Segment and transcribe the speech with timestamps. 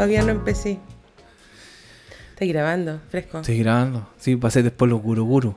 [0.00, 0.78] Todavía no empecé.
[2.30, 3.40] Estoy grabando, fresco.
[3.40, 4.08] Estoy grabando.
[4.18, 5.54] Sí, pasé después los guruguru.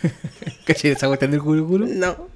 [0.66, 1.86] ¿Caché esa cuestión del guruguru?
[1.86, 2.28] No.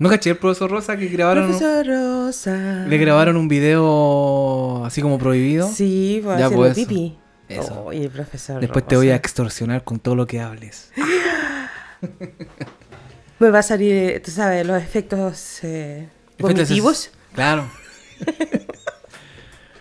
[0.00, 1.46] ¿No caché el profesor Rosa que grabaron?
[1.46, 2.86] Profesor Rosa.
[2.88, 5.70] Le grabaron un video así como prohibido.
[5.72, 6.88] Sí, pues Ya, pues, eso.
[6.88, 7.16] pipí.
[7.48, 7.84] Eso.
[7.84, 10.90] Oye, el profesor Después te voy a extorsionar con todo lo que hables.
[13.38, 17.10] Me va a salir, tú sabes, los efectos eh, Efectos-.
[17.32, 17.70] Claro.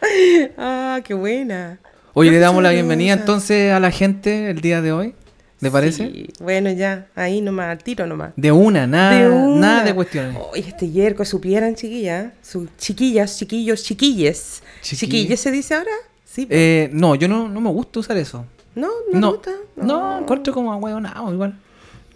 [0.58, 1.80] Ah, qué buena.
[2.14, 5.14] Hoy le damos la bienvenida entonces a la gente el día de hoy.
[5.60, 6.12] ¿Le parece?
[6.12, 8.32] Sí, Bueno, ya, ahí nomás, al tiro nomás.
[8.36, 9.60] De una, nada, De una.
[9.60, 10.38] nada de cuestiones.
[10.52, 14.62] Oye, este yerco, supieran, chiquillas, sus chiquillas, chiquillos, chiquilles.
[14.82, 15.00] Chiquillas.
[15.00, 15.91] ¿Chiquilles se dice ahora?
[16.26, 16.48] Sí.
[16.52, 18.46] Eh, no, yo no, no me gusta usar eso.
[18.76, 19.52] no, no, No, me gusta.
[19.77, 21.58] no, encuentro como ahueonado igual.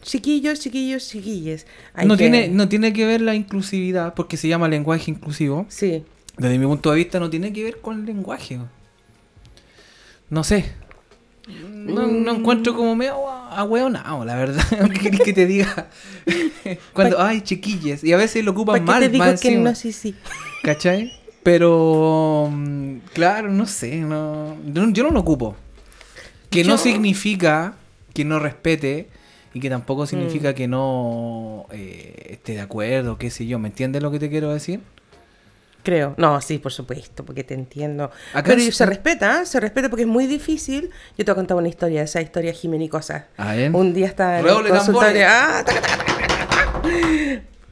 [0.04, 1.66] Chiquillos, chiquillos, chiquilles.
[1.96, 5.66] Hay No que- tiene, no tiene que ver la inclusividad, porque se llama lenguaje inclusivo.
[5.70, 6.04] Sí.
[6.42, 8.60] Desde mi punto de vista no tiene que ver con el lenguaje.
[10.30, 10.66] No sé.
[11.48, 14.64] No, no encuentro como medio ahueonado, la verdad.
[15.02, 15.90] ¿Qué que te diga?
[16.94, 18.04] Cuando, ay, chiquilles.
[18.04, 19.76] Y a veces lo ocupan ¿Para qué mal, te digo más que encima, no?
[19.76, 20.16] Sí, sí.
[20.64, 21.12] ¿Cachai?
[21.44, 23.98] Pero, mm, claro, no sé.
[23.98, 24.56] No,
[24.92, 25.56] yo no- lo ocupo.
[26.50, 27.76] Que no significa
[28.14, 29.10] que no respete
[29.54, 29.74] y que Mm.
[29.74, 33.60] tampoco significa que no eh, esté de acuerdo, qué sé yo.
[33.60, 34.80] ¿Me entiendes lo que te quiero decir?
[35.84, 36.14] Creo.
[36.18, 38.12] No, sí, por supuesto, porque te entiendo.
[38.34, 39.46] Acá Pero se- se respeta, ¿eh?
[39.46, 40.90] se respeta porque es muy difícil.
[41.18, 43.28] Yo te a contar una historia, esa historia jimenicosa.
[43.38, 43.76] A ver.
[43.76, 45.26] Un día estaba en el consultorio.
[45.28, 45.64] ¡Ah!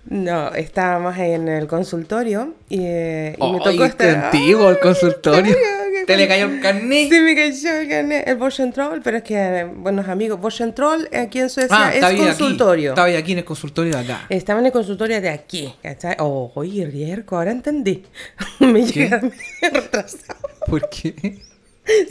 [0.05, 4.25] No, estábamos en el consultorio y, eh, y me tocó estar.
[4.25, 5.55] antiguo el consultorio.
[5.91, 7.09] Qué Te le cayó el carnet.
[7.09, 11.49] Sí, me cayó el carnet, el Boschentroll, pero es que, buenos amigos, Boschentroll aquí en
[11.49, 12.91] Suecia Ah, es estaba ahí consultorio.
[12.91, 12.99] aquí.
[13.01, 14.25] Estaba aquí en el consultorio de acá.
[14.29, 16.15] Estaba en el consultorio de aquí, ¿cachai?
[16.19, 18.03] Oh, oye, Rierco, ahora entendí.
[18.59, 18.91] me ¿Qué?
[19.03, 20.39] llega me retrasado.
[20.67, 21.39] ¿Por qué?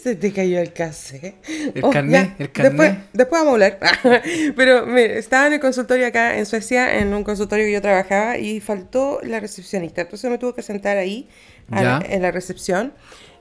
[0.03, 1.37] Se te cayó el cassette.
[1.73, 2.73] El Oh, carnet, ya, el carnet.
[2.73, 3.79] Después, después vamos a hablar.
[4.57, 8.39] Pero me, estaba en el consultorio acá en Suecia, en un consultorio que yo trabajaba,
[8.39, 10.01] y faltó la recepcionista.
[10.01, 11.29] Entonces me tuve que sentar ahí,
[11.71, 12.93] a la- en la recepción.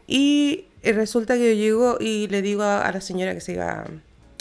[0.07, 3.53] Y eh, resulta que yo llego y le digo a, a la señora que se
[3.53, 3.85] iba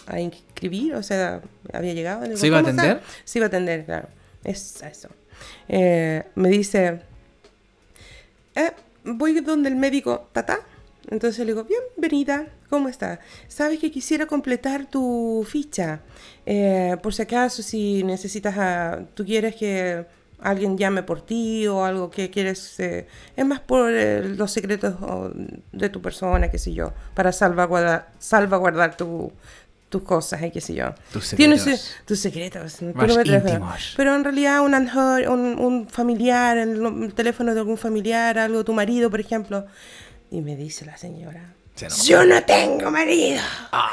[0.06, 1.40] a inscribir, o sea,
[1.72, 2.22] había llegado.
[2.22, 2.82] le digo, ¿Se iba a "¿Cómo está?".
[2.82, 3.02] atender?
[3.24, 4.08] Se iba a atender, claro.
[4.44, 5.08] Es eso.
[5.68, 7.00] Eh, me dice,
[8.54, 8.70] eh,
[9.04, 10.60] voy donde el médico Tata.
[11.10, 13.20] Entonces le digo, bienvenida, ¿cómo está?
[13.48, 16.00] Sabes que quisiera completar tu ficha.
[16.44, 20.04] Eh, por si acaso, si necesitas, a- tú quieres que
[20.40, 24.94] alguien llame por ti o algo que quieres, eh, es más por eh, los secretos
[25.72, 29.32] de tu persona, qué sé yo, para salvaguardar, salvaguardar tu-
[29.88, 30.92] tus cosas y qué sé yo.
[31.12, 31.66] Tus secretos.
[31.68, 32.76] eh, tus secretos.
[32.76, 33.14] tú Más no
[33.96, 38.72] pero en realidad un, un, un familiar, el, el teléfono de algún familiar, algo tu
[38.72, 39.64] marido, por ejemplo.
[40.30, 43.40] Y me dice la señora, Se yo no tengo marido.
[43.70, 43.90] Ah,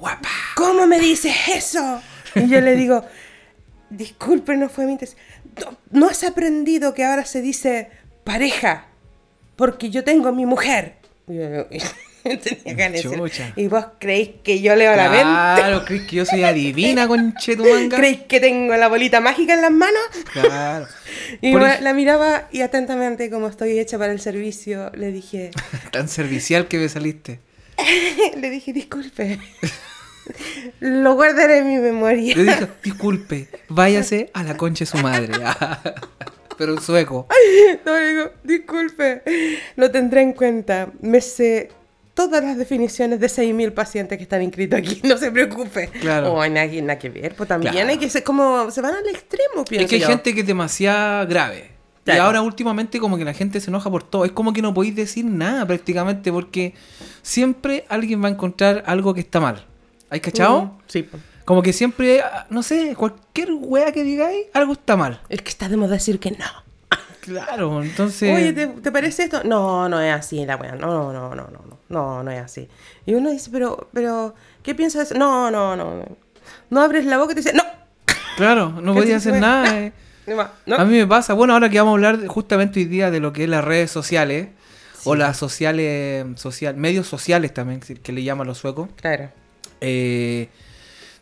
[0.00, 0.28] guapa.
[0.56, 2.00] ¿Cómo me dices eso?
[2.34, 3.04] Y yo le digo,
[3.88, 5.20] disculpe, no fue mi intención.
[5.90, 7.88] No, has aprendido que ahora se dice
[8.24, 8.86] pareja,
[9.56, 10.96] porque yo tengo mi mujer.
[12.26, 13.52] Tenía decir, Chucha.
[13.54, 15.22] y vos creéis que yo leo la mente.
[15.22, 17.96] Claro, crees que yo soy adivina, conchetumanga.
[17.96, 20.02] ¿Creéis que tengo la bolita mágica en las manos?
[20.32, 20.86] Claro.
[21.40, 25.50] Y Por la miraba y atentamente, como estoy hecha para el servicio, le dije,
[25.90, 27.40] Tan servicial que me saliste.
[28.36, 29.38] le dije, disculpe.
[30.80, 32.34] Lo guardaré en mi memoria.
[32.36, 35.32] Le dije, disculpe, váyase a la concha de su madre.
[36.58, 37.26] Pero en sueco.
[37.84, 39.22] No, le digo, disculpe.
[39.76, 40.88] Lo tendré en cuenta.
[41.00, 41.70] Me sé
[42.14, 45.00] todas las definiciones de 6.000 pacientes que están inscritos aquí.
[45.04, 45.88] No se preocupe.
[46.00, 46.32] Claro.
[46.32, 47.34] O nada, que- nada que ver.
[47.34, 47.88] Pues también Claro.
[47.90, 48.70] hay que ser como...
[48.70, 50.08] Se van al extremo, pienso Es que hay yo.
[50.08, 51.70] gente que es demasiado grave.
[52.06, 54.24] Y ahora últimamente como que la gente se enoja por todo.
[54.24, 56.72] Es como que no podéis decir nada prácticamente porque
[57.22, 59.66] siempre alguien va a encontrar algo que está mal.
[60.10, 60.62] ¿Hay cachado?
[60.62, 61.08] Mm, sí.
[61.44, 65.20] Como que siempre, ah, no sé, cualquier wea que digáis, algo está mal.
[65.28, 66.44] Es que está de moda decir que no.
[67.20, 68.34] Claro, entonces...
[68.34, 69.42] Oye, ¿te, te parece esto?
[69.44, 70.76] No, no es así la weá.
[70.76, 72.68] No, no, no, no, no, no, no, no es así.
[73.04, 75.12] Y uno dice, pero, pero, ¿qué piensas?
[75.12, 76.16] No, no, no, no.
[76.70, 77.64] No abres la boca y te dice, no.
[78.36, 79.78] Claro, no ¿Qué podía hacer nada.
[79.86, 79.92] eh.
[80.66, 80.76] No.
[80.76, 83.32] A mí me pasa, bueno, ahora que vamos a hablar justamente hoy día de lo
[83.32, 84.48] que es las redes sociales,
[85.04, 89.30] o las sociales, social, medios sociales también, que le llaman los suecos, Claro.
[89.80, 90.48] Eh,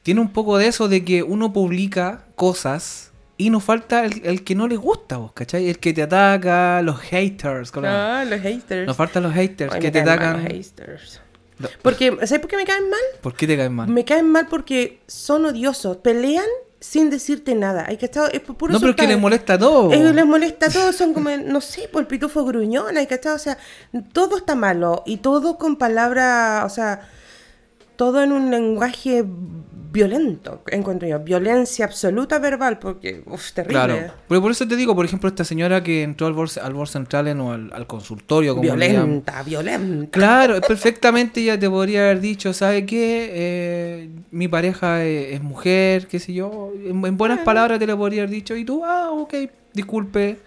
[0.02, 4.44] tiene un poco de eso de que uno publica cosas y nos falta el, el
[4.44, 5.68] que no le gusta, vos, ¿cachai?
[5.68, 7.70] El que te ataca, los haters.
[7.72, 8.86] con la- Ah, los haters.
[8.86, 10.42] Nos faltan los haters Ay, que te atacan.
[10.44, 11.20] los haters.
[11.58, 11.68] No.
[11.82, 13.00] Porque, ¿sabes por qué me caen mal?
[13.20, 13.88] ¿Por qué te caen mal?
[13.88, 15.96] Me caen mal porque son odiosos.
[15.98, 16.44] Pelean
[16.80, 17.86] sin decirte nada.
[17.88, 18.28] ¿Hay cachado?
[18.30, 19.92] Es por puro No, pero es que les molesta todo.
[19.92, 23.36] ellos les molesta todo, son como, no sé, por el pitufo gruñón, ¿hay cachado?
[23.36, 23.56] O sea,
[24.12, 27.08] todo está malo y todo con palabras, o sea,
[27.96, 29.24] todo en un lenguaje
[29.94, 31.20] violento, encuentro yo.
[31.20, 33.74] Violencia absoluta verbal, porque, uff, terrible.
[33.74, 34.12] Claro.
[34.28, 36.88] Pero por eso te digo, por ejemplo, esta señora que entró al Bor, al Bor
[36.88, 38.62] Central o al, al consultorio, como.
[38.62, 40.10] Violenta, violenta.
[40.10, 43.30] Claro, perfectamente ella te podría haber dicho, ¿sabe qué?
[43.32, 46.72] Eh, mi pareja es, es mujer, qué sé yo.
[46.84, 49.34] En, en buenas palabras te lo podría haber dicho y tú, ah, ok,
[49.72, 50.38] disculpe,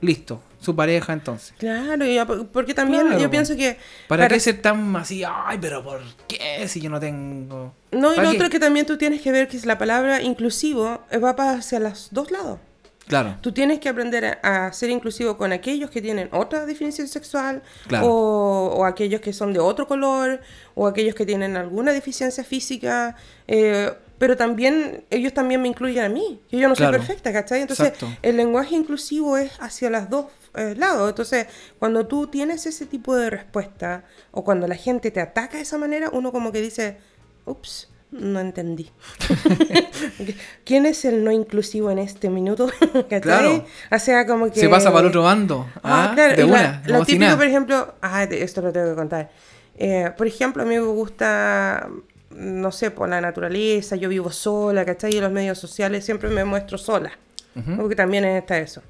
[0.00, 1.54] listo, su pareja entonces.
[1.58, 2.04] Claro,
[2.52, 3.76] porque también Claro, yo pienso que...
[4.08, 5.22] ¿Para, qué ser tan así?
[5.24, 7.74] Ay, pero ¿por qué si yo no tengo...?
[7.92, 8.36] No, y ¿Para lo qué?
[8.38, 11.78] otro que también tú tienes que ver que es la palabra inclusivo va para hacia
[11.78, 12.58] los dos lados.
[13.06, 17.06] Claro, Tú tienes que aprender a, a ser inclusivo con aquellos que tienen otra definición
[17.06, 18.06] sexual, Claro.
[18.06, 20.40] o, o aquellos que son de otro color,
[20.74, 23.14] o aquellos que tienen alguna deficiencia física,
[23.46, 26.92] eh, pero también ellos también me incluyen a mí, que yo no Claro.
[26.96, 27.60] soy perfecta, ¿cachai?
[27.60, 28.08] Entonces, Exacto.
[28.22, 31.08] el lenguaje inclusivo es hacia los dos eh, lados.
[31.08, 31.46] Entonces,
[31.78, 35.78] cuando tú tienes ese tipo de respuesta, o cuando la gente te ataca de esa
[35.78, 36.98] manera, uno como que dice,
[37.44, 37.90] ups.
[38.10, 38.92] No entendí.
[40.64, 42.68] ¿Quién es el no inclusivo en este minuto?
[43.20, 43.64] Claro.
[43.90, 44.60] O sea, como que...
[44.60, 45.66] se pasa para el otro bando.
[45.82, 46.36] Ah, Ah, claro.
[46.36, 47.94] de una, la, lo típico, por ejemplo...
[48.02, 49.30] Ah, esto lo tengo que contar.
[49.76, 51.88] Eh, por ejemplo, a mí me gusta,
[52.30, 55.14] no sé, por la naturaleza, yo vivo sola, ¿cachai?
[55.14, 57.12] Y en los medios sociales siempre me muestro sola.
[57.76, 58.82] Porque también está eso.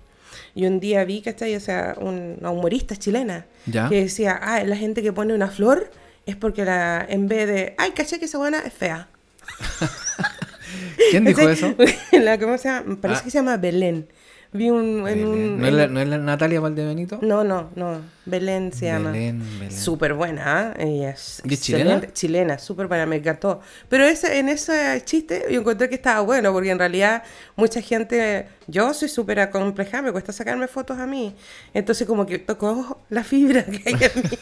[0.55, 1.57] Y un día vi, ¿cachai?
[1.57, 3.89] O sea, un- una humorista chilena Ya.
[3.89, 5.91] que decía, ah, la gente que pone una flor
[6.27, 9.09] es porque la, en vez de, ay, ¿cachai que esa buena es fea?
[11.11, 11.75] ¿Quién dijo eso?
[12.13, 12.97] La, ¿Cómo se llama?
[13.01, 13.25] Parece Ah.
[13.25, 14.09] que se llama Belén.
[14.53, 15.07] Vi un...
[15.09, 17.19] En un ¿No, es la, en- ¿No es la Natalia Valdebenito?
[17.23, 18.01] no, no, no.
[18.27, 19.11] Belén se llama.
[19.11, 19.73] Belén, Belén.
[19.73, 20.85] Súper buena, ¿eh?
[20.87, 22.13] Ella es ¿Y es excelente.
[22.13, 23.61] Chilena, súper buena, me encantó.
[23.89, 27.23] Pero ese, en ese chiste yo encontré que estaba bueno, porque en realidad
[27.57, 31.35] mucha gente, yo soy súper acomplejada, me cuesta sacarme fotos a mí.
[31.75, 34.39] Entonces como que tocó la fibra que hay en mí.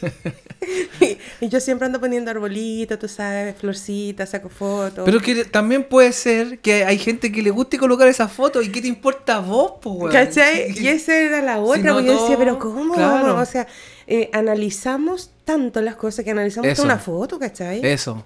[1.41, 5.03] y, y yo siempre ando poniendo arbolitos, tú sabes, florcitas, saco fotos.
[5.05, 8.71] Pero que también puede ser que hay gente que le guste colocar esas fotos y
[8.71, 10.11] qué te importa a vos, weón?
[10.11, 10.73] ¿Cachai?
[10.83, 12.93] Y esa era la otra, no porque yo decía, pero ¿cómo?
[12.93, 13.37] claro.
[13.37, 13.67] O sea,
[14.07, 17.79] eh, analizamos tanto las cosas que analizamos hasta una foto, ¿cachai?
[17.85, 18.23] Eso,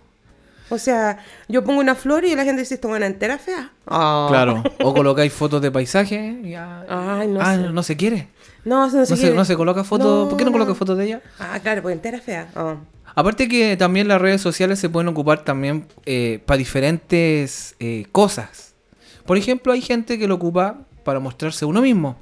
[0.69, 3.71] O sea, yo pongo una flor y la gente dice, esta buena entera fea.
[3.87, 4.27] Ah.
[4.29, 4.63] claro.
[4.83, 7.61] O colocáis fotos de paisaje y ya- Ay, no ah, sé.
[7.69, 8.27] no se quiere.
[8.65, 9.35] No, no, se No se, quiere.
[9.35, 10.27] no se coloca fotos.
[10.27, 11.21] ¿Por qué no coloca fotos de ella?
[11.39, 12.49] Ah, claro, pues entera fea.
[12.55, 12.75] Ah.
[13.15, 15.87] Aparte que también las redes sociales se pueden ocupar también
[16.45, 18.73] para diferentes eh, cosas.
[19.25, 22.17] Por ejemplo, hay gente que lo ocupa para mostrarse uno mismo.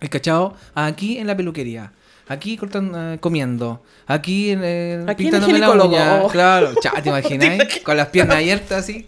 [0.00, 1.92] El cachado aquí en la peluquería.
[2.28, 3.82] Aquí cortan, eh, comiendo.
[4.06, 6.22] Aquí en el Aquí pintándome la uña.
[6.22, 6.28] Oh.
[6.28, 7.80] Claro, cha, ¿te imagináis?
[7.82, 9.06] Con las piernas abiertas así.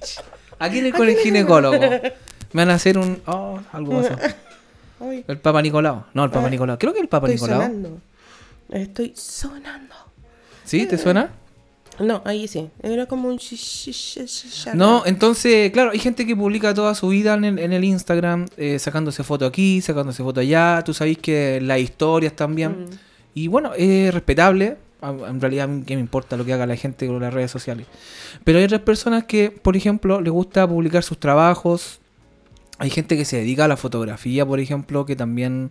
[0.58, 1.78] Aquí en el, con el ginecólogo.
[1.78, 3.20] Me van a hacer un.
[3.26, 4.16] Oh, algo pasó.
[5.28, 6.04] El Papa Nicolau.
[6.12, 6.76] No, el Papa Ah, Nicolau.
[6.78, 7.62] Creo que el Papa estoy Nicolau.
[7.68, 7.98] sonando.
[8.68, 9.94] Estoy sonando.
[10.64, 10.84] ¿Sí?
[10.84, 11.30] ¿Te suena?
[11.98, 12.68] No, ahí sí.
[12.82, 13.38] Era como un...
[14.74, 18.46] No, entonces, claro, hay gente que publica toda su vida en el, en el Instagram,
[18.58, 20.82] eh, sacándose foto aquí, sacándose foto allá.
[20.84, 22.84] Tú sabéis que las historias también.
[22.84, 23.09] Mm.
[23.34, 24.76] Y bueno, es respetable.
[25.02, 27.86] En realidad, qué me importa lo que haga la gente con las redes sociales.
[28.44, 32.00] Pero hay otras personas que, por ejemplo, les gusta publicar sus trabajos.
[32.78, 35.70] Hay gente que se dedica a la fotografía, por ejemplo, que también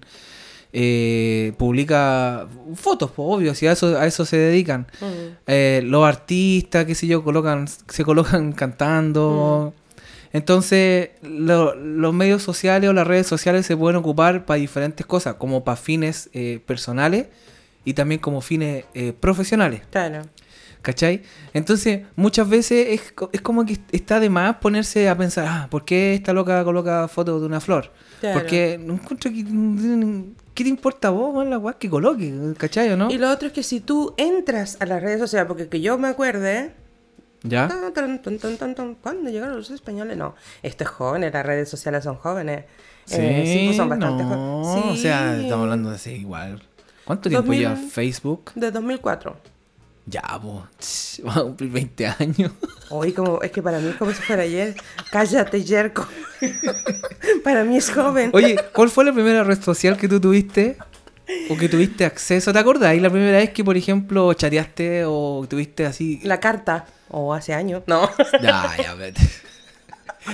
[0.72, 4.88] eh, publica fotos, pues, obvio, si a eso, a eso se dedican.
[5.02, 5.38] Mm.
[5.48, 9.74] Eh, los artistas, qué sé yo, colocan, se colocan cantando.
[10.32, 15.36] Entonces, lo- los medios sociales o las redes sociales se pueden ocupar para diferentes cosas,
[15.36, 17.28] como para fines eh, personales
[17.86, 19.82] y también como fines eh, profesionales.
[19.92, 20.22] Claro.
[20.82, 21.24] ¿Cachai?
[21.54, 25.84] Entonces, muchas veces es, es como que está de más ponerse a pensar, ah, ¿por
[25.84, 27.92] qué esta loca coloca fotos de una flor?
[28.22, 28.40] Claro.
[28.40, 29.44] Porque no encuentro que...
[30.54, 32.34] ¿Qué te importa a vos, la weá que coloque?
[32.58, 33.10] ¿Cachai o no?
[33.12, 35.98] Y lo otro es que si tú entras a las redes sociales, porque que yo
[35.98, 36.72] me acuerde,
[37.44, 37.68] ¿Ya?
[37.94, 38.20] Tan.
[39.02, 40.18] ¿Cuándo llegaron los españoles?
[40.18, 42.66] No, esto es jóvenes, las redes sociales son jóvenes.
[43.06, 45.00] Sí, Eh, sí, pues son bastante no, jóvenes.
[45.00, 46.62] o sea, estamos hablando de así igual.
[47.06, 47.60] ¿Cuánto tiempo 2000.
[47.60, 48.52] lleva Facebook?
[48.56, 49.36] De 2004.
[50.06, 52.52] Ya, pues, vamos a cumplir 20 años.
[52.90, 54.76] Hoy como, es que para mí es como si fuera ayer.
[55.12, 56.08] Cállate, Jerko.
[57.44, 58.32] para mí es joven.
[58.34, 60.78] Oye, ¿cuál fue la primera red social que tú tuviste?
[61.50, 62.52] ¿O que tuviste acceso?
[62.54, 62.96] ¿Te acordás?
[62.96, 66.20] ¿Y la primera vez que, por ejemplo, chateaste o tuviste así...
[66.24, 66.86] La carta.
[67.10, 67.84] O hace años.
[67.88, 68.10] No.
[68.42, 69.22] Ya, ya, vete.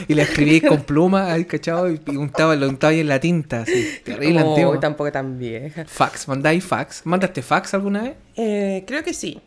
[0.07, 1.89] Y la escribí con pluma, ahí, ¿cachado?
[1.89, 3.99] Y untaba, lo untaba ahí en la tinta, así.
[4.03, 4.79] Terrible No, antiguo.
[4.79, 5.85] tampoco tan vieja.
[5.85, 7.01] Fax, ¿mandáis fax?
[7.05, 8.13] ¿Mandaste fax alguna vez?
[8.35, 9.39] Eh, creo que sí.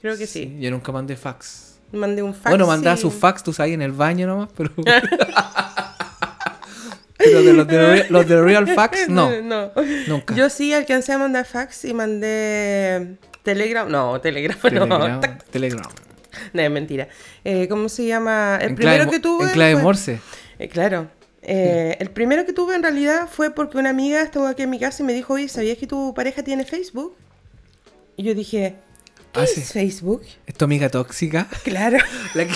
[0.00, 0.56] Creo que sí.
[0.60, 1.78] Yo nunca mandé fax.
[1.92, 2.50] Mandé un fax.
[2.50, 4.70] bueno, mandaba y- sus fax, tú sabes, en el baño nomás, pero...
[7.18, 9.40] Pero de los de, los de Real Fax, no.
[9.42, 9.72] no.
[10.06, 10.34] Nunca.
[10.34, 13.88] Yo sí alcancé a mandar fax y mandé Telegram.
[13.90, 14.58] No, Telegram,
[14.88, 15.20] no.
[15.50, 15.88] Telegram.
[16.52, 17.08] No, es mentira.
[17.44, 18.58] Eh, ¿Cómo se llama?
[18.60, 19.44] El En primero clave, que tuve.
[19.46, 20.20] En clave fue- Morse.
[20.58, 21.08] Eh, claro.
[21.42, 24.78] Eh, El primero que tuve en realidad fue porque una amiga estuvo aquí en mi
[24.80, 27.16] casa y me dijo, oye, ¿sabías que tu pareja tiene Facebook?
[28.16, 28.74] Y yo dije,
[29.32, 29.60] ¿qué Ah, es sí.
[29.62, 30.22] Facebook?
[30.46, 31.46] Es tu amiga tóxica.
[31.62, 31.98] Claro.
[32.34, 32.54] La que,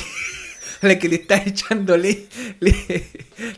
[0.82, 2.26] la que le está echando le-
[2.60, 3.06] le-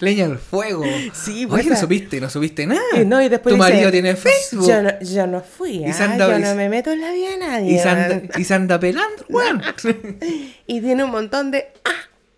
[0.00, 0.84] leña al fuego.
[1.12, 2.80] Sí, Oye, pues, no supiste, no supiste nada.
[2.96, 4.66] Y no, y después tu dice, marido tiene Facebook.
[4.68, 7.30] Yo no, yo no fui, Y ah, anda- yo no me meto en la vida
[7.30, 7.72] de nadie.
[7.74, 9.62] Y se anda, y se anda pelando, weón.
[10.66, 11.68] Y tiene un montón de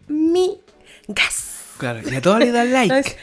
[0.09, 1.55] amigas.
[1.79, 3.17] Claro, y a todos le dan like.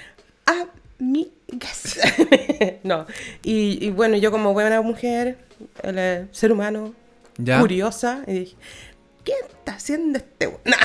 [0.46, 2.00] Amigas.
[2.84, 3.06] no.
[3.44, 5.38] Y, y bueno, yo como buena mujer,
[5.84, 6.94] el, eh, ser humano,
[7.38, 7.60] Ya.
[7.60, 8.56] curiosa, y dije,
[9.24, 10.78] ¿qué está haciendo este we-?" Nah.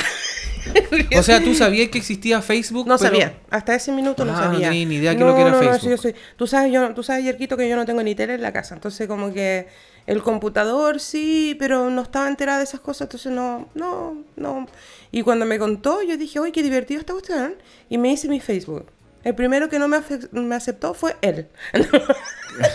[1.19, 2.87] O sea, tú sabías que existía Facebook.
[2.87, 4.69] No pero- sabía, hasta ese minuto no Ah, no sabía.
[4.71, 5.81] tenía ni idea que lo que era no, no, Facebook.
[5.83, 8.35] sí, yo soy- tú sabes, yo, tú sabes, Yerquito, que yo no tengo ni tele
[8.35, 9.67] en la casa, entonces como que
[10.07, 14.67] el computador sí, pero no estaba enterada de esas cosas, entonces no, no, no.
[15.13, 17.55] Y cuando me contó, yo dije, uy, qué divertido esta cuestión,
[17.89, 18.87] y me hice mi Facebook.
[19.25, 19.99] El primero que no me,
[20.31, 21.49] me aceptó fue él.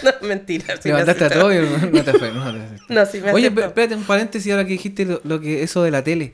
[0.04, 0.76] no, mentira.
[0.76, 2.32] sí Te me mandaste a todo y no te fue.
[2.32, 2.60] No, te.
[2.94, 5.92] No, sí me Oye, espérate un paréntesis ahora que dijiste lo, lo que eso de
[5.92, 6.34] la tele.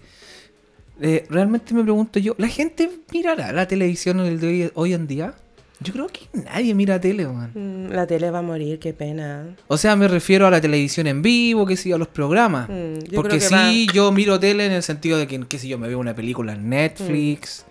[1.01, 5.07] Eh, realmente me pregunto yo, ¿la gente mirará la televisión el de hoy, hoy en
[5.07, 5.35] día?
[5.79, 7.51] Yo creo que nadie mira tele, man.
[7.53, 9.55] Mm, La tele va a morir, qué pena.
[9.67, 12.67] O sea, me refiero a la televisión en vivo, que sí, a los programas.
[12.67, 15.77] Mm, yo Porque sí, yo miro tele en el sentido de que, qué sé yo,
[15.77, 17.63] me veo una película en Netflix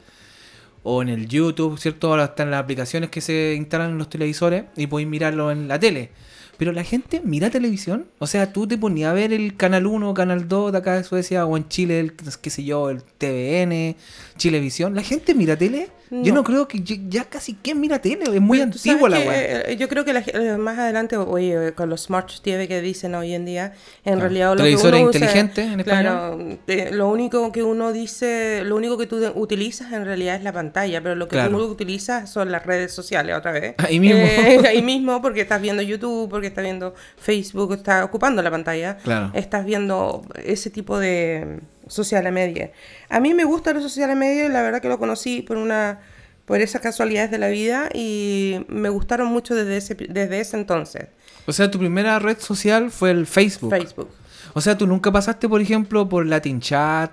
[0.84, 2.10] o en el YouTube, ¿cierto?
[2.10, 5.80] Ahora están las aplicaciones que se instalan en los televisores y podéis mirarlo en la
[5.80, 6.10] tele.
[6.58, 8.06] Pero la gente mira televisión.
[8.18, 11.04] O sea, tú te ponías a ver el Canal 1, Canal 2 de acá de
[11.04, 13.94] Suecia o en Chile, el, qué sé yo, el TVN,
[14.36, 14.94] Chilevisión.
[14.94, 15.88] ¿La gente mira tele?
[16.08, 16.34] Yo No.
[16.36, 18.24] no creo que ya, casi quién mira tele.
[18.32, 19.62] Es muy Pero antigua la weá.
[19.62, 23.14] eh, Yo creo que la eh, más adelante, oye, con los Smart TV que dicen
[23.16, 23.72] hoy en día,
[24.04, 24.20] en Claro.
[24.20, 28.96] realidad lo que Televisores inteligentes en Claro, eh, lo único que uno dice, lo único
[28.96, 31.58] que tú utilizas en realidad es la pantalla, pero lo que Claro.
[31.58, 33.74] tú utilizas son las redes sociales otra vez.
[33.78, 34.20] Ahí mismo.
[34.20, 38.96] Eh, ahí mismo, porque estás viendo YouTube, porque estás viendo Facebook, estás ocupando la pantalla.
[38.98, 39.30] Claro.
[39.34, 42.72] Estás viendo ese tipo de sociales media.
[43.08, 46.00] A mí me gusta los sociales media, la verdad que lo conocí por una
[46.46, 51.08] por esas casualidades de la vida y me gustaron mucho desde ese, desde ese entonces.
[51.44, 53.70] O sea, tu primera red social fue el Facebook.
[53.70, 54.08] Facebook.
[54.54, 57.10] O sea, tú nunca pasaste, por ejemplo, por Latin Chat.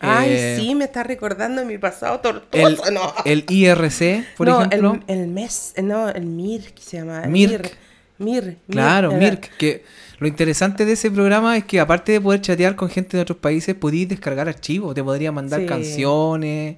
[0.00, 2.90] Ay, eh, sí, me está recordando mi pasado El, tortuoso.
[2.90, 5.00] no, el IRC, por no ejemplo.
[5.06, 7.22] el, el mes, no, el MIR, que se llama.
[7.22, 7.76] Mirk.
[8.18, 8.44] Mir.
[8.44, 8.58] Mir.
[8.70, 9.50] Claro, Mirk.
[9.58, 9.84] Que
[10.18, 13.38] lo interesante de ese programa es que aparte de poder chatear con gente de otros
[13.38, 15.66] países, podías descargar archivos, te podría mandar Sí.
[15.66, 16.76] canciones.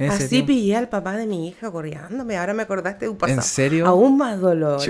[0.00, 0.46] En Así tiempo.
[0.46, 2.36] pillé al papá de mi hija corriéndome.
[2.36, 3.42] Ahora me acordaste de un pasado.
[3.42, 3.84] serio?
[3.84, 4.86] Aún más doloroso.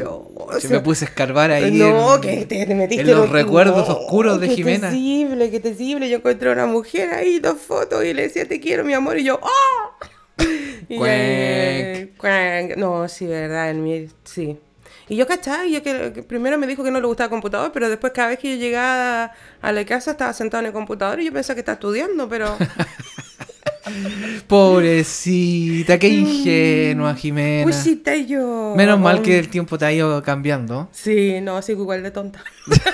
[0.60, 1.70] Yo me puse a escarbar ahí.
[1.78, 4.90] No, en, que te, te metiste en los recuerdos no, oscuros de qué Jimena.
[4.90, 6.10] terrible, qué terrible.
[6.10, 9.18] Yo encontré a una mujer ahí, dos fotos, y le decía, te quiero, mi amor,
[9.18, 10.06] y yo, ¡oh!
[10.90, 12.76] Eh, cuac.
[12.76, 14.58] No, sí, verdad, el mío, sí.
[15.08, 15.72] Y yo, ¿cachai?
[15.72, 18.28] Yo que, que primero me dijo que no le gustaba el computador, pero después cada
[18.28, 21.54] vez que yo llegaba a la casa estaba sentado en el computador y yo pensaba
[21.54, 22.56] que estaba estudiando, pero...
[24.46, 27.64] Pobrecita, qué ingenua, Jimena.
[27.64, 27.84] Pues
[28.26, 28.74] yo.
[28.76, 30.88] Menos mal que el tiempo te ha ido cambiando.
[30.92, 32.42] Sí, no, sigo igual de tonta.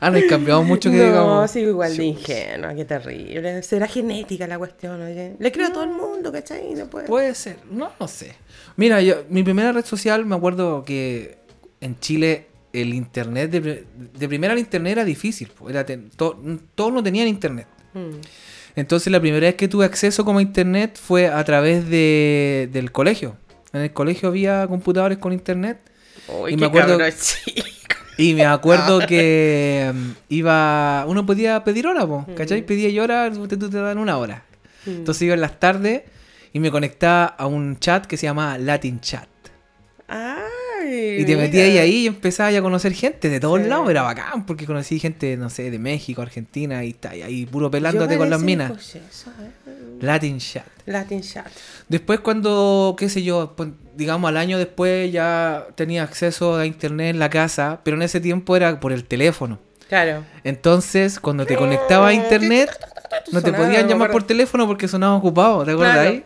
[0.00, 1.50] Ah, no hay cambiado mucho que no, digamos.
[1.50, 3.62] sigo igual de ingenua, qué terrible.
[3.62, 5.36] Será genética la cuestión, oye.
[5.38, 6.74] Le creo a todo el mundo, ¿cachai?
[6.74, 7.06] No puede.
[7.06, 8.34] Puede ser, no, no sé.
[8.76, 11.38] Mira, yo, mi primera red social, me acuerdo que
[11.80, 13.84] en Chile el internet, de,
[14.18, 15.50] de primera el internet era difícil.
[15.68, 16.40] Era ten- to-
[16.74, 17.66] todos no tenían internet.
[17.92, 18.16] Mm.
[18.76, 22.90] Entonces la primera vez que tuve acceso como a internet fue a través de, del
[22.90, 23.36] colegio.
[23.72, 25.78] En el colegio había computadores con internet.
[26.48, 27.66] Y me acuerdo- cabrón chico.
[28.18, 31.04] Y me acuerdo que mm, iba.
[31.06, 32.64] Uno podía pedir hora, po, ¿cachai?
[32.66, 34.44] Pedía yo hora, tú te, te dan una hora.
[34.86, 36.02] Entonces iba en las tardes
[36.54, 39.28] y me conectaba a un chat que se llamaba Latin Chat.
[40.08, 41.16] Ay.
[41.20, 43.68] Y te metías ahí, ahí y empezabas a conocer gente de todos Sí.
[43.68, 43.88] lados.
[43.90, 48.16] Era bacán porque conocí gente, no sé, de México, Argentina y está ahí puro pelándote
[48.18, 48.70] con las minas.
[48.94, 49.50] eso, ¿eh?
[50.00, 50.66] Latin Chat.
[50.86, 51.46] Latin chat.
[51.88, 57.10] Después cuando, qué sé yo, pon- digamos al año después ya tenía acceso a internet
[57.14, 59.58] en la casa, pero en ese tiempo era por el teléfono.
[59.88, 60.24] Claro.
[60.44, 62.70] Entonces, cuando te conectaba a internet,
[63.32, 66.08] no te podían llamar por teléfono porque sonaba ocupado, ¿te acuerdas Claro.
[66.10, 66.24] ahí?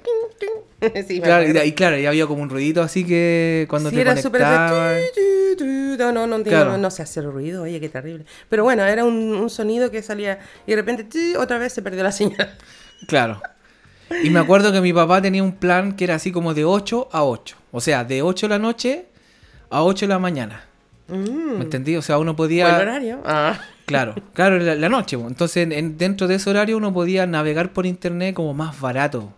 [1.09, 4.02] sí, Claro, y, y claro, ya había como un ruidito así que cuando Sí, te
[4.02, 4.99] era conectaban...
[5.99, 6.78] No, no, no, Claro.
[6.78, 8.25] no se hace el ruido, oye, qué terrible.
[8.49, 12.02] Pero bueno, era un, un sonido que salía y de repente otra vez se perdió
[12.04, 12.57] la señal.
[13.09, 13.42] Claro.
[14.23, 17.09] Y me acuerdo que mi papá tenía un plan que era así como de 8
[17.12, 17.57] a 8.
[17.73, 19.07] O sea, de 8 de la noche
[19.71, 20.64] a 8 de la mañana.
[21.08, 21.96] Mm, ¿Me entendí?
[21.96, 22.64] O sea, uno podía...
[22.76, 23.20] buen horario.
[23.24, 23.58] Ah.
[23.86, 25.16] Claro, claro, la, la noche.
[25.16, 29.32] Entonces, en- dentro de ese horario uno podía navegar por internet como más barato.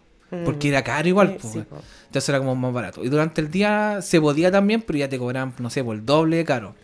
[0.44, 1.38] Porque era caro igual.
[1.42, 1.46] Mm.
[1.46, 1.62] Sí.
[2.06, 3.04] Entonces era como más barato.
[3.04, 6.04] Y durante el día se podía también, pero ya te cobraban, no sé, por el
[6.06, 6.74] doble de caro.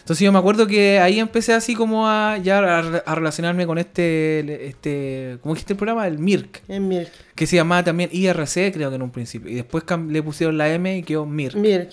[0.00, 3.66] Entonces yo me acuerdo que ahí empecé así como a ya a, re- a relacionarme
[3.66, 6.06] con este, este, ¿cómo dijiste el programa?
[6.06, 7.10] El MIRC, En Mirk.
[7.34, 9.50] que se llamaba también IRC creo que en un principio.
[9.50, 11.56] Y después le pusieron la M y quedó MIRC.
[11.56, 11.90] Mirk.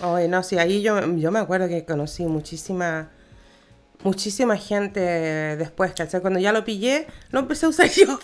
[0.00, 3.08] Oye, no, sí, ahí yo, yo me acuerdo que conocí muchísima,
[4.02, 6.20] muchísima gente después, ¿cachai?
[6.20, 8.18] Cuando ya lo pillé, lo empecé a usar yo.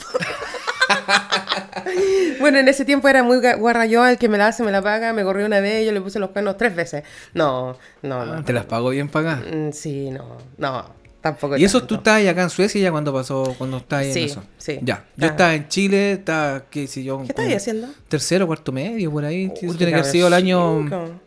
[2.41, 4.83] bueno, en ese tiempo era muy guarra yo, el que me la hace, me la
[4.83, 7.05] paga, me corrió una vez, yo le puse los cuernos tres veces.
[7.35, 8.35] No, no, no.
[8.35, 9.45] Ah, Te las pago bien pagadas.
[9.50, 10.85] Mm, Sí, no, no,
[11.21, 11.57] tampoco.
[11.57, 11.95] Y eso tanto.
[11.95, 14.45] tú estabas acá en Suecia ya cuando pasó, cuando estabas ahí Sí, en eso.
[14.59, 14.79] sí.
[14.83, 15.05] Ya.
[15.17, 17.19] Yo estaba en Chile, estaba, qué sé yo.
[17.19, 17.88] ¿Qué estás como haciendo?
[18.09, 19.47] Tercero, cuarto medio, por ahí.
[19.62, 21.21] Uy, eso tiene que haber sido el año.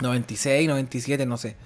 [0.00, 1.56] 96, 97, no sé.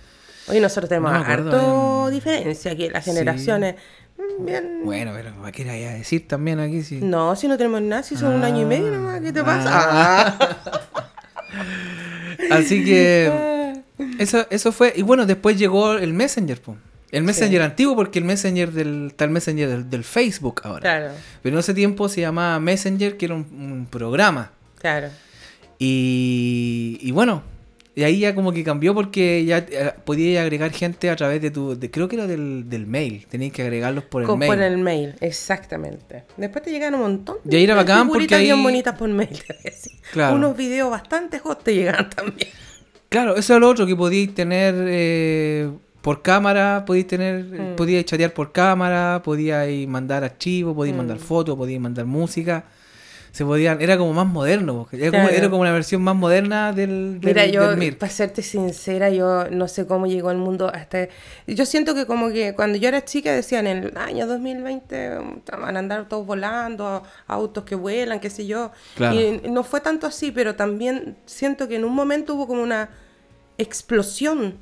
[0.48, 3.74] Oye, nosotros tenemos No harto diferencia aquí, las generaciones.
[4.16, 4.80] mm, Bien.
[4.84, 6.82] Bueno, pero ¿para qué era ya decir también aquí?
[6.82, 7.00] Sí.
[7.02, 9.70] No, si no tenemos nada, si son un año y medio nomás, ¿qué te pasa?
[9.72, 10.38] Ah.
[12.50, 12.56] Ah.
[12.56, 13.72] Así que
[14.18, 14.92] eso, eso fue.
[14.96, 16.76] Y bueno, después llegó el Messenger, po.
[17.10, 20.80] El Messenger antiguo, porque el Messenger del, está el Messenger del, del Facebook ahora.
[20.80, 21.10] Claro,
[21.42, 24.52] Pero en ese tiempo se llamaba Messenger, que era un, un programa.
[24.78, 25.08] claro.
[25.80, 27.42] Y, y bueno,
[27.98, 31.50] y ahí ya como que cambió porque ya eh, podías agregar gente a través de
[31.50, 31.74] tu.
[31.78, 33.26] de- creo que era del, del mail.
[33.28, 34.50] Tenías que agregarlos por el Con- mail.
[34.52, 36.24] Por el mail, exactamente.
[36.36, 39.08] Después te llegan un montón Y ahí era de bacán porque ahí- bien bonitas por
[39.08, 39.28] mail.
[39.46, 39.92] te voy a decir.
[40.12, 40.36] Claro.
[40.36, 42.48] Unos videos bastante hot te llegan también.
[43.08, 45.70] Claro, eso es lo otro que podíais tener eh,
[46.02, 47.76] por cámara, podíais tener, Mm.
[47.76, 50.98] podíais chatear por cámara, podíais mandar archivos, podíais Mm.
[50.98, 52.64] mandar fotos, podíais mandar música.
[53.32, 57.20] Se podían, era como más moderno, era, como, era como una versión más moderna del,
[57.20, 61.08] del, Mira, yo, del para serte sincera, yo no sé cómo llegó el mundo hasta...
[61.46, 65.40] Yo siento que como que cuando yo era chica decían en el año 2020 um,
[65.60, 68.72] van a andar todos volando, autos que vuelan, qué sé yo.
[68.96, 69.14] Claro.
[69.14, 72.90] Y no fue tanto así, pero también siento que en un momento hubo como una
[73.58, 74.58] explosión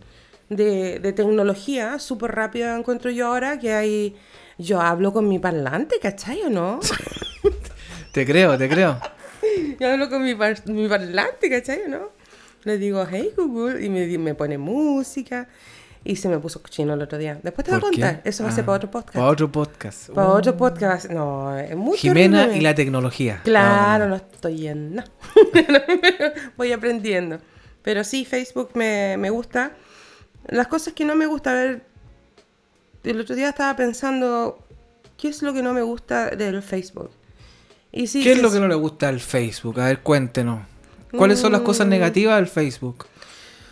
[0.49, 4.17] de, de tecnología súper rápida, encuentro yo ahora, que hay...
[4.59, 6.81] Yo hablo con mi parlante, ¿cachai o no?
[8.17, 8.99] Te creo, te creo.
[9.79, 11.81] Yo hablo con mi, par- mi parlante, ¿cachai?
[11.87, 12.09] ¿No?
[12.65, 15.49] Le digo, hey Google, y me, me pone música.
[16.03, 17.39] Y se me puso cochino el otro día.
[17.43, 18.21] Después te voy a contar.
[18.25, 19.15] Eso va a ser Ah, para otro podcast.
[19.17, 20.09] Para otro podcast.
[20.15, 21.11] Para Uh, otro podcast.
[21.11, 23.43] No, es muy Jimena y la tecnología.
[23.45, 25.11] Claro, No, no estoy en nada.
[26.57, 27.39] Voy aprendiendo.
[27.83, 29.73] Pero sí, Facebook me, me gusta.
[30.49, 31.83] Las cosas que no me gusta ver.
[33.05, 34.65] El otro día estaba pensando,
[35.19, 37.11] ¿qué es lo que no me gusta del Facebook?
[37.97, 39.81] Y sí, ¿Qué es lo que no le gusta al Facebook?
[39.81, 40.61] A ver, cuéntenos.
[41.17, 41.91] ¿Cuáles son las cosas Mm.
[41.91, 43.07] negativas del Facebook?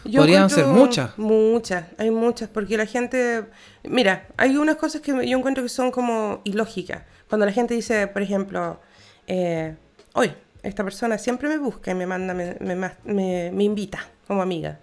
[0.06, 1.16] Yo Podrían ser muchas.
[1.18, 3.44] Muchas, hay muchas, porque la gente...
[3.84, 7.02] Mira, hay unas cosas que yo encuentro que son como ilógicas.
[7.28, 8.80] Cuando la gente dice, por ejemplo,
[9.26, 9.76] eh,
[10.14, 10.32] hoy,
[10.62, 14.78] esta persona siempre me busca y me manda, me, me, me- me invita como amiga.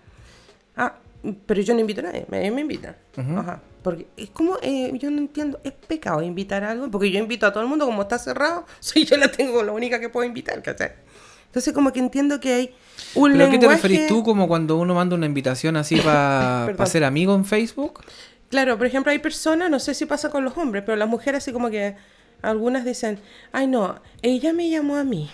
[0.76, 0.96] Ah,
[1.46, 2.96] pero yo no invito a nadie, me, me invitan.
[3.16, 3.62] Ajá.
[3.84, 6.92] Porque es como, eh, yo no entiendo, ¿es pecado invitar a algo?
[6.92, 9.72] Porque yo invito a todo el mundo, como está cerrado, soy yo la tengo, la
[9.72, 10.92] única que puedo invitar, ¿cachai?
[11.48, 12.76] Entonces como que entiendo que hay
[13.16, 13.82] un ¿Pero a qué te lenguaje...
[13.82, 18.02] referís tú como cuando uno manda una invitación así para ser amigo en Facebook?
[18.50, 21.40] Claro, por ejemplo, hay personas, no sé si pasa con los hombres, pero las mujeres
[21.40, 21.96] así como que
[22.42, 23.20] algunas dicen,
[23.52, 25.30] ay no, ella me llamó a mí.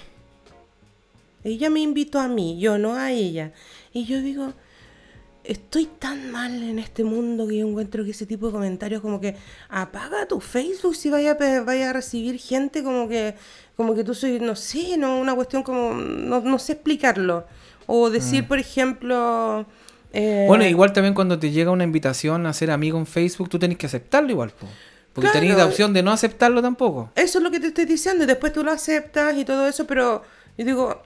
[1.44, 3.54] Ella me invitó a mí, yo no a ella.
[3.94, 4.54] Y yo digo,
[5.48, 9.20] estoy tan mal en este mundo que yo encuentro que ese tipo de comentarios como
[9.22, 9.36] que
[9.70, 13.36] apaga tu Facebook si vaya vaya a recibir gente como que
[13.76, 17.46] como que tú soy, no sé, no una cuestión como, no, no sé explicarlo.
[17.86, 19.66] O decir, por ejemplo...
[20.14, 20.48] eh, Mm.
[20.48, 23.78] Bueno, igual también cuando te llega una invitación a ser amigo en Facebook, tú tenés
[23.78, 24.68] que aceptarlo igual, po.
[25.14, 25.40] Porque Claro.
[25.42, 27.12] tenés la opción de no aceptarlo tampoco.
[27.16, 29.86] Eso es lo que te estoy diciendo y después tú lo aceptas y todo eso,
[29.86, 30.24] pero
[30.58, 31.04] yo digo,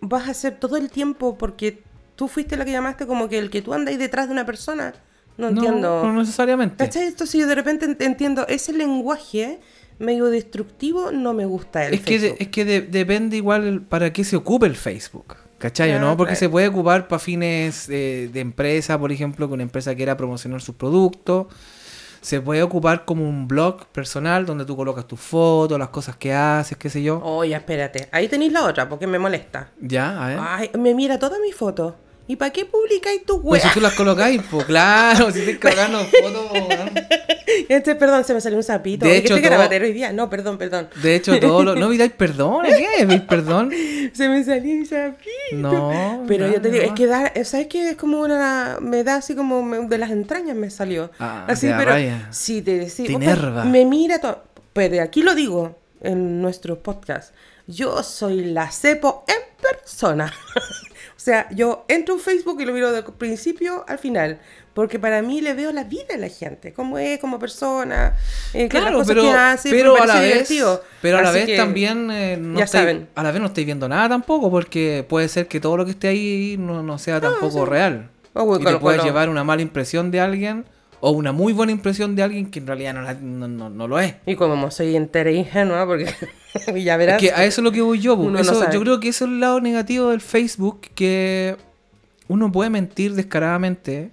[0.00, 1.82] vas a hacer todo el tiempo porque
[2.22, 4.46] tú fuiste la que llamaste como que el que tú andas ahí detrás de una
[4.46, 4.92] persona.
[5.36, 6.04] No entiendo.
[6.04, 6.76] No, no necesariamente.
[6.76, 7.08] ¿Cachai?
[7.08, 9.58] Entonces yo de repente ent- entiendo, ese lenguaje
[9.98, 14.12] medio destructivo no me gusta el Es que, es que de- depende igual el- para
[14.12, 15.34] qué se ocupe el Facebook.
[15.58, 15.92] ¿Cachai?
[15.94, 16.16] o Ah, ¿no?
[16.16, 16.38] Porque claro.
[16.38, 20.60] se puede ocupar para fines eh, de empresa, por ejemplo, que una empresa quiera promocionar
[20.60, 21.46] sus productos.
[22.20, 26.32] Se puede ocupar como un blog personal donde tú colocas tus fotos, las cosas que
[26.32, 27.20] haces, qué sé yo.
[27.24, 29.70] Oye, espérate, ahí tenéis la otra porque me molesta.
[29.80, 30.38] Ya, a ver.
[30.40, 31.94] Ay, me mira todas mis fotos
[32.28, 33.68] ¿Y para qué publicáis tu Pues wea?
[33.72, 36.50] si tú las colocáis, pues claro, si estáis cargando fotos.
[37.68, 39.04] Este, perdón, se me salió un sapito.
[39.04, 40.12] De hecho, este todo- grabatero hoy día.
[40.12, 40.88] No, perdón, perdón.
[41.02, 41.74] De hecho, todo lo.
[41.74, 42.88] No pidáis perdón, ¿qué?
[43.04, 43.70] ¿Pidáis perdón?
[44.14, 45.26] Se me salió un sapito.
[45.52, 46.24] No.
[46.28, 46.88] Pero yo te digo, no.
[46.90, 47.90] es que da, ¿sabes qué?
[47.90, 51.10] Es como una, me da así como me- de las entrañas me salió.
[51.18, 52.28] Ah, así, te pero raya.
[52.30, 53.64] sí, te sí, Te opa, enerva.
[53.64, 54.42] Me mira todo.
[54.72, 57.34] Pero aquí lo digo en nuestro podcast.
[57.66, 60.32] Yo soy la cepo en persona.
[61.22, 64.40] O sea, yo entro en Facebook y lo miro del principio al final.
[64.74, 68.16] Porque para mí le veo la vida a la gente, cómo es como persona,
[68.54, 70.82] eh, las Claro, cosas pero, que hace, pero a la vez, divertido.
[71.02, 73.08] pero a la Así vez que- también eh, no ya estáis- saben.
[73.14, 75.90] a la vez no estáis viendo nada tampoco, porque puede ser que todo lo que
[75.92, 78.08] esté ahí no, no sea tampoco real.
[78.32, 80.64] Oh, bueno, y te con- puedes con- llevar una mala impresión de alguien
[81.04, 83.88] o una muy buena impresión de alguien que en realidad no, la- no, no- no
[83.88, 84.14] lo es.
[84.24, 86.06] Y como soy entera e ingenua, porque
[86.82, 87.20] ya verás.
[87.20, 88.14] Es que a eso es lo que voy yo.
[88.38, 91.56] Eso- yo creo que eso es el lado negativo del Facebook, que
[92.28, 94.10] uno puede mentir descaradamente,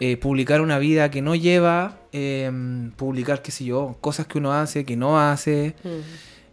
[0.00, 2.50] eh, publicar una vida que no lleva, eh,
[2.96, 5.76] publicar, qué sé yo, cosas que uno hace, que no hace.
[5.84, 5.88] Mm.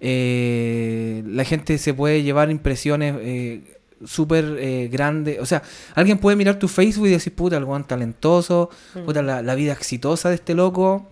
[0.02, 3.62] Eh, la gente se puede llevar impresiones eh,
[4.06, 5.40] súper eh, grandes.
[5.40, 5.62] O sea,
[5.96, 9.00] alguien puede mirar tu Facebook y decir, puta, el weón talentoso, Mm.
[9.06, 11.08] puta, la, la vida exitosa de este loco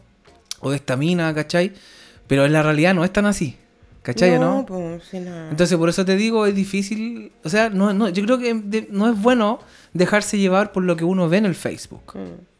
[0.61, 1.73] o de esta mina, ¿cachai?
[2.27, 3.55] Pero en la realidad no es tan así,
[4.03, 4.35] ¿cachai?
[4.35, 4.65] o ¿no?
[4.65, 5.49] pues, sí, no.
[5.49, 7.31] Entonces, por eso te digo, es difícil.
[7.43, 9.59] O sea, no, no, yo creo que de- no es bueno
[9.93, 12.13] dejarse llevar por lo que uno ve en el Facebook.
[12.15, 12.56] Mm.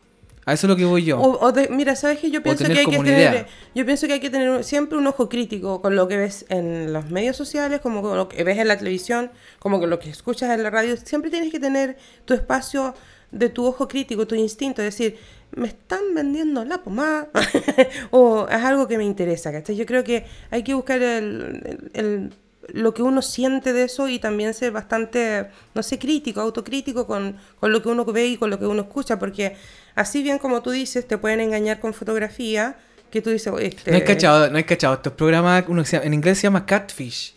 [0.48, 1.20] A eso es lo que voy yo.
[1.20, 2.32] O, mira, ¿sabes qué?
[2.32, 2.98] Yo pienso que hay que
[3.32, 6.46] tener, yo pienso que hay que tener siempre un ojo crítico con lo que ves
[6.48, 9.30] en los medios sociales, como con lo que ves en la televisión,
[9.60, 10.96] como con lo que escuchas en la radio.
[10.98, 12.94] Siempre tienes que tener tu espacio
[13.32, 15.18] de tu ojo crítico, tu instinto, es decir,
[15.54, 17.28] me están vendiendo la pomada
[18.12, 19.76] o es algo que me interesa, ¿cachai?
[19.76, 22.34] Yo creo que hay que buscar el, el- el-
[22.74, 27.38] lo que uno siente de eso y también ser bastante, no sé, crítico, autocrítico con,
[27.62, 29.56] con lo que uno ve y con lo que uno escucha, porque
[29.98, 32.78] así bien como tú dices, te pueden engañar con fotografía,
[33.12, 33.92] que tú dices, este...
[33.92, 34.94] No hay cachado, no hay cachado.
[34.94, 37.34] Estos programas, uno que se llama- en inglés se llama Catfish.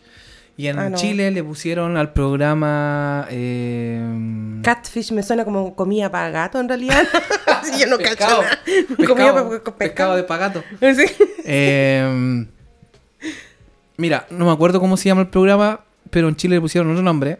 [0.56, 0.96] Y en Ah, no.
[0.98, 3.26] Chile le pusieron al programa.
[3.30, 7.02] eh, Catfish me suena como comida para gato en realidad.
[7.78, 8.58] Yo no pescado, cacho
[8.96, 10.16] pescado, Comida para pescado pescado.
[10.16, 10.64] de pagato.
[10.80, 11.04] Sí.
[11.44, 12.46] Eh,
[13.96, 17.02] mira, no me acuerdo cómo se llama el programa, pero en Chile le pusieron otro
[17.02, 17.38] nombre.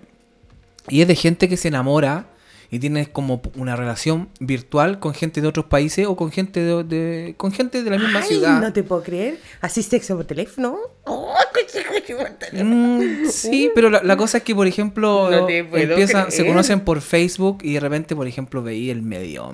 [0.89, 2.25] Y es de gente que se enamora
[2.71, 6.85] y tiene como una relación virtual con gente de otros países o con gente de,
[6.85, 8.61] de- con gente de la misma Ay, ciudad.
[8.61, 9.39] no te puedo creer.
[9.61, 10.77] Así sexo por teléfono.
[11.05, 12.65] Oh, por.
[12.65, 17.01] Mm, sí, pero la, la cosa es que, por ejemplo, No empiezan, se conocen por
[17.01, 19.45] Facebook y de repente, por ejemplo, veí el medio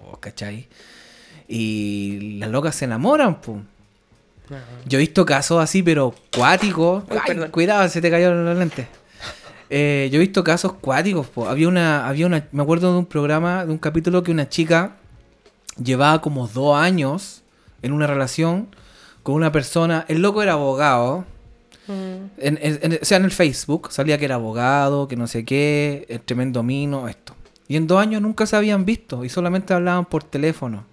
[0.00, 0.68] po, ¿cachai?
[1.48, 3.58] Y las locas se enamoran, pues.
[4.86, 7.04] Yo he visto casos así, pero cuáticos.
[7.50, 8.86] Cuidado, se te cayó la lente.
[9.74, 11.26] Eh, yo he visto casos cuáticos.
[11.28, 11.48] po.
[11.48, 14.96] Había una, había una, me acuerdo de un programa, de un capítulo que una chica
[15.82, 17.42] llevaba como dos años
[17.80, 18.68] en una relación
[19.22, 20.04] con una persona.
[20.08, 21.24] El loco era abogado.
[21.88, 21.92] Mm.
[22.38, 25.44] En, en- en- o sea, en el Facebook salía que era abogado, que no sé
[25.44, 27.34] qué, el tremendo mino, esto.
[27.66, 30.84] Y en dos años nunca se habían visto y solamente hablaban por teléfono.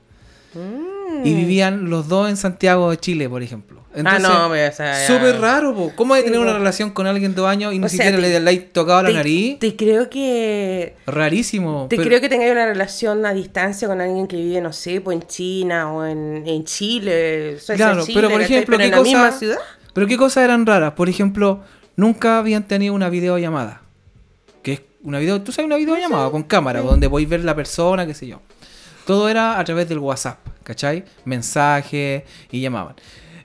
[0.54, 0.89] Mm.
[1.24, 3.80] Y vivían los dos en Santiago de Chile, por ejemplo.
[3.96, 5.92] Entonces, ah, no, o sea, Súper raro, po.
[5.96, 6.60] ¿Cómo hay que Sí, tener una po.
[6.60, 9.10] relación con alguien dos años y ni O sea, siquiera te- le, le tocado la
[9.10, 9.58] te- nariz?
[9.60, 11.88] Te creo que Rarísimo.
[11.90, 15.02] Te pero- creo que tengáis una relación a distancia con alguien que vive, no sé,
[15.02, 17.56] pues en China o en, en Chile.
[17.56, 19.58] o sea, Claro, Chile, pero por ejemplo, ¿qué la misma cosa- ciudad.
[19.94, 20.94] Pero qué cosas eran raras.
[20.94, 21.62] Por ejemplo,
[21.96, 23.82] nunca habían tenido una videollamada.
[24.62, 28.06] Que es una video, tú sabes una videollamada con cámara, donde podéis ver la persona,
[28.06, 28.40] qué sé yo.
[29.08, 30.38] Todo era a través del WhatsApp,
[30.70, 31.04] ¿cachai?
[31.26, 32.94] Mensajes y llamaban.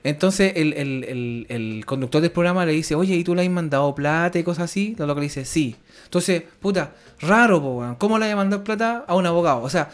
[0.03, 3.49] Entonces el, el- el- el conductor del programa le dice, oye, ¿y tú le has
[3.49, 4.95] mandado plata y cosas así?
[4.99, 5.75] Lo que le dice, sí.
[6.03, 7.95] Entonces, puta, raro, po, weón.
[7.95, 9.63] ¿Cómo le has mandado plata a un abogado?
[9.63, 9.89] O sea,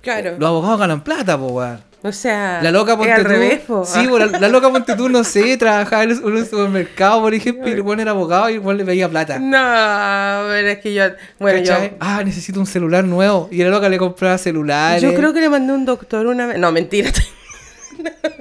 [0.00, 0.36] Claro.
[0.38, 1.78] los abogados ganan plata, po, weón.
[2.02, 3.28] O sea, La loca ponte al tú.
[3.28, 3.84] revés, po.
[3.84, 7.68] Sí, po, la, la loca ponte tú, no sé, trabajaba en un supermercado, por ejemplo,
[7.68, 9.38] y el buen era abogado y el buen le pedía plata.
[9.38, 11.04] No, pero es que yo.
[11.38, 11.96] Bueno, ¿Cachai?
[12.00, 13.48] Ah, necesito un celular nuevo.
[13.52, 14.42] Y la loca le compraba yo.
[14.42, 15.02] celulares.
[15.02, 16.58] Yo creo que le mandé un doctor una vez.
[16.58, 17.10] No, mentira.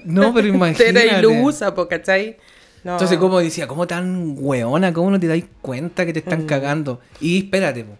[0.05, 1.17] No, pero imagínate.
[1.19, 2.37] y lo usa, po, ¿cachai?
[2.83, 2.93] No.
[2.93, 4.93] Entonces, como decía, ¿cómo tan weona?
[4.93, 6.23] ¿Cómo no te dais cuenta que te Mm.
[6.23, 7.01] están cagando?
[7.19, 7.97] Y espérate, po.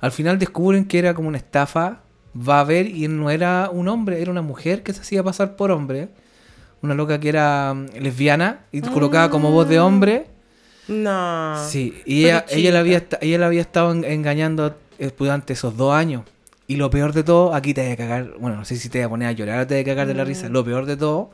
[0.00, 2.00] al final descubren que era como una estafa.
[2.38, 5.56] Va a ver y no era un hombre, era una mujer que se hacía pasar
[5.56, 6.08] por hombre.
[6.82, 10.26] Una loca que era mm, lesbiana y te colocaba como voz de hombre.
[10.86, 11.56] No.
[11.68, 15.76] Sí, y ella, ella, la había, ella la había estado en- engañando eh, durante esos
[15.76, 16.22] dos años.
[16.66, 18.98] Y lo peor de todo, aquí te voy a cagar, bueno, no sé si te
[18.98, 20.28] voy a poner a llorar o te voy a cagar de la Mm.
[20.28, 20.48] risa.
[20.48, 21.30] Lo peor de todo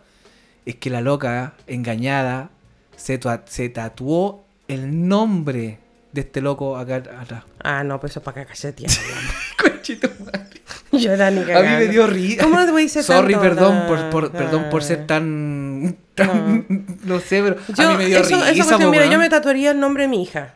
[0.64, 2.50] es que la loca, engañada,
[2.96, 5.78] se, se tatuó el nombre
[6.14, 7.42] de este loco acá atrás.
[7.62, 8.90] Ah, no, pues eso es para cachetear.
[9.60, 10.50] Conchito madre.
[10.92, 11.78] Yo era ni A mí cagando.
[11.80, 12.42] me dio risa.
[12.44, 13.48] ¿Cómo no te voy a decir Sorry, tanto?
[13.48, 14.38] perdón No, por, por- no.
[14.38, 16.64] perdón por ser tan, tan-
[17.04, 17.18] no.
[17.20, 18.50] sé, pero Yo, a mí me dio eso, risa.
[18.50, 20.54] esa cuestión, po, mira, yo me tatuaría el nombre de mi hija.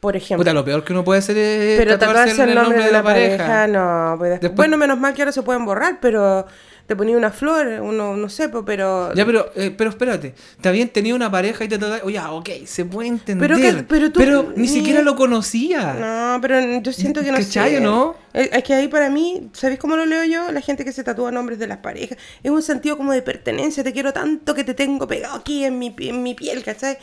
[0.00, 0.42] Por ejemplo.
[0.42, 3.36] Puta, lo peor que uno puede hacer es pero tatuarse el nombre de la pareja,
[3.38, 3.66] pareja.
[3.68, 4.14] no.
[4.18, 6.46] pues después- Después- Bueno, menos mal que ahora se pueden borrar, pero
[6.88, 9.12] te ponía una flor, uno, no sé, pero...
[9.14, 10.34] Ya, pero, eh, pero espérate.
[10.60, 12.06] Te habían tenido una pareja y te tatuaste.
[12.06, 13.46] Oye, ah, ok, se puede entender.
[13.46, 15.92] Pero que- pero tú- ni ni- siquiera lo conocía.
[15.92, 17.80] No, pero yo siento que no ¿Cachai sé.
[17.82, 18.16] no?
[18.32, 20.50] Es, que ahí para mí, ¿sabéis cómo lo leo yo?
[20.50, 22.16] La gente que se tatúa nombres de las parejas.
[22.42, 23.84] Es un sentido como de pertenencia.
[23.84, 26.96] Te quiero tanto que te tengo pegado aquí en mi, en mi piel, ¿cachai?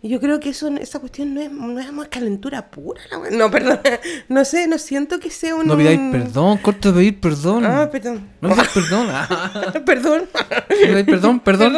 [0.00, 3.00] Y yo creo que eso, esa cuestión no es, no es más calentura pura.
[3.10, 3.30] la.
[3.30, 3.80] No, perdón.
[4.28, 5.66] No sé, no siento que sea un...
[5.66, 7.64] No pidáis perdón, corto de pedir perdón.
[7.66, 8.28] Ah, perdón.
[8.40, 9.08] No pidáis perdón.
[9.10, 10.28] Ah, perdón.
[10.68, 11.76] pidáis perdón, perdón.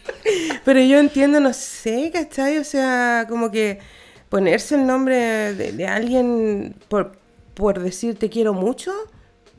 [0.64, 2.58] Pero yo entiendo, no sé, ¿cachai?
[2.58, 3.78] O sea, como que
[4.28, 7.12] ponerse el nombre de, de alguien por,
[7.54, 8.92] por decir te quiero mucho,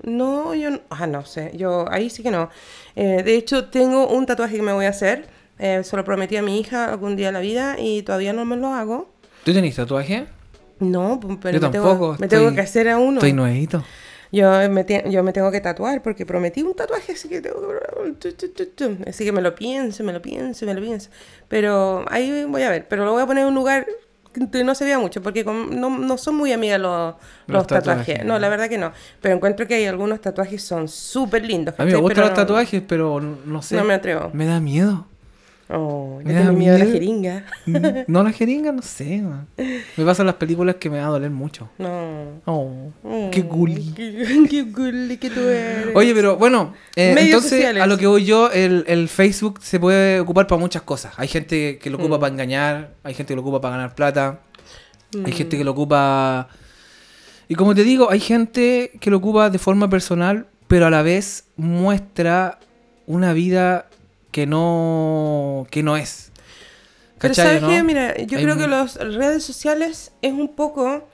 [0.03, 2.49] no, yo no, ah, no sé, yo ahí sí que no.
[2.95, 5.27] Eh, de hecho, tengo un tatuaje que me voy a hacer,
[5.59, 8.45] eh, se lo prometí a mi hija algún día en la vida y todavía no
[8.45, 9.09] me lo hago.
[9.43, 10.25] ¿Tú tenés tatuaje?
[10.79, 13.15] No, pero Yo me, tampoco, tengo, me estoy- tengo que hacer a uno.
[13.17, 13.83] Estoy nuevito.
[14.31, 17.61] Yo me, te- yo me tengo que tatuar porque prometí un tatuaje, así que tengo
[17.69, 19.09] que...
[19.09, 21.09] Así que me lo pienso, me lo pienso, me lo pienso.
[21.47, 22.87] Pero ahí voy a ver.
[22.87, 23.87] Pero lo voy a poner en un lugar
[24.51, 27.15] que no se vea mucho porque con- no, no son muy amigas los,
[27.47, 28.05] los, Los tatuajes.
[28.05, 28.25] tatuajes.
[28.25, 28.91] No, la verdad que no.
[29.21, 31.73] Pero encuentro que hay algunos tatuajes son súper lindos.
[31.77, 33.75] A mí me gustan los no- tatuajes, pero no sé.
[33.77, 34.29] No me atrevo.
[34.33, 35.07] Me da miedo.
[35.69, 37.45] Oh, le tengo miedo a la jeringa.
[38.07, 39.21] No, la jeringa, no sé.
[39.21, 39.47] man.
[39.97, 41.69] Me pasan las películas que me va a doler mucho.
[41.77, 42.41] No.
[42.45, 43.93] Oh, Mm, qué gully.
[43.95, 45.93] Qué, qué gully que tú eres.
[45.95, 47.83] Oye, pero bueno, eh, entonces sociales.
[47.83, 51.13] a lo que voy yo, el, el Facebook se puede ocupar para muchas cosas.
[51.17, 52.01] Hay gente que lo Mm.
[52.01, 54.39] ocupa para engañar, hay gente que lo ocupa para ganar plata,
[55.13, 55.35] hay Mm.
[55.35, 56.47] gente que lo ocupa...
[57.49, 61.01] Y como te digo, hay gente que lo ocupa de forma personal, pero a la
[61.01, 62.59] vez muestra
[63.05, 63.86] una vida
[64.37, 66.31] que no, que no es.
[67.17, 67.69] Pero ¿Cachai, sabes no?
[67.69, 67.81] qué?
[67.81, 71.09] mira, yo Hay creo un- que las redes sociales es un poco,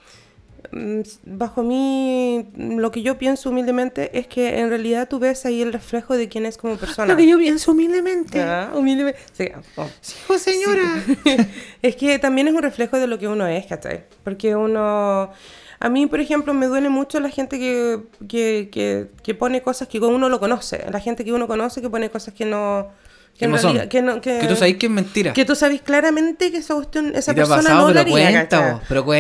[0.74, 5.62] mm, bajo mí, lo que yo pienso humildemente es que en realidad tú ves ahí
[5.62, 7.14] el reflejo de quién es como persona.
[7.14, 8.42] Lo que yo pienso humildemente.
[8.42, 9.22] Ah, humildemente.
[9.32, 9.88] Sí, oh.
[10.02, 11.02] Sí, pues, señora.
[11.82, 14.04] es que también es un reflejo de lo que uno es, ¿cachai?
[14.26, 15.32] Porque uno...
[15.80, 19.88] A mí, por ejemplo, me duele mucho la gente que, que, que, que pone cosas
[19.88, 20.84] que uno lo conoce.
[20.92, 22.90] La gente que uno conoce que pone cosas que no...
[23.38, 23.90] Que no son.
[23.90, 25.34] Que, no, que, Que tú sabes que es mentira.
[25.34, 27.82] que tú sabes claramente que esa cuestión, esa ¿Y te ha persona pasado?
[27.82, 28.72] no lo Pero haría, cuenta, ¿cachai?
[28.74, 29.12] vos, pero No,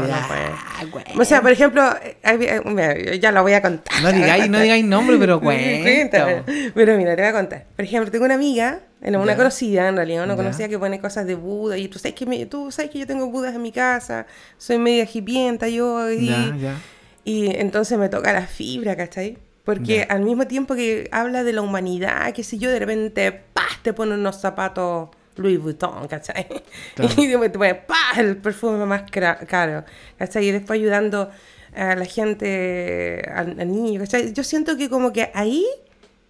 [0.00, 1.12] no, ya, cuenta.
[1.20, 1.82] O sea, por ejemplo,
[2.24, 4.02] hay- mira, ya lo voy a contar.
[4.02, 6.42] No digáis, no digáis nombre, pero cuenta.
[6.74, 7.64] Pero mira, te voy a contar.
[7.76, 10.36] Por ejemplo, tengo una amiga, una conocida, en realidad, una Ya.
[10.42, 11.78] conocida que pone cosas de Buda.
[11.78, 14.26] Y tú sabes que, me- tú sabes que yo tengo Budas en mi casa,
[14.58, 16.10] soy media hipienta yo.
[16.10, 16.34] Y,
[17.24, 19.38] y entonces me toca la fibra, ¿cachai?
[19.64, 23.62] Porque al mismo tiempo que habla de la humanidad, que si yo de repente, ¡pah!
[23.82, 26.46] te pone unos zapatos Louis Vuitton, ¿cachai?
[26.94, 27.14] Claro.
[27.22, 28.18] Y después te pone, ¡pah!
[28.18, 29.84] el perfume más caro,
[30.18, 30.48] ¿cachai?
[30.48, 31.30] Y después ayudando
[31.74, 34.32] a la gente, al, al niño, ¿cachai?
[34.32, 35.64] Yo siento que como que ahí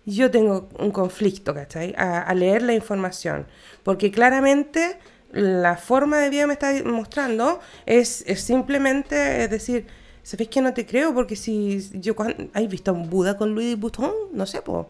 [0.05, 1.95] yo tengo un conflicto, ¿cachai?
[1.97, 3.47] A, a leer la información.
[3.83, 4.99] Porque claramente
[5.33, 9.87] la forma de vida que me está mostrando es, es simplemente es decir,
[10.23, 11.15] ¿sabes que no te creo?
[11.15, 12.15] Porque si yo...
[12.55, 14.11] ¿Has visto a un Buda con Louis Vuitton?
[14.33, 14.87] No sé, pues...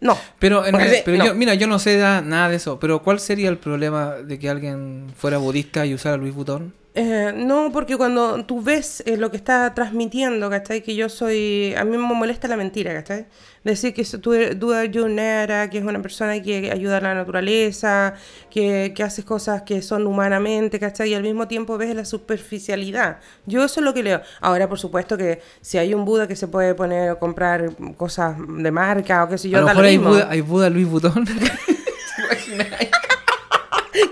[0.00, 0.16] no.
[0.38, 1.26] Pero, en- pero no.
[1.26, 2.78] yo, mira, yo no sé da- nada de eso.
[2.78, 6.72] Pero ¿cuál sería el problema de que alguien fuera budista y usara Louis Vuitton?
[6.96, 10.80] Eh, no, porque cuando tú ves eh, lo que está transmitiendo, ¿cachai?
[10.80, 11.74] Que yo soy...
[11.76, 13.26] A mí me molesta la mentira, ¿cachai?
[13.64, 18.14] Decir que tú eres Duda Junera, que es una persona que ayuda a la naturaleza,
[18.48, 21.10] que, que haces cosas que son humanamente, ¿cachai?
[21.10, 23.18] Y al mismo tiempo ves la superficialidad.
[23.44, 24.20] Yo eso es lo que leo.
[24.40, 28.36] Ahora, por supuesto que si hay un Buda que se puede poner a comprar cosas
[28.38, 30.12] de marca o qué sé yo, a lo mejor hay mismo.
[30.12, 30.86] Buda, hay Buda Louis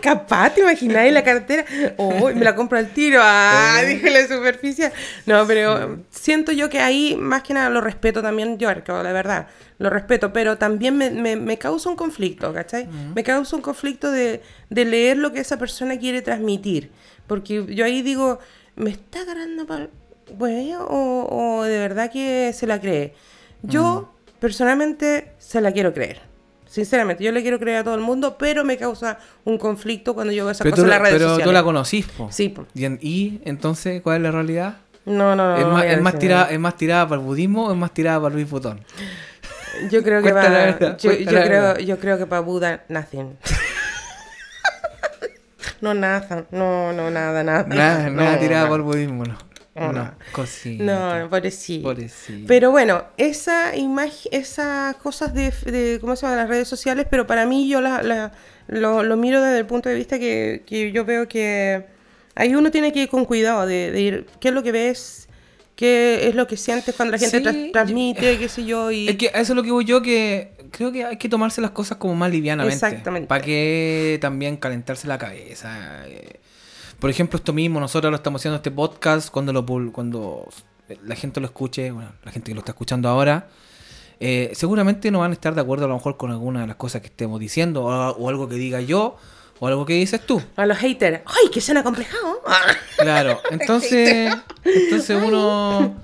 [0.00, 1.64] Capaz, ¿te imagináis la cartera?
[1.96, 3.20] Oh, me la compro al tiro.
[3.22, 3.86] Ah, Eh.
[3.86, 4.92] dije la superficie.
[5.26, 8.68] No, pero siento yo que ahí, más que nada, lo respeto también yo,
[9.02, 9.46] la verdad.
[9.78, 12.88] Lo respeto, pero también me, me, me causa un conflicto, ¿cachai?
[13.14, 16.90] Me causa un conflicto de, de leer lo que esa persona quiere transmitir.
[17.26, 18.38] Porque yo ahí digo,
[18.76, 19.88] ¿me está agarrando para
[20.88, 21.28] o,
[21.58, 23.14] o de verdad que se la cree?
[23.62, 26.20] Yo, personalmente, se la quiero creer.
[26.72, 30.32] Sinceramente, yo le quiero creer a todo el mundo, pero me causa un conflicto cuando
[30.32, 31.44] yo veo esas pero cosas tú, en la- las redes pero sociales.
[31.44, 32.28] tú la conocís, po.
[32.32, 32.64] Sí, po.
[32.74, 34.76] Y, en- y, entonces, ¿cuál es la realidad?
[35.04, 35.56] No, no, no.
[35.58, 36.50] ¿Es, no más, es, más tirada.
[36.50, 38.80] ¿Es más tirada para el budismo o es más tirada para Louis Vuitton?
[39.90, 43.36] Yo creo que verdad, Yo, creo, yo creo que para Buda, nothing.
[45.82, 47.64] no nada, no, no, nada, nada.
[47.64, 48.70] Nada, nada tirada no.
[48.70, 49.36] por budismo, no.
[49.74, 50.14] No, No, no.
[50.32, 50.84] cosita.
[50.84, 51.82] No, pobrecito.
[51.84, 52.44] Pobrecito.
[52.46, 56.36] Pero bueno, esa imagen, esas cosas de, de, ¿cómo se llama?
[56.36, 58.32] las redes sociales, pero para mí yo la, la-
[58.68, 61.86] lo, lo miro desde el punto de vista que, que yo veo que
[62.34, 65.28] ahí uno tiene que ir con cuidado de, de ir, qué es lo que ves,
[65.74, 69.08] qué es lo que sientes cuando la gente Sí, transmite, qué sé yo, y...
[69.08, 71.70] Es que eso es lo que voy yo, que creo que hay que tomarse las
[71.72, 72.74] cosas como más livianamente.
[72.74, 73.26] Exactamente.
[73.26, 76.06] ¿Para que también calentarse la cabeza?
[76.06, 76.40] Eh,
[77.02, 80.48] Por ejemplo, esto mismo, nosotros lo estamos haciendo este podcast cuando lo cuando
[81.04, 83.48] la gente lo escuche, bueno, la gente que lo está escuchando ahora,
[84.20, 86.76] eh, seguramente no van a estar de acuerdo a lo mejor con alguna de las
[86.76, 89.16] cosas que estemos diciendo, o, o algo que diga yo,
[89.58, 90.40] o algo que dices tú.
[90.54, 92.40] A los haters, ¡ay, que se han acomplejado!
[92.98, 94.32] Claro, entonces,
[94.64, 95.96] entonces uno,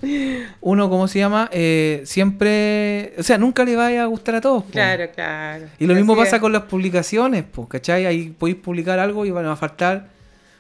[0.60, 1.48] uno, ¿cómo se llama?
[1.52, 4.64] Eh, siempre, o sea, nunca le vaya a gustar a todos.
[4.64, 4.70] po.
[4.72, 5.66] Claro, claro.
[5.78, 6.42] Y lo mismo pasa es.
[6.42, 8.04] con las publicaciones, pues, ¿cachai?
[8.04, 10.17] Ahí podéis publicar algo y van a faltar,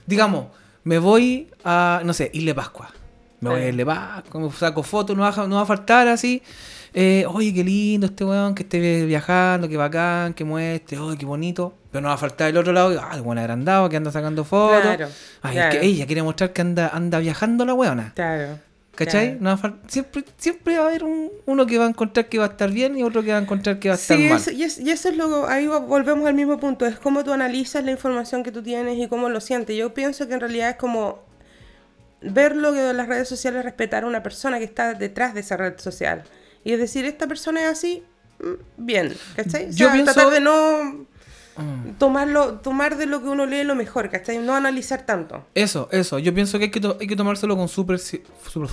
[0.08, 0.46] digamos,
[0.84, 2.90] me voy a, no sé, Isle Pascua.
[3.40, 3.68] Me voy a.
[3.68, 6.42] Isle Pascua, me saco fotos, no va, a- no va a faltar así.
[6.94, 11.26] eh, oye, qué lindo este weón, que esté viajando, qué bacán, que muestre, oye, qué
[11.26, 11.74] bonito.
[11.92, 14.42] Pero no va a faltar el otro lado, ah, el buen agrandado que anda sacando
[14.44, 14.80] fotos.
[14.82, 15.08] Claro,
[15.42, 15.74] Ay, claro.
[15.74, 18.12] es que ella quiere mostrar que anda, anda viajando la weona.
[18.14, 18.58] Claro.
[18.98, 19.38] ¿Cachai?
[19.38, 19.40] claro.
[19.40, 22.28] No va a fal- siempre, siempre va a haber un, uno que va a encontrar
[22.28, 24.16] que va a estar bien y otro que va a encontrar que va a estar
[24.16, 24.38] Sí, mal.
[24.38, 27.22] eso- y, es- y eso es lo ahí va- volvemos al mismo punto, es cómo
[27.24, 29.76] tú analizas la información que tú tienes y cómo lo sientes.
[29.76, 31.22] Yo pienso que en realidad es como
[32.20, 35.56] ver lo que las redes sociales respetar a una persona que está detrás de esa
[35.56, 36.24] red social.
[36.64, 38.02] Y es decir, esta persona es así,
[38.40, 38.52] mm,
[38.84, 39.66] bien, ¿cachai?
[39.68, 41.06] O Yo pienso- tratar de no
[41.58, 41.98] Mm.
[41.98, 44.38] tomarlo, tomar de lo que uno lee lo mejor, ¿cachai?
[44.38, 45.44] No analizar tanto.
[45.54, 46.18] Eso, eso.
[46.18, 47.98] Yo pienso que hay que, to- hay que tomárselo con super...
[47.98, 48.68] si- super-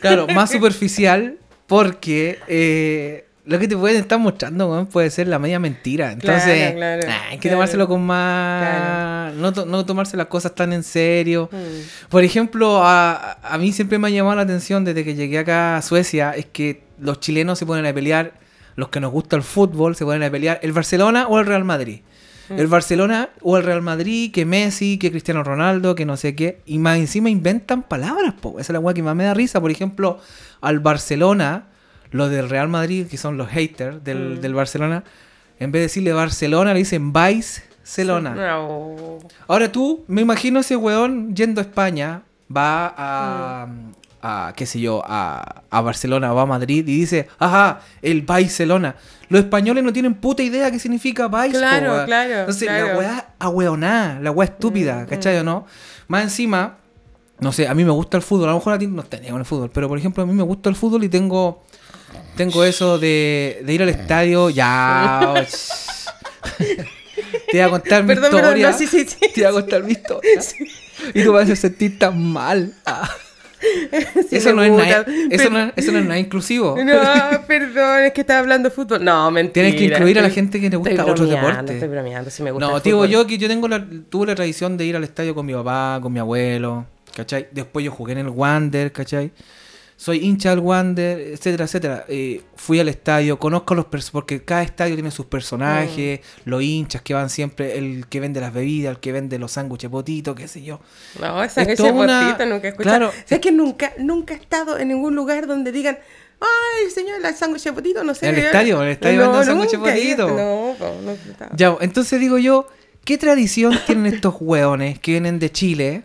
[0.00, 5.38] claro, más superficial porque eh, lo que te pueden estar mostrando weón, puede ser la
[5.38, 6.12] media mentira.
[6.12, 7.56] Entonces, Claro, claro, nah, hay que claro.
[7.56, 9.34] tomárselo con más...
[9.34, 11.48] No, to- no tomarse las cosas tan en serio.
[11.52, 12.08] Mm.
[12.08, 15.76] Por ejemplo, a, a mí siempre me ha llamado la atención desde que llegué acá
[15.76, 18.32] a Suecia es que los chilenos se ponen a pelear,
[18.76, 21.64] los que nos gusta el fútbol se ponen a pelear el Barcelona o el Real
[21.64, 22.00] Madrid.
[22.48, 26.60] El Barcelona o el Real Madrid, que Messi, que Cristiano Ronaldo, que no sé qué.
[26.64, 28.50] Y más encima inventan palabras, po.
[28.60, 29.60] Esa es la weá que más me da risa.
[29.60, 30.20] Por ejemplo,
[30.60, 31.64] al Barcelona,
[32.12, 34.40] los del Real Madrid, que son los haters del, Mm.
[34.42, 35.02] del Barcelona,
[35.58, 38.34] en vez de decirle Barcelona, le dicen Vice-Celona.
[38.36, 39.18] No.
[39.48, 42.22] Ahora tú, me imagino ese weón yendo a España,
[42.54, 43.66] va a,
[44.22, 48.96] a qué sé yo, a, a Barcelona, va a Madrid y dice, ajá, el Barcelona.
[49.28, 52.98] Los españoles no tienen puta idea qué significa po, Claro, claro, Entonces, la claro.
[52.98, 55.66] weá ahueonada, la weá estúpida, Mm, ¿cachai o no?
[56.08, 56.76] Más encima,
[57.40, 59.30] no sé, a mí me gusta el fútbol, a lo mejor a ti no tenía
[59.32, 61.62] con el fútbol, pero por ejemplo, a mí me gusta el fútbol y tengo...
[62.36, 65.34] Tengo eso de, de ir al estadio, ya.
[67.50, 68.70] Te voy a contar mi Perdón, perdón, historia.
[68.70, 69.32] no, sí, sí, sí.
[69.34, 70.30] Te voy a contar mi historia.
[71.14, 72.72] Y tú vas a sentir tan mal.
[72.86, 73.08] Ah.
[74.30, 76.76] Eso, no es nada, eso, no es, eso no es nada inclusivo.
[76.86, 79.04] No, perdón, es que estaba hablando de fútbol.
[79.04, 79.68] No, mentira.
[79.68, 81.70] Tienes que incluir a la gente que le gusta otros deportes.
[81.70, 82.68] Estoy bromeando, sí me gusta.
[82.68, 85.46] No, digo yo que yo tengo la, tuve la tradición de ir al estadio con
[85.46, 87.48] mi papá, con mi abuelo, ¿cachai?
[87.50, 89.30] Después yo jugué en el Wander, ¿cachai?
[89.98, 92.04] Soy hincha del Wander, etcétera, etcétera.
[92.08, 96.50] Eh, fui al estadio, conozco a los personajes, porque cada estadio tiene sus personajes, Mm.
[96.50, 99.88] los hinchas que van siempre, el que vende las bebidas, el que vende los sándwiches
[99.90, 100.80] potitos, qué sé yo.
[101.20, 102.96] No, esa Es toda una- nunca he escuchado.
[102.98, 103.12] Claro.
[103.24, 105.98] ¿Sabes que nunca, nunca he estado en ningún lugar donde digan,
[106.40, 108.04] ay, señor, la sándwich potito?
[108.04, 108.28] No sé.
[108.28, 110.28] En el estadio, en el estadio no, venden sándwich de nunca he ido.
[110.28, 110.42] potito.
[110.42, 111.56] No, no, no.
[111.56, 112.68] Ya, entonces digo yo,
[113.04, 116.02] ¿qué tradición tienen estos hueones que vienen de Chile?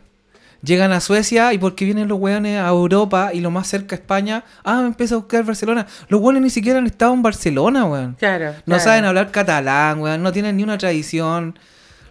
[0.64, 4.00] Llegan a Suecia y porque vienen los hueones a Europa y lo más cerca a
[4.00, 5.88] España, ah, me empieza a buscar Barcelona.
[6.08, 8.14] Los hueones ni siquiera han estado en Barcelona, weón.
[8.20, 8.52] Claro.
[8.52, 8.84] No claro.
[8.84, 10.22] saben hablar catalán, weón.
[10.22, 11.58] No tienen ni una tradición.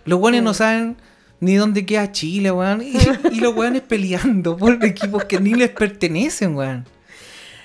[0.04, 0.44] Los hueones Mm.
[0.44, 0.96] no saben
[1.38, 2.82] ni dónde queda Chile, weón.
[2.82, 2.96] Y,
[3.30, 6.86] y los hueones peleando por equipos que ni les pertenecen, weón.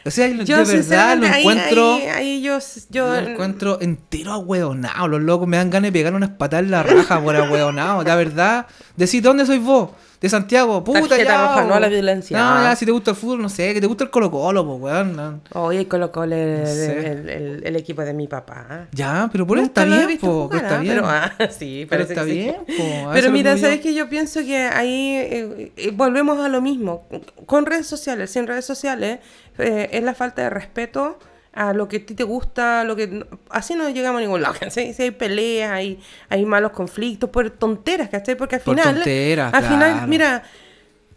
[0.07, 1.95] O sea, de verdad lo ahí- encuentro...
[1.95, 2.59] Ahí, ahí yo,
[2.91, 5.07] yo Lo encuentro entero ahueonado.
[5.07, 8.03] Los locos me dan ganas de pegar unas patadas en la raja por ahueonado.
[8.03, 8.67] La verdad.
[8.95, 9.89] Decir, ¿dónde sois vos?
[10.21, 10.83] De Santiago.
[10.83, 11.41] Puta, Tarjeta ya.
[11.47, 12.37] roja, no a la violencia.
[12.37, 13.73] No, ya, si te gusta el fútbol, no sé.
[13.73, 15.15] Que te gusta el Colo Colo, pues, weón.
[15.15, 15.41] no.
[15.53, 17.11] Oye, el Colo Colo es No sé.
[17.11, 18.87] el, el- el equipo de mi papá.
[18.91, 20.79] Ya, pero por eso está bien, po, jugar, está ¿ah?
[20.79, 20.95] bien.
[20.95, 22.37] Pero, ah, sí, Pero está que sí.
[22.37, 23.57] bien, po, a eso Pero mira.
[23.57, 27.05] ¿sabes que Yo pienso que ahí eh, eh, volvemos a lo mismo.
[27.45, 29.19] Con redes sociales, sin redes sociales,
[29.57, 31.19] eh, es la falta de respeto
[31.55, 34.55] a lo que a ti te gusta, lo que así no llegamos a ningún lado.
[34.59, 34.93] ¿cachai?
[34.93, 35.99] Si hay peleas, hay,
[36.29, 38.35] hay malos conflictos, por tonteras, ¿cachai?
[38.35, 40.43] Porque al Por final, tonteras, al final, mira,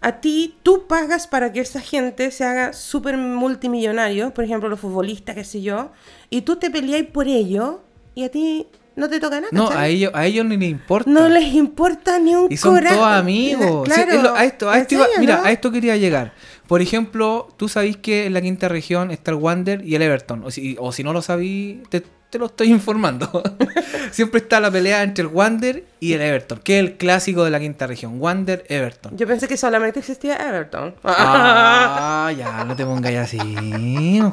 [0.00, 4.78] a ti tú pagas para que esa gente se haga súper multimillonario, por ejemplo, los
[4.80, 5.90] futbolistas, qué sé yo,
[6.30, 7.80] y tú te peleáis por ello,
[8.14, 9.48] y a ti no te toca nada.
[9.52, 11.08] No, a ellos, a ellos ni les importa.
[11.10, 13.88] No les importa ni un Y son todos amigos.
[13.88, 15.44] Sí, Claro, lo- a esto, a esto ¿en iba- mira, no?
[15.44, 16.32] a esto quería llegar.
[16.68, 20.44] Por ejemplo, tú sabís que en la quinta región está el Wander y el Everton.
[20.44, 23.42] O si, o si no lo sabí, te, te lo estoy informando.
[24.12, 27.50] Siempre está la pelea entre el Wander y el Everton, que es el clásico de
[27.50, 28.20] la quinta región.
[28.20, 29.16] Wander, Everton.
[29.16, 30.94] Yo pensé que solamente existía Everton.
[31.04, 33.38] Ah, ya, no te pongas así.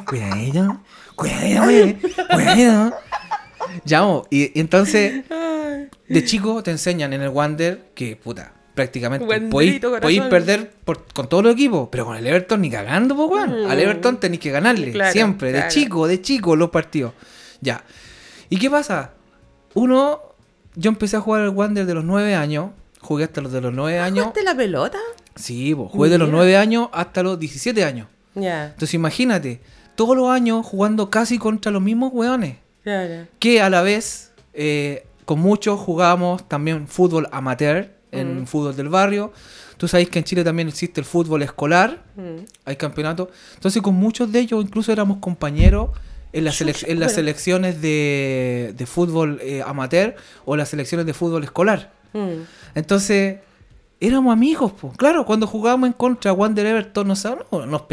[0.06, 0.82] Cuidado.
[1.16, 1.98] Cuidado, eh,
[2.34, 2.94] cuidado.
[3.86, 5.24] Ya, y, y entonces,
[6.10, 11.44] de chico te enseñan en el Wander que, puta, prácticamente podéis, perder por- con todos
[11.44, 13.64] los equipos, pero con el Everton ni cagando, pues, weón.
[13.66, 13.72] Mm.
[13.72, 17.14] Al Everton tenéis que ganarle, Claro, siempre, de chico, de chico, los partidos.
[17.62, 17.84] Ya.
[18.50, 19.12] ¿Y qué pasa?
[19.74, 20.20] Uno,
[20.76, 22.72] yo empecé a jugar al Wander de los 9 años,
[23.02, 24.20] jugué hasta los de los 9 años.
[24.26, 25.00] ¿Jugaste la pelota?
[25.36, 26.38] Sí, pues, jugué de los Mira.
[26.38, 28.08] 9 años hasta los 17 años.
[28.36, 29.62] Ya, Entonces imagínate,
[29.96, 32.58] todos los años jugando casi contra los mismos weones.
[32.84, 33.28] claro.
[33.40, 38.46] Que a la vez, eh, con muchos jugábamos también fútbol amateur, en Mm.
[38.48, 39.32] fútbol del barrio.
[39.78, 42.46] Tú sabéis que en Chile también existe el fútbol escolar, Mm.
[42.66, 43.30] hay campeonatos.
[43.56, 45.90] Entonces con muchos de ellos incluso éramos compañeros
[46.34, 47.10] en las, en las bueno.
[47.10, 51.92] selecciones de, de fútbol eh, amateur o las selecciones de fútbol escolar.
[52.14, 52.44] Mm.
[52.76, 53.38] Entonces,
[54.00, 54.96] éramos amigos, pues.
[54.98, 57.84] Claro, cuando jugábamos en contra Wander Everton, nos, no, nos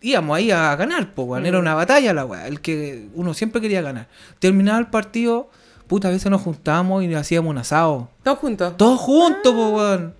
[0.00, 1.44] íbamos ahí a ganar, pues.
[1.44, 4.08] Era una batalla la weá, el que uno siempre quería ganar.
[4.38, 5.50] Terminaba el partido,
[5.86, 8.08] puta, a veces nos juntábamos y hacíamos un asado.
[8.22, 8.76] Todos juntos.
[8.76, 10.14] Todos juntos, pues, weón.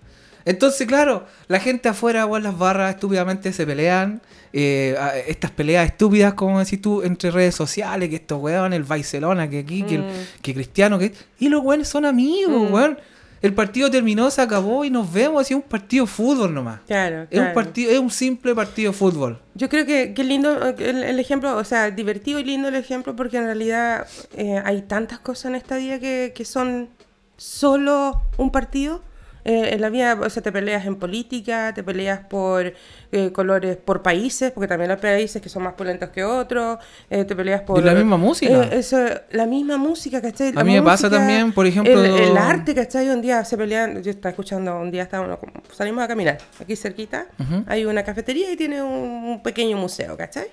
[0.46, 4.20] Entonces, claro, la gente afuera, weón, las barras estúpidamente se pelean.
[4.56, 4.94] eh,
[5.26, 9.58] estas peleas estúpidas, como decís tú, entre redes sociales, que estos weón, el Barcelona, que
[9.58, 10.10] aquí, que, el- Mm.
[10.42, 11.12] que Cristiano, que...
[11.40, 12.72] Y los weones son amigos, Mm.
[12.72, 12.98] weón.
[13.44, 15.42] El partido terminó, se acabó y nos vemos.
[15.42, 16.80] Así un partido de fútbol nomás.
[16.86, 19.38] Claro, Es un partido, es un simple partido de fútbol.
[19.54, 22.74] Yo creo que, que lindo eh, el, el ejemplo, o sea, divertido y lindo el
[22.74, 26.88] ejemplo porque en realidad eh, hay tantas cosas en esta vida que, que son
[27.36, 29.02] solo un partido.
[29.46, 32.72] Eh, en la vida, o sea, te peleas en política, te peleas por
[33.12, 36.78] eh, colores, por países, porque también hay países que son más pulentos que otros,
[37.10, 37.78] eh, te peleas por...
[37.78, 38.64] Y la misma música.
[38.64, 38.98] Eh, eso,
[39.32, 40.52] la misma música, ¿cachai?
[40.52, 43.10] La A mí me pasa también, por ejemplo- El, el arte, ¿cachai?
[43.10, 45.38] Un día se pelean, yo estaba escuchando, un día estábamos,
[45.72, 47.26] salimos a caminar, aquí cerquita,
[47.66, 48.92] hay una cafetería y tiene un,
[49.28, 50.46] un pequeño museo, ¿cachai?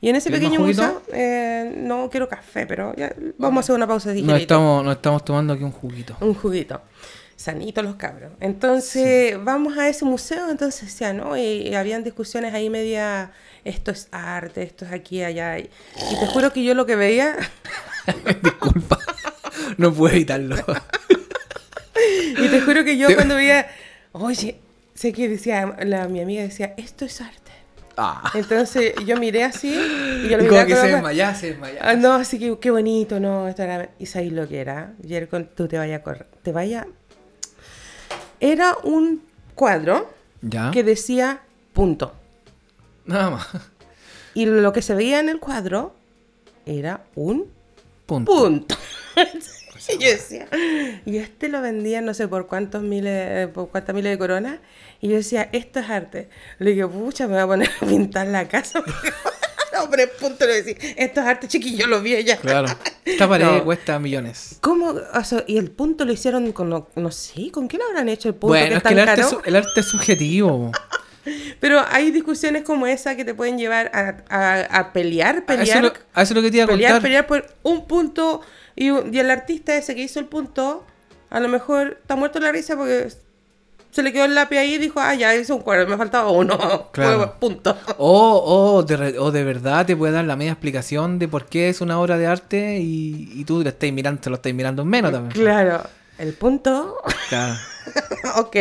[0.00, 3.74] Y en ese ¿Quieres pequeño museo, eh, no quiero café, pero ya, vamos a hacer
[3.76, 4.36] una pausa Nos digerita.
[4.38, 6.16] estamos, nos estamos tomando aquí un juguito.
[6.20, 6.82] Un juguito.
[7.36, 8.32] Sanito los cabros.
[8.40, 11.36] Entonces, vamos a ese museo, entonces decía, ¿no?
[11.36, 13.30] Y, y habían discusiones ahí media,
[13.64, 15.58] esto es arte, esto es aquí, allá.
[15.58, 15.68] Y,
[16.10, 17.36] y te juro que yo lo que veía,
[18.42, 18.98] Disculpa.
[19.76, 20.56] no puedo evitarlo.
[22.38, 23.68] y te juro que yo cuando veía,
[24.12, 24.60] oye,
[24.94, 27.52] sé que decía, la, mi amiga decía, esto es arte.
[27.98, 28.30] Ah.
[28.34, 31.90] Entonces yo miré así y yo lo Y miré como que se desmayaba, se desmayaba.
[31.90, 33.88] Ah, no, así que qué bonito, no, esto era...
[33.98, 34.92] ¿Y sabéis lo que era?
[35.06, 36.86] Jercon, tú te vaya a correr, te vaya...
[38.40, 39.22] Era un
[39.54, 40.10] cuadro
[40.42, 40.70] Ya.
[40.70, 41.40] que decía
[41.72, 42.12] punto.
[43.04, 43.46] Nada más.
[44.34, 45.94] Y lo que se veía en el cuadro
[46.66, 47.46] era un
[48.06, 48.32] Punto.
[48.32, 48.76] punto.
[49.88, 50.46] y yo decía,
[51.04, 54.58] y este lo vendían no sé por cuántos miles, por cuántas miles de coronas.
[55.00, 56.28] Y yo decía, esto es arte.
[56.58, 58.82] Le digo, pucha, me voy a poner a pintar la casa.
[59.78, 62.36] no, pero es punto, le decía, esto es arte, chiquillo, lo vi ya.
[62.36, 62.66] Claro.
[63.04, 63.64] Esta pared No.
[63.64, 64.56] cuesta millones.
[64.60, 64.94] ¿Cómo?
[65.14, 68.08] O sea, y el punto lo hicieron con, no, no sé, ¿con qué lo habrán
[68.08, 69.22] hecho el punto Bueno, que es es que el arte, caro?
[69.22, 70.72] es, su- el arte es subjetivo.
[71.60, 75.46] Pero hay discusiones como esa que te pueden llevar a, a- a pelear, A eso,
[75.46, 77.02] pelear, lo- a eso es lo que te iba a pelear, contar.
[77.02, 78.42] pelear por un punto.
[78.76, 80.84] Y, el artista ese que hizo el punto,
[81.30, 83.08] a lo mejor está muerto la risa porque
[83.96, 86.30] se le quedó el lápiz ahí y dijo, ah, ya hice un cuadro, me faltaba
[86.30, 86.56] uno.
[86.92, 87.34] Claro.
[87.40, 87.76] Punto.
[87.98, 91.68] O, o, de, o de verdad te puede dar la media explicación de por qué
[91.68, 94.82] es una obra de arte y, y tú lo estás mirando, te lo estás mirando
[94.82, 95.32] en menos también.
[95.32, 95.82] Claro.
[96.18, 96.96] El punto.
[97.28, 97.54] Claro.
[98.36, 98.56] ok,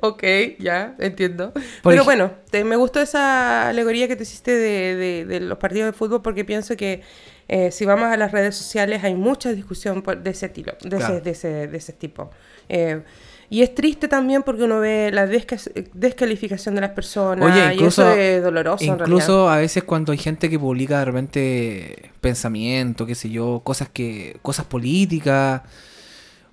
[0.00, 0.22] ok,
[0.58, 1.52] ya, entiendo.
[1.52, 1.62] Por
[1.92, 5.58] Pero ej- bueno, te- me gustó esa alegoría que te hiciste de, de- de los
[5.58, 7.02] partidos de fútbol porque pienso que
[7.48, 10.88] eh, si vamos a las redes sociales hay mucha discusión por- de ese, tiro, de,
[10.96, 11.14] Claro.
[11.16, 12.30] ese, de, ese, de ese tipo.
[12.68, 13.02] Eh,
[13.48, 15.60] y es triste también porque uno ve la desca-
[15.94, 19.06] descalificación de las personas Oye, y eso incluso, es doloroso en realidad.
[19.06, 23.88] incluso a veces cuando hay gente que publica de repente pensamiento, qué sé yo, cosas
[23.88, 25.62] que cosas políticas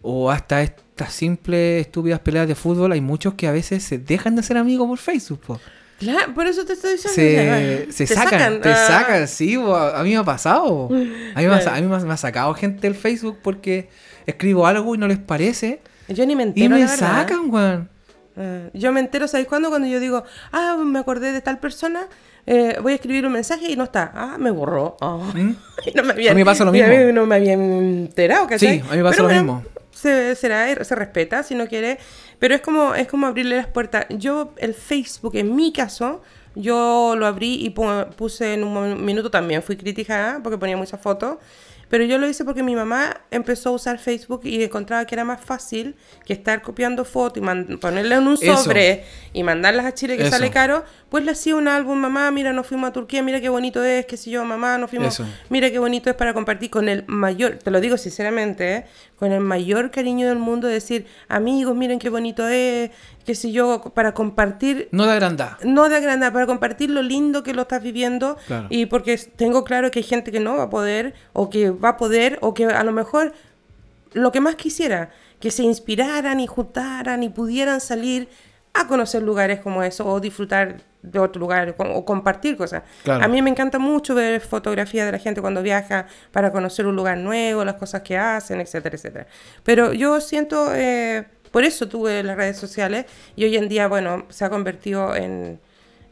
[0.01, 4.35] o hasta estas simples estúpidas peleas de fútbol, hay muchos que a veces se dejan
[4.35, 5.39] de ser amigos por Facebook.
[5.39, 5.59] po.
[5.97, 7.15] Claro, por eso te estoy diciendo.
[7.15, 8.87] Se, se te sacan, te ah.
[8.87, 10.87] sacan, sí, a, mí me ha pasado.
[10.87, 13.89] A mí, me ha, a mí me ha sacado gente del Facebook porque
[14.25, 17.89] escribo algo y no les parece Yo ni me entero, y me la sacan, weón.
[18.36, 19.70] Ah, yo me entero, ¿sabéis cuándo?
[19.70, 22.08] Cuando yo digo, ah, me acordé de tal persona,
[22.47, 24.12] eh, voy a escribir un mensaje y no está.
[24.16, 24.97] Ah, me borró.
[25.01, 25.20] Ah.
[25.34, 25.51] ¿Mm?
[25.95, 27.06] No me habían- A mí me pasa lo y a mismo.
[27.06, 28.80] mí no me habían enterado, ¿cachai?
[28.80, 29.64] Sí, a mí me pasa Pero lo bueno, mismo.
[29.91, 31.99] Se, será, se respeta si no quiere.
[32.39, 34.06] Pero es como, es como abrirle las puertas.
[34.10, 36.22] Yo, el Facebook, en mi caso,
[36.56, 39.62] yo lo abrí y pu- puse en un minuto también.
[39.64, 41.38] Fui criticada porque ponía muchas fotos.
[41.93, 45.23] Pero yo lo hice porque mi mamá empezó a usar Facebook y encontraba que era
[45.23, 48.57] más fácil que estar copiando fotos y ponerlas en un Eso.
[48.57, 50.31] sobre y mandarlas a Chile que Eso.
[50.31, 50.83] sale caro.
[51.09, 54.07] Pues le hacía un álbum, mamá, mira, nos fuimos a Turquía, mira qué bonito es,
[54.07, 55.27] qué sé yo, mamá, nos fuimos Eso.
[55.49, 58.85] Mira qué bonito es para compartir con el mayor, te lo digo sinceramente, ¿eh?
[59.17, 62.89] con el mayor cariño del mundo, decir, amigos, miren qué bonito es,
[63.26, 65.57] qué sé yo, para compartir, No de agrandar.
[65.63, 68.38] no de agrandar, para compartir lo lindo que lo estás viviendo.
[68.47, 68.67] Claro.
[68.69, 71.89] Y porque tengo claro que hay gente que no va a poder, o que va
[71.89, 73.34] a poder, o que a lo mejor
[74.13, 75.09] lo que más quisiera,
[75.39, 78.30] que se inspiraran y juntaran y pudieran salir
[78.74, 82.84] a conocer lugares como eso o disfrutar de otro lugar o o compartir cosas.
[83.03, 83.24] Claro.
[83.24, 86.95] A mí me encanta mucho ver fotografías de la gente cuando viaja para conocer un
[86.95, 89.28] lugar nuevo, las cosas que hacen, etcétera, etcétera.
[89.63, 93.06] Pero yo siento, eh, por eso tuve las redes sociales
[93.38, 95.60] y hoy en día, bueno, se ha convertido en,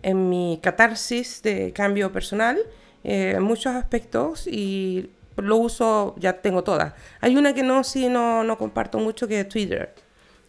[0.03, 2.57] en mi catarsis de cambio personal
[3.03, 6.93] eh, en muchos aspectos y lo uso, ya tengo todas.
[7.21, 9.93] Hay una que no, sí, no, no comparto mucho que es Twitter,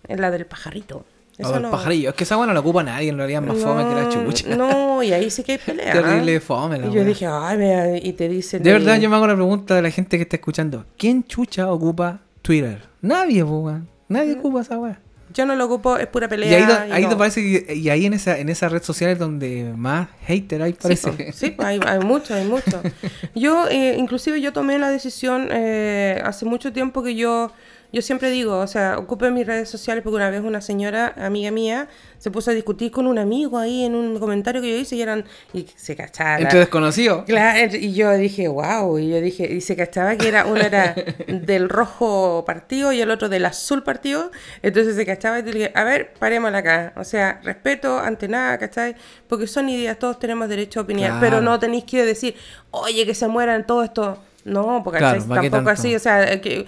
[0.07, 1.05] es la del pajarito.
[1.39, 2.11] Eso el no- pajarillo.
[2.11, 4.09] Es que esa buena no la ocupa nadie, en realidad es más fome que la
[4.11, 4.55] chucha.
[4.55, 5.93] No, y ahí sí que hay pelea.
[5.95, 6.41] Terrible ¿ah?
[6.41, 8.63] fome la Y yo dije, ay, mira, y te dicen.
[8.63, 10.85] De ahí- verdad, yo me hago la pregunta de la gente que está escuchando.
[10.99, 12.83] ¿Quién chucha ocupa Twitter?
[13.01, 13.89] Nadie, weón.
[14.13, 14.99] Nadie ocupa esa weá.
[15.35, 16.51] Yo no lo ocupo, es pura pelea.
[16.51, 17.09] Y ahí, do- y ahí no.
[17.09, 20.61] te parece que, y ahí en esa, en esa red social es donde más hater
[20.61, 21.33] hay, Sí, parece.
[21.33, 22.83] sí, po, hay, hay mucho, hay mucho.
[23.35, 27.51] Yo, eh, inclusive yo tomé la decisión eh, hace mucho tiempo que yo,
[27.93, 31.51] yo siempre digo, o sea, ocupe mis redes sociales porque una vez una señora, amiga
[31.51, 31.89] mía,
[32.19, 35.03] se puso a discutir con un amigo ahí en un comentario que yo hice y
[35.03, 36.39] eran, y se cachaba.
[36.39, 37.25] Entre desconocidos.
[37.25, 40.95] Claro, y yo dije, wow, y yo dije, y se cachaba que era, uno era
[41.29, 44.31] del rojo partido y el otro del azul partido,
[44.63, 48.97] entonces se cachaba y dije, a ver, parémosla acá, o sea, respeto ante nada, ¿cachai?
[49.29, 51.21] Porque son ideas, todos tenemos derecho a opinar, Claro.
[51.21, 52.35] pero no tenéis que decir,
[52.71, 55.29] oye, que se mueran todo esto, no, porque Claro, ¿cachai?
[55.29, 56.67] ¿para qué tampoco así, o sea, que,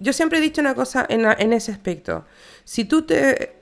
[0.00, 2.24] yo siempre he dicho una cosa en, en ese aspecto,
[2.64, 3.54] si tú te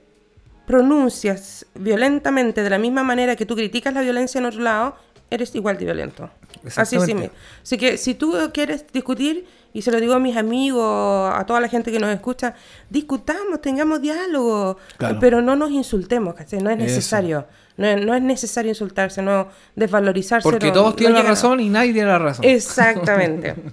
[0.65, 4.95] pronuncias violentamente de la misma manera que tú criticas la violencia en otro lado,
[5.29, 6.29] eres igual de violento.
[6.75, 7.15] Así sí.
[7.61, 11.59] Así que si tú quieres discutir, y se lo digo a mis amigos, a toda
[11.59, 12.53] la gente que nos escucha,
[12.89, 15.17] discutamos, tengamos diálogo, Claro.
[15.19, 16.61] pero no nos insultemos, ¿cachai?
[16.61, 17.45] No es Eso.
[17.75, 20.43] No es, no es necesario insultarse, no desvalorizarse.
[20.47, 22.45] Porque no- todos no tienen la razón y nadie tiene la razón.
[22.45, 23.55] Exactamente.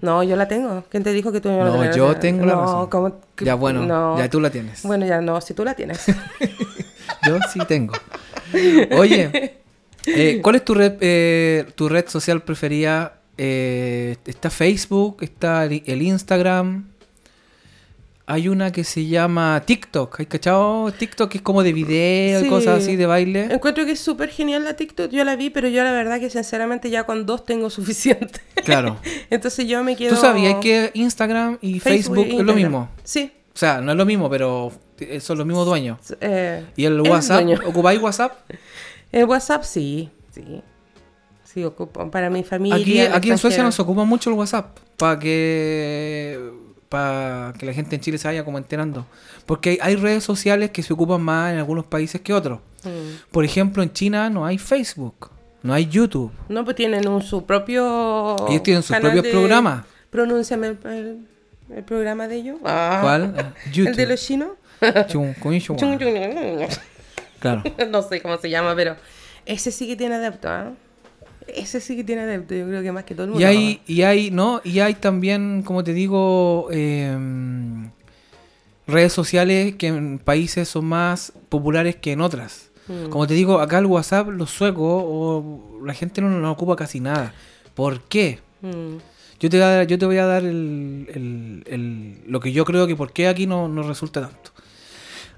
[0.00, 0.84] No, yo la tengo.
[0.90, 2.88] ¿Quién te dijo que tú no, la No, yo tengo la razón.
[2.88, 4.16] ¿cómo que- Ya bueno, no.
[4.16, 4.84] ya tú la tienes.
[4.84, 6.06] Bueno, ya no, si tú la tienes.
[7.26, 7.94] Yo sí tengo.
[8.96, 9.58] Oye,
[10.06, 13.14] eh, ¿cuál es tu red, eh, tu red social preferida?
[13.36, 16.87] Eh, está Facebook, está el Instagram.
[18.30, 20.20] Hay una que se llama TikTok.
[20.20, 20.92] ¿Hay cachado?
[20.92, 22.48] TikTok es como de video y Sí.
[22.50, 23.48] cosas así de baile.
[23.50, 25.10] Encuentro que es súper genial la TikTok.
[25.10, 28.40] Yo la vi, pero yo la verdad que sinceramente ya con dos tengo suficiente.
[28.66, 28.98] Claro.
[29.30, 30.14] Entonces yo me quedo...
[30.14, 32.90] ¿Tú sabías que Instagram y Facebook, es lo mismo?
[33.02, 33.32] Sí.
[33.54, 34.72] O sea, no es lo mismo, pero
[35.20, 35.98] son los mismos dueños.
[36.20, 37.44] eh, ¿Y el WhatsApp?
[37.66, 38.32] ¿Ocupáis WhatsApp?
[39.10, 40.60] El WhatsApp sí, sí.
[41.44, 43.16] Sí, ocupo para mi familia.
[43.16, 46.38] Aquí, en Suecia nos ocupa mucho el WhatsApp para que
[46.88, 49.06] para que la gente en Chile se vaya como enterando.
[49.46, 52.60] Porque hay, hay redes sociales que se ocupan más en algunos países que otros.
[52.84, 53.30] Mm.
[53.30, 55.30] Por ejemplo, en China no hay Facebook,
[55.62, 56.32] no hay YouTube.
[56.48, 58.36] No, pues tienen un, su propio...
[58.48, 59.84] Ellos tienen sus propios de- programas.
[60.10, 61.26] Pronúnciame el,
[61.84, 62.58] programa de ellos.
[62.64, 63.00] Ah.
[63.02, 63.34] ¿Cuál?
[63.36, 63.88] Eh, YouTube.
[63.90, 64.48] ¿El de los chinos?
[67.40, 67.62] Claro.
[67.90, 68.96] no sé cómo se llama, pero
[69.44, 70.72] ese sí que tiene adepto, ¿ah?
[71.54, 73.40] Ese sí que tiene adepto, yo creo que más que todo el mundo.
[73.42, 74.60] Y hay, y hay, ¿no?
[74.64, 77.90] Y hay también, como te digo, em,
[78.86, 82.70] redes sociales que en países son más populares que en otras.
[82.88, 83.08] Mm.
[83.10, 87.00] Como te digo, acá el WhatsApp, los suecos, o la gente no lo ocupa casi
[87.00, 87.34] nada.
[87.74, 88.38] ¿Por qué?
[88.62, 88.96] Mm.
[89.40, 92.50] Yo te voy a dar, yo te voy a dar el, el- el- lo que
[92.52, 94.50] yo creo que por qué aquí no, no resulta tanto.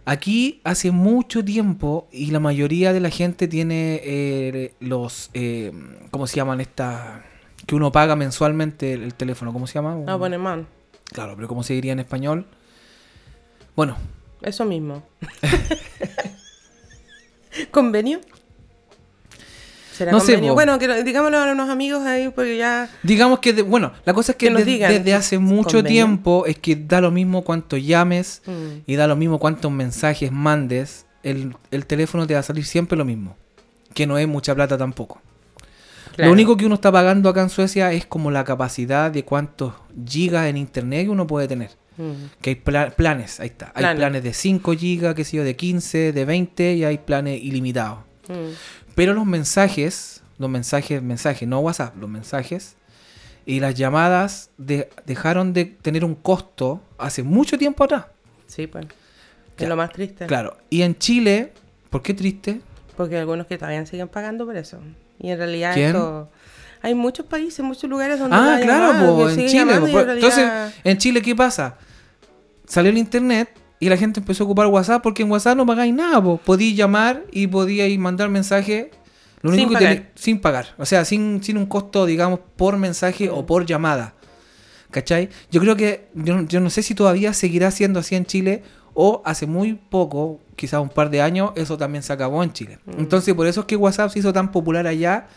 [0.05, 5.73] Aquí hace mucho tiempo y la mayoría de la gente tiene eh, los, eh,
[6.11, 7.23] ¿cómo se llaman estas?
[7.67, 9.99] Que uno paga mensualmente el, el teléfono, ¿cómo se llama?
[10.07, 10.67] Ah, bueno, man.
[11.13, 12.47] Claro, pero ¿cómo se diría en español?
[13.77, 13.97] Bueno,
[14.43, 15.03] Eso mismo.
[17.71, 18.21] ¿Convenio?
[20.01, 22.89] ¿Será No sé, bueno, que, digámoslo a unos amigos ahí, porque ya...
[23.03, 25.79] digamos que, de- bueno, la cosa es que, Que nos de- digan, desde hace mucho
[25.79, 25.89] convenio.
[25.91, 28.83] tiempo es que da lo mismo cuánto llames Mm.
[28.87, 32.97] y da lo mismo cuántos mensajes mandes el, el teléfono te va a salir siempre
[32.97, 33.37] lo mismo.
[33.93, 35.21] Que no es mucha plata tampoco.
[36.17, 36.29] Claro.
[36.29, 39.75] Lo único que uno está pagando acá en Suecia es como la capacidad de cuántos
[40.09, 41.71] gigas en internet que uno puede tener.
[41.99, 42.13] Mm.
[42.41, 43.67] Que hay pla- planes, ahí está.
[43.75, 43.97] Hay Planes.
[43.99, 47.99] planes de 5 gigas, qué sé yo, de 15, de 20 y hay planes ilimitados.
[48.29, 48.33] Mm.
[48.95, 52.77] Pero los mensajes, los mensajes, mensajes, no WhatsApp, los mensajes
[53.47, 58.07] y las llamadas de- dejaron de tener un costo hace mucho tiempo atrás.
[58.47, 58.87] Sí, pues.
[59.59, 60.27] Es lo más triste.
[60.27, 60.57] Claro.
[60.71, 61.53] Y en Chile,
[61.91, 62.61] ¿por qué triste?
[62.97, 64.79] Porque hay algunos que todavía siguen pagando por eso.
[65.19, 65.89] Y en realidad ¿Quién?
[65.89, 66.31] esto...
[66.83, 69.65] Hay muchos países, muchos lugares donde Ah, la claro, llamada, po, en Chile.
[69.67, 69.87] po.
[69.87, 71.77] en realidad- Entonces, en Chile, ¿qué pasa?
[72.67, 75.93] Salió el internet y la gente empezó a ocupar WhatsApp porque en WhatsApp no pagáis
[75.93, 76.37] nada, po.
[76.45, 78.87] Podíais llamar y podíais mandar mensajes
[79.43, 80.11] lo único Sin que pagar.
[80.15, 80.67] sin pagar.
[80.79, 84.15] O sea, sin, sin un costo, digamos, por mensaje o por llamada.
[84.91, 85.29] ¿Cachai?
[85.51, 88.63] Yo creo que, yo, no- yo no sé si todavía seguirá siendo así en Chile
[88.93, 92.81] o hace muy poco, quizás un par de años, eso también se acabó en Chile.
[92.87, 92.99] Mm.
[92.99, 95.29] Entonces, por eso es que WhatsApp se hizo tan popular allá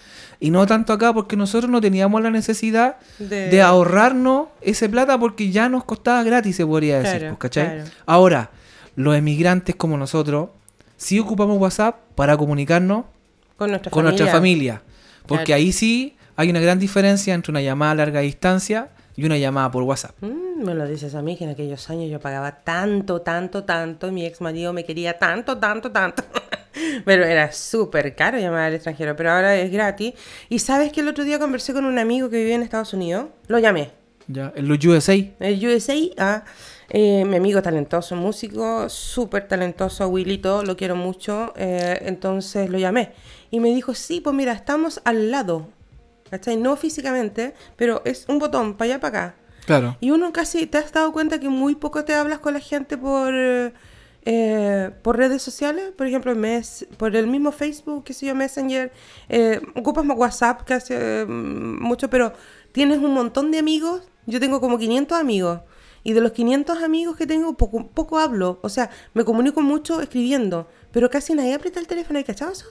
[0.43, 5.17] y no tanto acá porque nosotros no teníamos la necesidad de, de ahorrarnos ese plata
[5.17, 7.65] porque ya nos costaba gratis, se podría decir, Claro, pues, ¿cachai?
[7.75, 7.89] claro.
[8.05, 8.49] Ahora,
[8.95, 10.49] los emigrantes como nosotros,
[10.97, 13.05] sí ocupamos WhatsApp para comunicarnos
[13.57, 14.19] con nuestra con familia.
[14.19, 14.81] nuestra familia.
[15.25, 15.57] Porque Claro.
[15.59, 19.71] ahí sí hay una gran diferencia entre una llamada a larga distancia y una llamada
[19.71, 20.15] por WhatsApp.
[20.21, 24.07] Mm, me lo dices a mí, que en aquellos años yo pagaba tanto, tanto, tanto,
[24.07, 26.23] y mi ex marido me quería tanto, tanto, tanto.
[27.05, 30.13] Pero era súper caro llamar al extranjero, pero ahora es gratis.
[30.49, 33.27] Y sabes que el otro día conversé con un amigo que vivía en Estados Unidos,
[33.47, 33.91] lo llamé.
[34.27, 35.13] Ya, los USA.
[35.39, 36.43] El USA, ah,
[36.89, 41.53] eh, mi amigo talentoso, músico, súper talentoso, Willito, lo quiero mucho.
[41.57, 43.11] eh, entonces lo llamé.
[43.51, 45.67] Y me dijo, sí, pues mira, estamos al lado.
[46.29, 46.57] ¿Cachai?
[46.57, 49.35] No físicamente, pero es un botón, para allá, para acá.
[49.65, 49.97] Claro.
[49.99, 52.97] Y uno casi, ¿te has dado cuenta que muy poco te hablas con la gente
[52.97, 53.33] por,
[54.25, 55.91] eh, por redes sociales?
[55.97, 58.91] Por ejemplo, mes, por el mismo Facebook, qué sé yo, Messenger.
[59.29, 62.33] eh, ocupas más WhatsApp casi eh, mucho, pero
[62.71, 64.03] tienes un montón de amigos.
[64.25, 65.59] Yo tengo como 500 amigos.
[66.05, 68.59] Y de los 500 amigos que tengo, poco, poco hablo.
[68.61, 70.67] O sea, me comunico mucho escribiendo.
[70.91, 72.17] Pero casi nadie aprieta el teléfono.
[72.19, 72.65] ¿Hay cachado eso?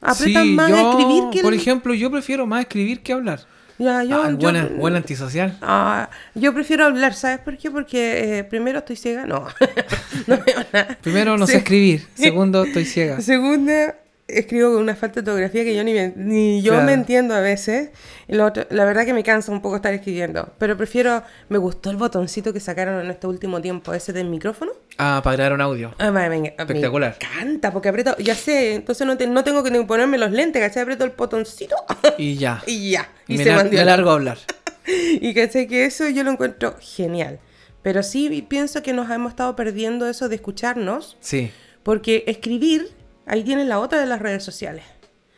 [0.00, 1.38] Apretan Sí, más a escribir que...
[1.40, 3.40] el- Por ejemplo, yo prefiero más escribir que hablar.
[3.80, 5.56] Ya, yo, Ah, yo- buena, buena antisocial.
[5.62, 7.70] Ah, yo prefiero hablar, ¿sabes por qué?
[7.70, 9.46] Porque eh, primero estoy ciega, no,
[10.26, 10.98] no veo nada.
[11.00, 11.52] Primero, no Sí.
[11.52, 12.06] sé escribir.
[12.14, 13.22] Segundo, estoy ciega.
[13.22, 13.96] Segunda,
[14.38, 16.86] escribo con una falta de ortografía que yo ni, me- ni yo Claro.
[16.86, 17.90] me entiendo a veces.
[18.28, 20.52] Y lo otro- la verdad que me cansa un poco estar escribiendo.
[20.58, 24.72] Pero prefiero, me gustó el botoncito que sacaron en este último tiempo, ese del micrófono.
[24.98, 25.94] Ah, para grabar un audio.
[25.98, 27.16] Ah, me, me- Espectacular.
[27.20, 30.62] Me encanta, porque aprieto, ya sé, entonces no, te- no tengo que ponerme los lentes,
[30.62, 30.82] ¿cachai?
[30.82, 31.76] Aprieto el botoncito
[32.18, 32.62] Y ya.
[32.66, 33.08] y ya.
[33.26, 34.38] Y Y, me, se me largo a hablar.
[35.20, 37.38] Y sé que eso yo lo encuentro genial.
[37.82, 41.50] Pero sí pienso que nos hemos estado perdiendo eso de escucharnos, Sí.
[41.82, 42.88] porque escribir,
[43.30, 44.84] ahí tienes la otra de las redes sociales.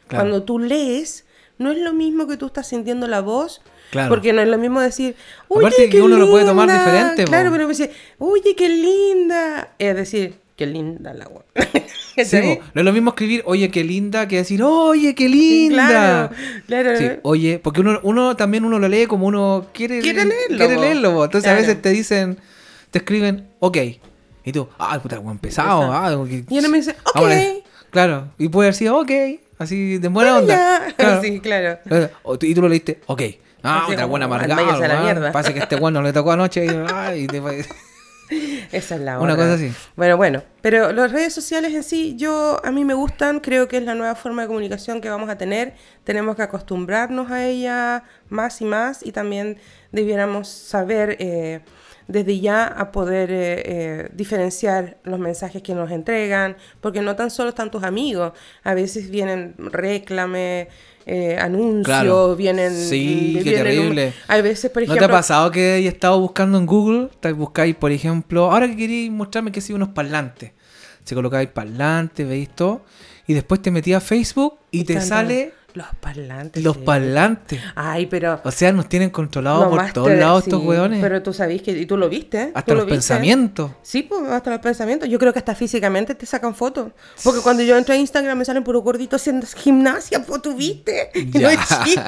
[0.09, 0.25] Claro.
[0.25, 1.25] Cuando tú lees,
[1.59, 3.63] no es lo mismo que tú estás sintiendo la voz.
[3.91, 4.09] Claro.
[4.09, 5.15] Porque no es lo mismo decir,
[5.49, 6.83] oye, Aparte que qué uno lo puede tomar linda".
[6.85, 7.29] diferente, po.
[7.31, 9.75] Claro, pero me dice, oye, qué linda.
[9.79, 11.45] Es decir, qué linda la agua.
[12.15, 12.63] Sí, po.
[12.75, 16.29] no es lo mismo escribir, oye, qué linda, que decir, oye, qué linda.
[16.67, 16.99] Claro, claro.
[16.99, 20.75] Sí, oye, porque uno, uno también uno lo lee como uno quiere, Quiere leerlo, quiere
[20.75, 20.81] po.
[20.83, 21.25] leerlo, po.
[21.25, 22.39] Entonces a veces te dicen,
[22.91, 23.79] te escriben, ok.
[24.45, 25.91] Y tú, ah, puta, buen pesado.
[25.91, 27.17] Ah, que- Y uno me dice, ok.
[27.17, 27.41] Ahora,
[27.93, 29.11] claro, y puede haber sido, ok,
[29.59, 30.55] así de buena Bueno, onda.
[30.89, 30.95] ya.
[30.97, 31.23] Claro.
[31.23, 31.79] Sí, claro.
[32.25, 33.23] O Y tú lo leíste, ok.
[33.63, 34.61] Ah, otra buena amargada.
[34.61, 35.05] váyase a la weón.
[35.05, 35.31] mierda.
[35.33, 37.41] Parece que este bueno le tocó anoche y, ay, te-
[38.73, 39.45] Esa es la Una otra.
[39.45, 39.73] cosa así.
[39.95, 43.77] Bueno, bueno, pero las redes sociales en sí, yo a mí me gustan, creo que
[43.77, 45.75] es la nueva forma de comunicación que vamos a tener.
[46.05, 49.59] Tenemos que acostumbrarnos a ella más y más y también
[49.93, 51.61] debiéramos saber eh,
[52.09, 57.31] desde ya a poder eh, eh, diferenciar los mensajes que nos entregan, porque no tan
[57.31, 58.33] solo están tus amigos,
[58.65, 60.69] a veces vienen réclame,
[61.07, 62.37] eh, anuncios, Claro.
[62.37, 62.73] vienen...
[62.75, 64.13] Sí, qué vienen un- terrible.
[64.29, 65.07] hay veces, por ¿No ejemplo...
[65.09, 67.09] te ha pasado que hay estado buscando en Google?
[67.21, 70.53] Te buscáis, por ejemplo, ahora que queréis mostrarme que sí unos parlantes.
[71.05, 72.85] Se colocáis parlantes, veis todo.
[73.27, 76.63] Y después te metías a Facebook y te sale Los parlantes.
[76.63, 76.83] los sí.
[76.85, 77.61] parlantes.
[77.75, 78.41] Ay, pero...
[78.45, 81.01] O sea, nos tienen controlados por todos lados sí, estos hueones.
[81.01, 81.73] Pero tú sabís que...
[81.73, 82.51] Y tú lo viste.
[82.55, 83.71] Hasta tú los lo pensamientos.
[83.83, 85.09] Sí, pues hasta los pensamientos.
[85.09, 86.93] Yo creo que hasta físicamente te sacan fotos.
[87.25, 91.11] Porque cuando yo entro a Instagram me salen puro gordito haciendo gimnasia, pues tú viste.
[91.15, 91.53] Y no Ya.
[91.53, 92.03] es chiste.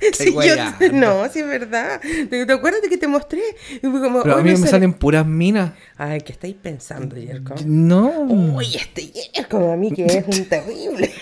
[0.00, 0.92] Estoy Sí, yo- weyando.
[0.92, 2.00] no, sí es verdad.
[2.00, 3.42] ¿Te, te acuerdas de que te mostré?
[3.82, 4.70] Como, Pero a "Oye, mí me sale-".
[4.70, 5.72] salen puras minas.
[5.96, 7.54] Ay, ¿qué estáis pensando, Yerko?
[7.64, 8.08] No.
[8.28, 11.12] Uy, este Yerko, a mí que es un terrible.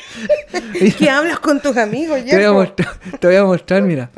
[0.98, 2.88] ¿Qué hablas con tus amigos, Te voy, a mostrar,
[3.20, 4.10] te voy a mostrar, mira.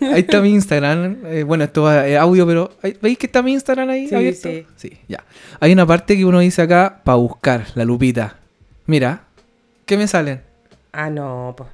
[0.00, 1.18] Ahí está mi Instagram.
[1.26, 2.70] eh, bueno, esto va eh, audio, pero
[3.02, 4.48] ¿veis que está mi Instagram ahí Sí, abierto?
[4.48, 4.66] sí.
[4.76, 5.22] Sí, ya.
[5.60, 8.38] Hay una parte que uno dice acá para buscar, la lupita.
[8.86, 9.24] Mira,
[9.86, 10.40] ¿qué me salen?
[10.92, 11.68] Ah, no, pues.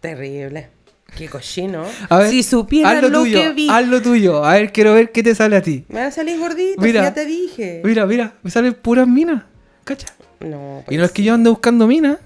[0.00, 0.68] Terrible.
[1.16, 1.84] Qué cochino.
[2.08, 3.68] A ver, si supieras lo tuyo, que vi.
[3.70, 4.44] haz lo tuyo.
[4.44, 5.84] A ver, quiero ver qué te sale a ti.
[5.88, 7.02] Me van a salir gorditos, Mira.
[7.02, 7.82] ya te dije.
[7.84, 9.44] Mira, mira, me salen puras minas.
[9.84, 10.08] ¿Cacha?
[10.40, 12.18] No, Y no es que yo ande buscando minas.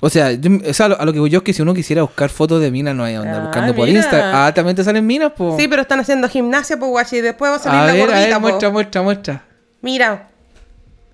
[0.00, 2.02] O sea, yo- o sea, a lo, que voy yo es que si uno quisiera
[2.02, 3.88] buscar fotos de minas, no hay onda Ah, buscando por.
[3.88, 4.32] Instagram.
[4.34, 5.56] Ah, también te salen minas, po.
[5.58, 8.00] Sí, pero están haciendo gimnasia, pues, guachi, y después va a salir a la ver,
[8.06, 8.40] gordita, a ver, po.
[8.40, 9.44] muestra, muestra, muestra.
[9.82, 10.28] Mira.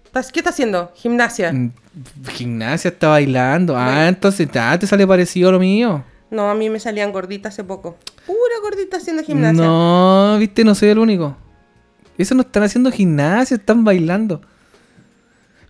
[0.05, 0.93] ¿Estás- ¿Qué está haciendo?
[0.95, 1.53] Gimnasia.
[1.53, 1.73] Mm,
[2.31, 3.77] Gimnasia está bailando.
[3.77, 6.05] Ah, entonces ah, te sale parecido a lo mío.
[6.31, 7.97] No, a mí me salían gorditas hace poco.
[8.27, 9.65] Pura gordita haciendo gimnasia.
[9.65, 11.37] No, viste, no soy el único.
[12.19, 14.41] Eso no están haciendo gimnasia, están bailando.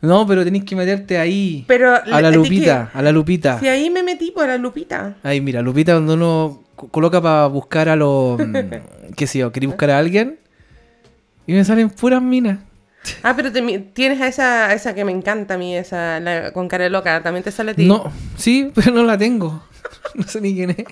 [0.06, 1.64] No, pero tenés que meterte ahí.
[1.66, 3.58] Pero a la le- ¿de lupita, a la lupita.
[3.60, 5.16] Si ahí me metí por la lupita.
[5.22, 8.38] Ahí, mira, lupita donde uno co- coloca para buscar a los...
[8.46, 10.38] mm, qué sé yo, quería buscar a alguien.
[11.46, 12.58] Y me salen puras minas.
[13.22, 13.62] Ah, pero te
[13.94, 17.22] tienes a esa, a esa que me encanta a mí, esa la- con cara loca.
[17.22, 17.86] ¿También te sale a ti?
[17.86, 19.62] No, sí, pero no la tengo.
[20.14, 20.84] No sé ni quién es.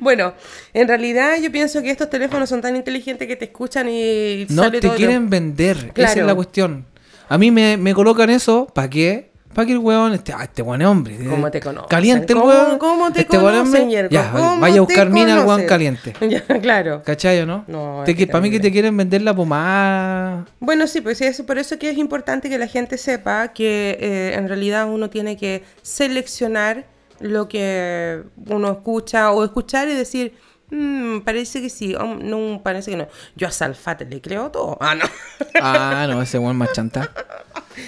[0.00, 0.34] Bueno,
[0.74, 4.62] en realidad yo pienso que estos teléfonos son tan inteligentes que te escuchan y No
[4.64, 4.96] sale te todo.
[4.96, 5.92] quieren vender.
[5.94, 6.84] Esa es la cuestión.
[7.28, 9.28] A mí me, me colocan eso, ¿para qué?
[9.54, 11.18] Para que el huevón, este, ah, este buen hombre.
[11.28, 11.88] ¿Cómo te conocen?
[11.88, 12.78] Caliente el ¿Cómo- huevón.
[12.78, 13.90] cómo te este conocen?
[13.90, 15.66] Ya, ¿Cómo vaya a te buscar mina al conocen?
[15.66, 16.12] caliente.
[16.28, 17.02] Ya, claro.
[17.04, 17.64] ¿Cachai o no?
[17.66, 20.46] No, Te es para mí que te quieren vender la pomada.
[20.60, 24.34] Bueno, sí, pues es por eso que es importante que la gente sepa que eh,
[24.36, 26.86] en realidad uno tiene que seleccionar
[27.20, 30.34] lo que uno escucha o escuchar y decir,
[30.70, 33.08] "Mm, parece que sí, no, parece que no.
[33.36, 34.76] Yo a Salfate le creo todo.
[34.80, 35.04] Ah, no.
[35.60, 37.10] Ah, no, ese buen más chanta.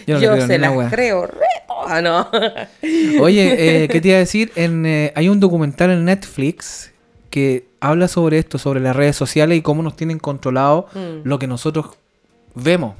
[0.07, 0.91] Yo Yo, no le creo se las wea.
[0.91, 1.47] creo re.
[1.87, 2.29] Ah, no.
[3.23, 4.53] Oye, eh, ¿qué te iba a decir?
[4.57, 6.93] En, eh, hay un documental en Netflix
[7.31, 11.21] que habla sobre esto, sobre las redes sociales y cómo nos tienen controlado Mm.
[11.29, 11.87] lo que nosotros
[12.55, 12.95] vemos,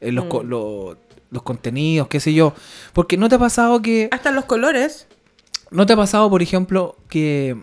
[0.00, 0.96] en los, co- lo-
[1.30, 2.54] los contenidos, qué sé yo.
[2.92, 4.08] Porque no te ha pasado que...
[4.12, 5.06] Hasta los colores.
[5.70, 7.56] ¿No te ha pasado, por ejemplo, que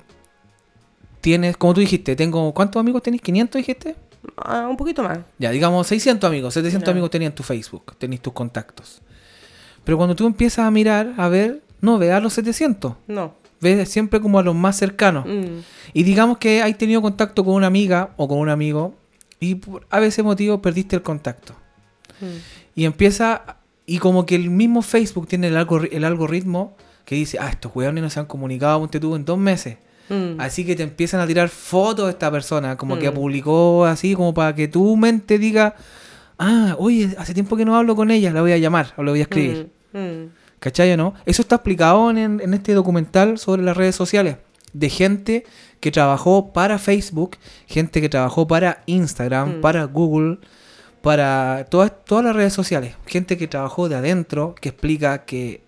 [1.21, 2.53] tienes, como tú dijiste, tengo...
[2.53, 3.21] ¿Cuántos amigos tenés?
[3.21, 3.95] ¿500 dijiste?
[4.37, 5.19] ah, un poquito más.
[5.37, 6.91] Ya, digamos 600 amigos, 700 Ya.
[6.91, 9.01] amigos tenían tu Facebook, tenéis tus contactos.
[9.83, 13.33] Pero cuando tú empiezas a mirar, a ver, no veas a los 700, No.
[13.61, 15.25] ves siempre como a los más cercanos.
[15.25, 15.59] Mm.
[15.93, 18.93] Y digamos que has tenido contacto con una amiga o con un amigo
[19.39, 21.53] y por a veces motivo perdiste el contacto.
[22.19, 22.25] Mm.
[22.75, 27.37] Y empieza, y como que el mismo Facebook tiene el, algori- el algoritmo que dice,
[27.39, 29.77] ah, estos weones no se han comunicado, ponte tú, en dos meses.
[30.09, 30.39] Mm.
[30.39, 33.13] Así que te empiezan a tirar fotos de esta persona, como que Mm.
[33.13, 35.75] publicó así, como para que tu mente diga,
[36.37, 39.11] ah, oye, hace tiempo que no hablo con ella, la voy a llamar o la
[39.11, 39.69] voy a escribir.
[39.93, 40.29] Mm, mm.
[40.59, 41.13] ¿Cachai o no?
[41.25, 44.37] Eso está explicado en, en este documental sobre las redes sociales.
[44.73, 45.45] De gente
[45.79, 47.37] que trabajó para Facebook,
[47.67, 50.37] gente que trabajó para Instagram, para Google,
[51.01, 52.95] para todas, todas las redes sociales.
[53.05, 55.61] Gente que trabajó de adentro, que explica que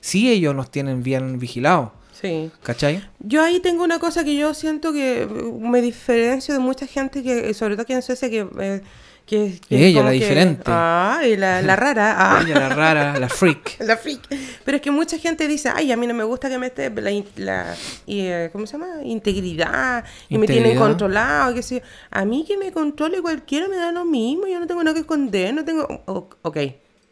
[0.00, 1.90] sí ellos nos tienen bien vigilados.
[2.22, 2.50] Sí.
[2.62, 3.02] ¿Cachai?
[3.18, 7.22] Yo ahí tengo una cosa que yo siento que eh, me diferencio de mucha gente
[7.22, 8.80] que, sobre todo aquí en Suecia, que, eh,
[9.26, 10.62] que, que es Ella, la que- diferente.
[10.66, 12.14] Ah, y la, la rara.
[12.18, 12.42] Ah.
[12.44, 13.76] Ella, la rara, la freak.
[13.80, 14.20] La freak.
[14.64, 16.90] Pero es que mucha gente dice, ay, a mí no me gusta que me esté
[16.90, 17.74] la, la
[18.06, 19.02] y, eh, ¿cómo se llama?
[19.04, 20.04] Integridad.
[20.28, 21.54] Y me tienen controlado.
[21.54, 21.82] Que sé.
[22.10, 24.46] A mí que me controle cualquiera me da lo mismo.
[24.46, 25.52] Yo no tengo nada que esconder.
[25.54, 25.86] No tengo...
[26.06, 26.58] o- ok,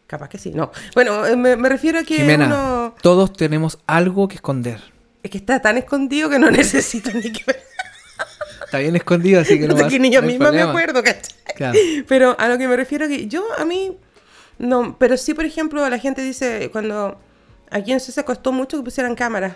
[0.07, 0.51] capaz que sí.
[0.53, 0.71] No.
[0.95, 2.95] Bueno, eh, me, me refiero a que Jimena, uno...
[3.03, 4.81] todos tenemos algo que esconder.
[5.23, 7.45] Es que está tan escondido que no necesito ni que...
[8.65, 11.35] Está bien escondido, así que no vas- que ni yo no misma me acuerdo, ¿cachai?
[11.57, 11.79] Claro.
[12.09, 13.97] Pero a lo que me refiero que yo, a mí,
[14.59, 17.19] no, pero sí, por ejemplo, la gente dice, cuando
[17.71, 19.55] aquí en Suecia costó mucho que pusieran cámaras.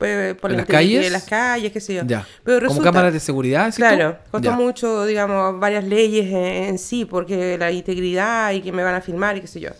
[0.00, 1.10] eh, Por ¿En la las calles?
[1.12, 2.02] Las calles, qué sé yo.
[2.04, 2.26] Ya.
[2.44, 4.30] Pero Como resulta, cámaras de seguridad, ¿sí Claro, tú?
[4.32, 4.56] costó Ya.
[4.56, 9.00] mucho, digamos, varias leyes en, en sí, porque la integridad y que me van a
[9.00, 9.70] filmar y qué sé yo.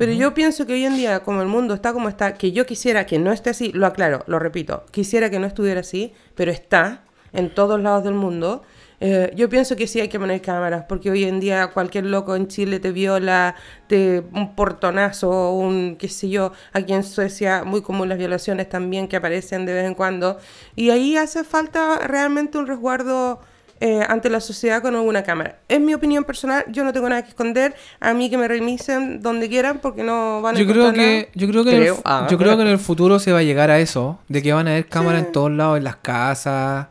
[0.00, 2.64] Pero yo pienso que hoy en día, como el mundo está como está, que yo
[2.64, 6.50] quisiera que no esté así, lo aclaro, lo repito, quisiera que no estuviera así, pero
[6.50, 8.62] está en todos lados del mundo.
[9.00, 12.34] eh, yo pienso que sí hay que poner cámaras, porque hoy en día cualquier loco
[12.34, 13.56] en Chile te viola,
[13.88, 19.06] te un portonazo, un qué sé yo, aquí en Suecia muy común las violaciones también
[19.06, 20.38] que aparecen de vez en cuando,
[20.76, 23.42] y ahí hace falta realmente un resguardo
[23.80, 25.58] eh, ante la sociedad con alguna cámara.
[25.68, 29.22] Es mi opinión personal, yo no tengo nada que esconder, a mí que me remisen
[29.22, 31.26] donde quieran porque no van a Yo creo que, nada.
[31.34, 32.26] yo creo que, en el Ah.
[32.30, 34.68] yo creo que en el futuro se va a llegar a eso, de que van
[34.68, 36.88] a haber cámaras en todos lados, en las casas,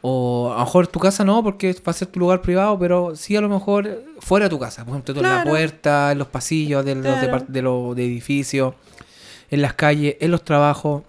[0.00, 3.14] o a lo mejor tu casa no, porque va a ser tu lugar privado, pero
[3.14, 6.28] sí a lo mejor fuera de tu casa, por ejemplo, en la puerta, en los
[6.28, 7.44] pasillos de los, Claro.
[7.46, 8.74] de los de edificios,
[9.50, 11.02] en las calles, en los trabajos.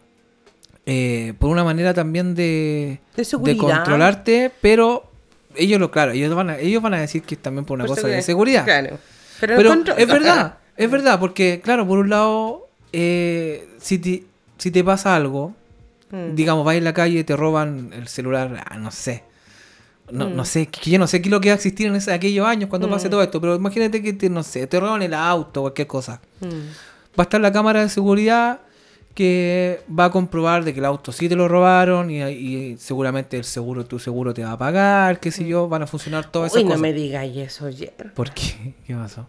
[0.86, 5.09] eh, por una manera también de, De controlarte, pero
[5.56, 7.86] ellos lo, claro, ellos van a, ellos van a decir que es también por una
[7.86, 8.64] Por cosa de seguridad.
[8.64, 8.97] Claro.
[9.39, 14.24] Pero, es verdad, es verdad, porque claro, por un lado, eh, si, te,
[14.58, 15.54] si te pasa algo,
[16.12, 16.36] Mm.
[16.36, 19.24] digamos, vas en la calle te roban el celular, ah, no sé.
[20.12, 20.36] No, Mm.
[20.36, 22.14] no sé, que yo no sé qué es lo que va a existir en ese,
[22.14, 23.12] aquellos años cuando pase Mm.
[23.12, 26.22] todo esto, pero imagínate que te, no sé, te roban el auto, cualquier cosa.
[26.41, 26.45] Mm.
[26.47, 28.60] Va a estar la cámara de seguridad
[29.14, 33.38] que va a comprobar de que el auto sí te lo robaron y, y seguramente
[33.38, 36.51] el seguro, tu seguro te va a pagar, qué sé yo, van a funcionar todas
[36.51, 36.66] esas Mm.
[36.66, 36.82] Uy, no cosas.
[36.82, 37.93] me digáis eso, ayer.
[38.16, 38.74] ¿Por qué?
[38.88, 39.28] ¿Qué pasó?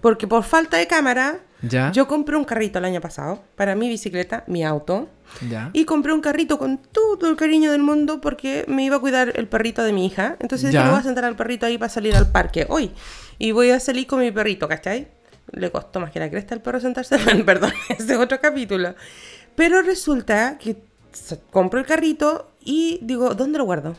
[0.00, 1.90] Porque por falta de cámara, ¿Ya?
[1.90, 5.08] yo compré un carrito el año pasado para mi bicicleta, mi auto.
[5.50, 5.70] ¿Ya?
[5.72, 9.32] Y compré un carrito con todo el cariño del mundo porque me iba a cuidar
[9.34, 10.36] el perrito de mi hija.
[10.38, 10.84] Entonces dije, Ya.
[10.84, 12.92] no voy a sentar al perrito ahí para salir al parque hoy.
[13.38, 15.08] Y voy a salir con mi perrito, ¿cachai?
[15.54, 17.18] Le costó más que la cresta al perro sentarse.
[17.46, 18.94] Perdón, ese es otro capítulo.
[19.54, 20.76] Pero resulta que
[21.50, 23.96] compro el carrito y digo, ¿dónde lo guardo?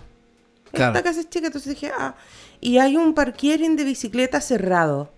[0.72, 0.91] Claro.
[0.91, 2.16] Esta casa es chica, entonces dije, ah.
[2.60, 5.12] Y hay un parking de bicicleta cerrado.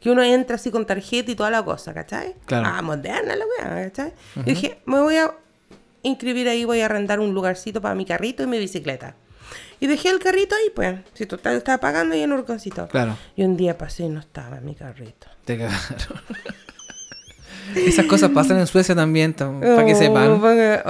[0.00, 2.34] Que uno entra así con tarjeta y toda la cosa, ¿cachai?
[2.44, 2.68] Claro.
[2.68, 4.12] Ah, moderna la weá, ¿cachai?
[4.36, 5.34] Y dije, me voy a
[6.02, 9.16] inscribir ahí, voy a arrendar un lugarcito para mi carrito y mi bicicleta.
[9.84, 10.98] Y dejé el carrito ahí, pues.
[11.12, 12.88] Si total estaba pagando ahí en un rinconcito.
[12.88, 13.18] Claro.
[13.36, 15.26] Y un día pasé y no estaba mi carrito.
[15.44, 15.82] Te cagaron.
[17.74, 20.40] Esas cosas pasan en Suecia también, tam- para que Oh, sepan.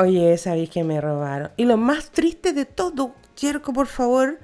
[0.05, 1.51] Oye, sabéis que me robaron.
[1.57, 4.39] Y lo más triste de todo, Jerko, por favor,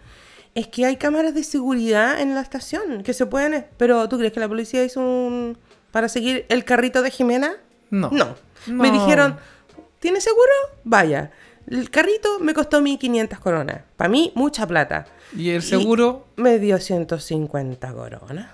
[0.54, 3.66] es que hay cámaras de seguridad en la estación que se pueden.
[3.76, 5.58] Pero ¿tú crees que la policía hizo un.
[5.92, 7.52] para seguir el carrito de Jimena?
[7.90, 8.10] No.
[8.10, 8.36] No.
[8.66, 9.00] Me No.
[9.04, 9.36] dijeron,
[9.98, 10.50] ¿tiene seguro?
[10.84, 11.30] Vaya.
[11.70, 13.82] El carrito me costó 1500 coronas.
[13.96, 15.06] Para mí, mucha plata.
[15.36, 18.50] Y el seguro, Me dio 150 coronas.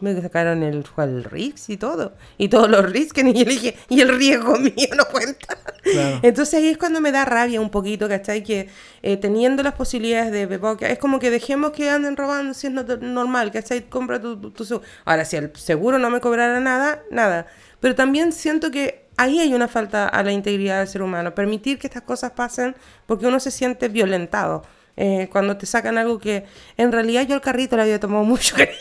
[0.00, 2.12] Me sacaron el, el RIX y todo.
[2.36, 5.56] Y todos los RIX que ni yo dije, y el riesgo mío no cuenta.
[5.82, 6.20] Claro.
[6.22, 8.42] Entonces ahí es cuando me da rabia un poquito, ¿cachai?
[8.42, 8.68] Que
[9.02, 12.72] eh, teniendo las posibilidades de Beboca, es como que dejemos que anden robando si es
[12.72, 13.88] no- normal, ¿cachai?
[13.88, 14.86] Compra tu, tu, tu seguro.
[15.04, 17.46] Ahora, si el seguro no me cobrara nada, nada.
[17.80, 21.34] Pero también siento que ahí hay una falta a la integridad del ser humano.
[21.34, 24.62] Permitir que estas cosas pasen porque uno se siente violentado.
[24.96, 26.44] eh, cuando te sacan algo que
[26.76, 28.78] en realidad yo el carrito le había tomado mucho cariño.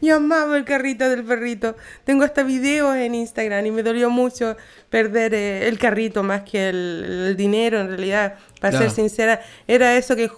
[0.00, 1.76] Yo amaba el carrito del perrito.
[2.04, 4.56] Tengo hasta videos en Instagram y me dolió mucho
[4.90, 8.34] perder eh, el carrito más que el, el dinero, en realidad.
[8.60, 10.30] Para ser sincera, era eso que,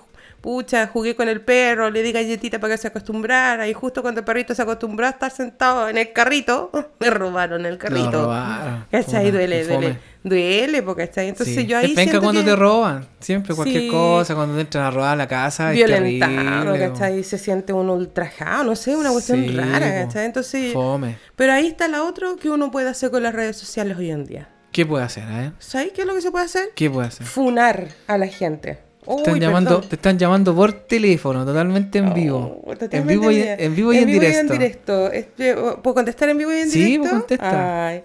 [0.49, 4.21] pucha, jugué con el perro, le di galletita para que se acostumbrara y justo cuando
[4.21, 6.71] el perrito se acostumbró a estar sentado en el carrito,
[7.01, 8.11] me robaron el carrito.
[8.13, 8.87] Lo robaron.
[8.91, 9.31] ¿Cachai?
[9.31, 9.99] Duele, duele.
[10.25, 11.29] Duele, porque ¿cachai?
[11.29, 11.67] Entonces sí.
[11.67, 13.07] yo ahí es penca cuando que te roban.
[13.21, 13.89] Siempre cualquier Sí.
[13.91, 15.71] cosa, cuando te entran a robar la casa.
[15.71, 16.33] es violentado,
[16.73, 17.25] terrible, ¿cachai?
[17.25, 20.07] Se siente uno ultrajado, no sé, una cuestión Sí, rara.
[20.07, 20.25] ¿cachai?
[20.25, 20.73] Entonces...
[20.73, 21.19] Fome.
[21.37, 24.25] Pero ahí está la otra que uno puede hacer con las redes sociales hoy en
[24.25, 24.49] día.
[24.73, 25.53] ¿Qué puede hacer, eh?
[25.59, 26.71] ¿Sabes qué es lo que se puede hacer?
[26.75, 27.27] ¿Qué puede hacer?
[27.27, 28.88] Funar a la gente.
[29.09, 29.89] Te están, llamando, perdón.
[29.89, 32.63] te están llamando por teléfono, totalmente en vivo.
[32.65, 34.07] Oh, en, vivo y, en en vivo y en
[34.49, 35.11] directo.
[35.11, 37.03] Este, ¿Puedo contestar en vivo y en Sí, directo?
[37.03, 37.87] pues, contesta.
[37.89, 38.05] Ay,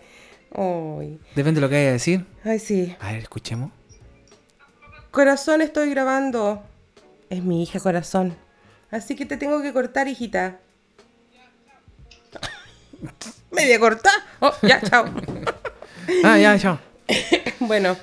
[0.56, 2.26] ay, Depende de lo que vaya a decir.
[2.46, 2.96] ay, sí.
[3.02, 3.72] A ver, escuchemos.
[5.12, 6.64] Corazón, estoy grabando.
[7.30, 8.36] Es mi hija, corazón.
[8.90, 10.60] Así que te tengo que cortar, hijita.
[13.52, 14.10] Media corta.
[14.40, 15.06] Oh, ya, chao.
[16.24, 16.80] Ah, ya, chao.
[17.60, 17.96] Bueno,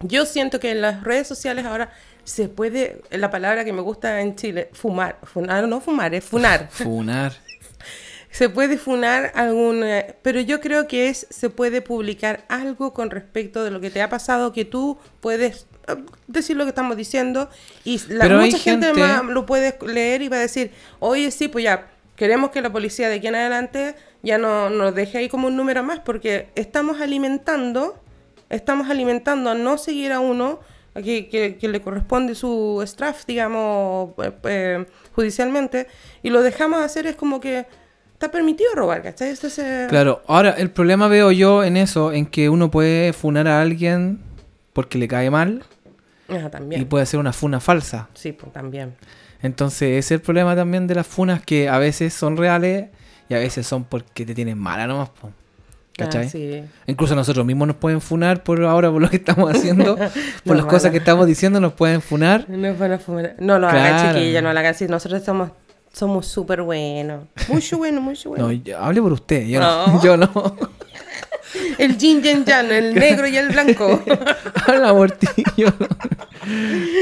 [0.00, 1.92] yo siento que en las redes sociales ahora
[2.24, 6.68] se puede, la palabra que me gusta en Chile, fumar, funar, no fumar, es funar.
[6.70, 7.32] Funar.
[8.30, 13.62] Se puede funar alguna, pero yo creo que es, se puede publicar algo con respecto
[13.62, 15.96] de lo que te ha pasado, que tú puedes eh,
[16.28, 17.50] decir lo que estamos diciendo
[17.84, 21.30] y la, Pero mucha gente, gente- más lo puede leer y va a decir, oye,
[21.30, 25.18] sí, pues ya, queremos que la policía de aquí en adelante ya no nos deje
[25.18, 28.00] ahí como un número más, porque estamos alimentando,
[28.48, 30.60] estamos alimentando a no seguir a uno
[30.94, 35.86] a que, que- que le corresponde su straff, digamos, eh, eh, judicialmente,
[36.22, 37.66] y lo dejamos hacer es como que
[38.12, 39.34] está permitido robar, ¿cachai?
[39.36, 43.60] Se- Claro, ahora el problema veo yo en eso, en que uno puede funar a
[43.60, 44.20] alguien
[44.72, 45.64] porque le cae mal
[46.28, 46.80] Ah, también.
[46.82, 48.08] y puede ser una funa falsa.
[48.14, 48.94] Sí, pues también.
[49.42, 52.90] Entonces, ese es el problema también de las funas que a veces son reales
[53.28, 55.08] y a veces son porque te tienen mala nomás.
[55.10, 55.30] po.
[55.96, 56.26] ¿Cachai?
[56.26, 56.62] Ah, sí.
[56.86, 59.96] Incluso nosotros mismos nos pueden funar por ahora por lo que estamos haciendo,
[60.44, 62.46] por No, las cosas que estamos diciendo nos pueden funar.
[62.48, 63.34] No es bueno fumar.
[63.38, 64.18] No lo hagan, Claro.
[64.18, 64.74] chiquilla, no lo hagan.
[64.88, 65.50] Nosotros somos
[65.92, 67.24] somos súper buenos.
[67.48, 68.46] Mucho bueno, mucho bueno.
[68.46, 69.86] No, yo- hable por usted, yo no.
[69.88, 70.02] No.
[70.02, 70.30] Yo no.
[71.78, 74.02] El yin y yang, el negro y el blanco.
[74.66, 75.26] Habla por ti,
[75.56, 75.68] yo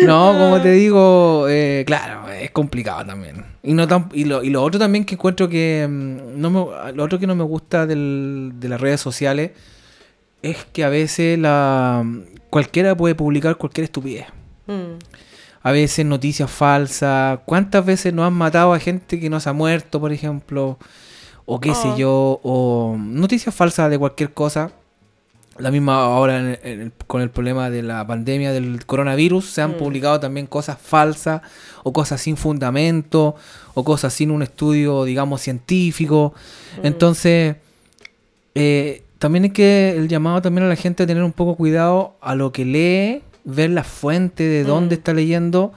[0.06, 0.32] no.
[0.38, 3.44] Como te digo, eh, claro, es complicado también.
[3.62, 6.92] Y no tan, y, lo, y lo otro también que encuentro que mm, no me,
[6.92, 9.52] lo otro que no me gusta del- de las redes sociales
[10.42, 12.04] es que a veces la
[12.48, 14.26] cualquiera puede publicar cualquier estupidez.
[14.66, 14.98] Mm.
[15.62, 17.40] A veces noticias falsas.
[17.44, 20.78] ¿Cuántas veces no han matado a gente que no se ha muerto, por ejemplo?
[21.52, 21.96] O qué sé Oh.
[21.96, 22.40] yo.
[22.44, 24.70] O noticias falsas de cualquier cosa.
[25.58, 29.46] La misma ahora en el- en el- con el problema de la pandemia del coronavirus
[29.50, 29.78] se han Mm.
[29.78, 31.42] publicado también cosas falsas
[31.82, 33.34] o cosas sin fundamento
[33.74, 36.34] o cosas sin un estudio, digamos, científico.
[36.82, 36.86] Mm.
[36.86, 37.56] Entonces,
[38.54, 42.14] eh, también hay que el llamado también a la gente a tener un poco cuidado
[42.20, 44.98] a lo que lee, ver la fuente de dónde Mm.
[44.98, 45.72] está leyendo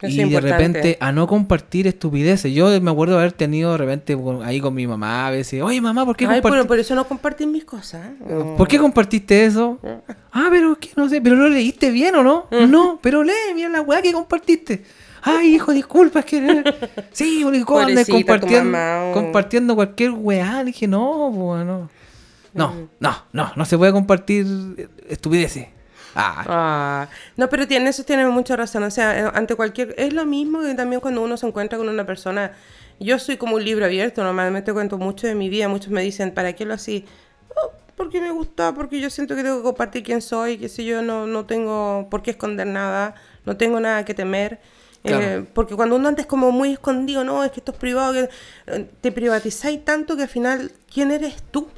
[0.00, 2.52] Es y de repente a no compartir estupideces.
[2.52, 6.06] Yo me acuerdo haber tenido de repente ahí con mi mamá a veces, oye mamá,
[6.06, 6.50] ¿por qué compartiste?
[6.50, 8.06] pero por eso no compartís mis cosas.
[8.06, 8.54] ¿eh?
[8.56, 9.78] ¿Por qué compartiste eso?
[10.32, 12.46] Ah, pero es que no sé, pero lo leíste bien o no?
[12.68, 14.84] No, pero lee, mira la weá que compartiste.
[15.22, 16.74] Ay, hijo, disculpa, es que.
[17.12, 19.12] Sí, porque ¿cómo andas Pobrecita tu compartiendo, oh.
[19.12, 20.58] compartiendo cualquier weá.
[20.60, 21.90] Le dije, no, pues no.
[22.54, 22.88] Mm.
[23.00, 24.46] no, no, no se puede compartir
[25.08, 25.68] estupideces.
[26.20, 28.82] Ah, Ah, no, pero tiene, eso tiene mucha razón.
[28.82, 29.94] O sea, eh, ante cualquier.
[29.96, 32.52] Es lo mismo que también cuando uno se encuentra con una persona.
[33.00, 35.68] Yo soy como un libro abierto, normalmente cuento mucho de mi vida.
[35.68, 37.04] Muchos me dicen, ¿para qué lo así?
[37.50, 40.84] "Oh, porque me gusta, porque yo siento que tengo que compartir quién soy, que si
[40.84, 43.14] yo no, no tengo por qué esconder nada,
[43.44, 44.58] no tengo nada que temer.
[45.04, 48.28] Eh, porque cuando uno antes como muy escondido, no, es que esto es privado, que
[48.66, 51.68] eh, te privatizáis tanto que al final, ¿quién eres tú?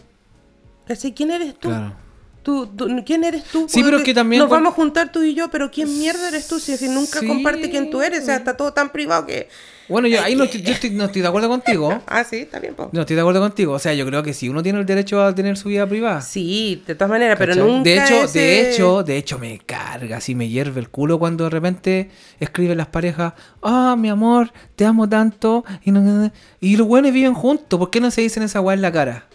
[0.86, 1.12] ¿Cachai?
[1.12, 1.68] ¿Quién eres tú?
[1.68, 2.09] claro.
[2.43, 3.66] Tú, tú- ¿Quién eres tú?
[3.68, 6.28] Sí, pero Porque que también Nos vamos a juntar tú y yo, pero ¿quién mierda
[6.28, 6.59] eres tú?
[6.59, 7.26] Si, si nunca Sí.
[7.26, 9.49] comparte quién tú eres, o sea, está todo tan privado que...
[9.88, 12.01] Bueno, yo ahí no, estoy- yo estoy, no estoy de acuerdo contigo.
[12.07, 12.88] Ah, sí, está bien, po.
[12.93, 13.72] No estoy de acuerdo contigo.
[13.74, 16.22] O sea, yo creo que si uno tiene el derecho a tener su vida privada.
[16.22, 20.16] Sí, de todas maneras, pero nunca de hecho, ese- de hecho, de hecho me carga,
[20.18, 24.84] así me hierve el culo cuando de repente escriben las parejas, ah, mi amor, te
[24.86, 26.30] amo tanto, y, no-
[26.61, 29.26] y los buenos viven juntos, ¿por qué no se dicen esa weá en la cara?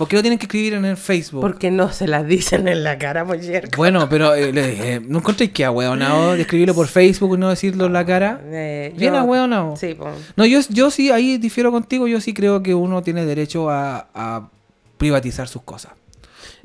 [0.00, 1.42] ¿Por qué lo tienen que escribir en el Facebook?
[1.42, 3.76] Porque no se las dicen en la cara, yerco.
[3.76, 7.50] Bueno, pero eh, le dije, ¿no encontréis que ahueonado de escribirlo por Facebook y no
[7.50, 8.40] decirlo en la cara?
[8.46, 9.76] Eh, Bien yo- ahueonado.
[9.76, 10.14] Sí, pues.
[10.36, 14.08] No, yo, yo sí, ahí difiero contigo, yo sí creo que uno tiene derecho a,
[14.14, 14.48] a
[14.96, 15.92] privatizar sus cosas.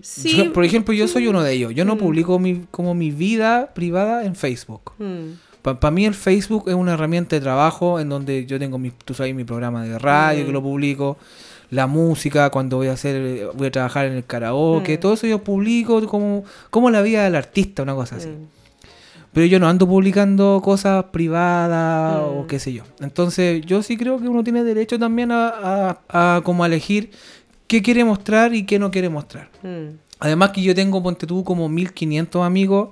[0.02, 0.38] Sí.
[0.38, 1.74] Yo, por ejemplo, yo soy uno de ellos.
[1.76, 2.00] Yo no Mm.
[2.00, 4.94] publico mi, como mi vida privada en Facebook.
[4.98, 8.92] Mm, Para mí el Facebook es una herramienta de trabajo en donde yo tengo mi,
[8.92, 10.46] tú sabes, mi programa de radio Mm.
[10.48, 11.18] que lo publico,
[11.72, 15.00] la música cuando voy a hacer, voy a trabajar en el karaoke, Mm.
[15.00, 18.28] todo eso yo publico como, como la vida del artista, una cosa así.
[18.28, 18.48] mm.
[19.34, 22.48] Pero yo no ando publicando cosas privadas o Mm.
[22.48, 22.84] qué sé yo.
[23.02, 27.12] Entonces yo sí creo que uno tiene derecho también a, a, a como a elegir
[27.68, 29.50] qué quiere mostrar y qué no quiere mostrar.
[30.20, 32.90] Además que yo tengo, ponte tú, como 1500 amigos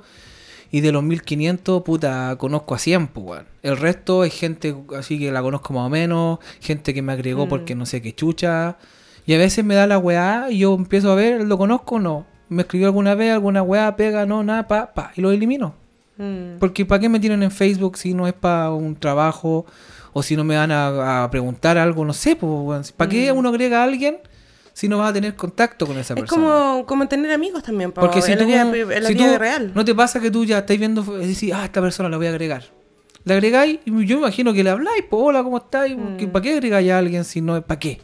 [0.74, 3.46] y de los 1500, puta, conozco a 100, pues, weón.
[3.62, 7.46] El resto es gente así que la conozco más o menos, gente que me agregó
[7.46, 7.50] Mm.
[7.50, 8.78] porque no sé qué chucha.
[9.28, 12.00] Y a veces me da la weá y yo empiezo a ver, ¿lo conozco o
[12.00, 12.26] no?
[12.50, 15.76] Me escribió alguna vez, alguna weá, pega, no, nada, pa, pa, y lo elimino.
[16.18, 16.58] Mm.
[16.60, 19.66] Porque ¿para qué me tienen en Facebook si no es para un trabajo
[20.12, 22.04] o si no me van a, a preguntar algo?
[22.04, 23.38] No sé, pues, ¿para qué Mm.
[23.38, 24.18] uno agrega a alguien
[24.74, 26.42] si no va a tener contacto con esa Es persona?
[26.44, 29.08] como, como tener amigos también, po, Porque si en tú, la vida, pri- en la
[29.10, 29.72] si vida tú- real.
[29.76, 32.26] no te pasa que tú ya estáis viendo y decís, ah, esta persona la voy
[32.28, 32.64] a agregar.
[33.26, 35.96] La agregáis y yo me imagino que le habláis, pues hola, ¿cómo estáis?
[35.98, 36.28] Mm.
[36.32, 38.02] ¿Para qué agregáis a alguien si no es para qué?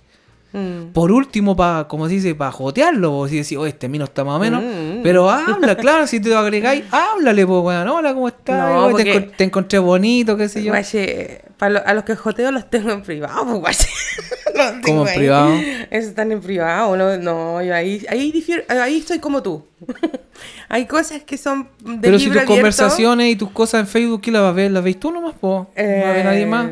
[0.53, 0.93] Mm.
[0.93, 4.23] Por último, para, como se dice, para jotearlo, o si decís, oh, este mino está
[4.23, 4.63] más o menos.
[4.63, 4.88] Mm.
[5.03, 8.69] Pero habla, claro, si te agregáis, háblale, pues, weón, hola, ¿cómo estás?
[8.69, 10.71] No, te, porque- encon- te encontré bonito, qué sé yo.
[10.71, 13.87] Guache, lo- a los que joteo los tengo en privado, pues, guache.
[14.55, 15.17] Los ¿Cómo en ahí.
[15.17, 15.53] privado?
[15.91, 19.65] Esos están en privado, no, no yo ahí, ahí, difiero- ahí estoy como tú.
[20.69, 23.87] Hay cosas que son de Pero si libro tus abierto, conversaciones y tus cosas en
[23.87, 24.71] Facebook, ¿qué las vas a ver?
[24.71, 25.69] ¿Las veis tú nomás, po?
[25.75, 26.69] ¿No va a ver nadie eh, más?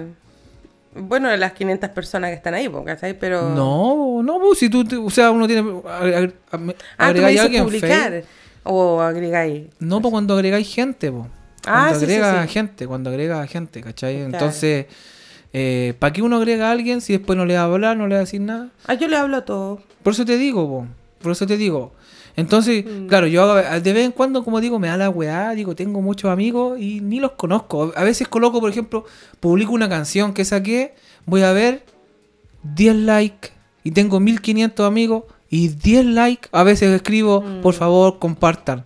[1.00, 3.18] Bueno, las 500 personas que están ahí, pues, ¿cachai?
[3.18, 3.50] Pero...
[3.50, 5.62] No, no, pues si tú, te- o sea, uno tiene.
[5.62, 6.16] agre-
[6.52, 8.12] agre- Ah, tú me dices publicar.
[8.12, 8.30] Facebook.
[8.64, 9.68] O agregáis.
[9.80, 11.28] No, pues cuando agregáis gente, po.
[11.66, 12.50] Ah, Cuando sí, sí, agrega sí.
[12.54, 14.16] gente, cuando agrega gente, ¿cachai?
[14.16, 14.30] Claro.
[14.34, 14.86] Entonces,
[15.54, 18.08] eh, ¿para qué uno agrega a alguien si después no le va a hablar, no
[18.08, 18.70] le va a decir nada?
[18.86, 19.80] Ah, yo le hablo a todos.
[20.04, 20.88] Por eso te digo, po.
[21.22, 21.94] Por eso te digo.
[22.38, 23.08] Entonces, Mm.
[23.08, 26.32] claro, yo de vez en cuando, como digo, me da la weá, digo, tengo muchos
[26.32, 27.92] amigos y ni los conozco.
[27.96, 29.04] A veces coloco, por ejemplo,
[29.42, 30.94] publico una canción que saqué,
[31.26, 31.84] voy a ver
[32.64, 33.50] 10 likes
[33.84, 36.48] y tengo 1500 amigos y 10 likes.
[36.52, 37.62] A veces escribo, Mm.
[37.62, 38.86] por favor, compartan.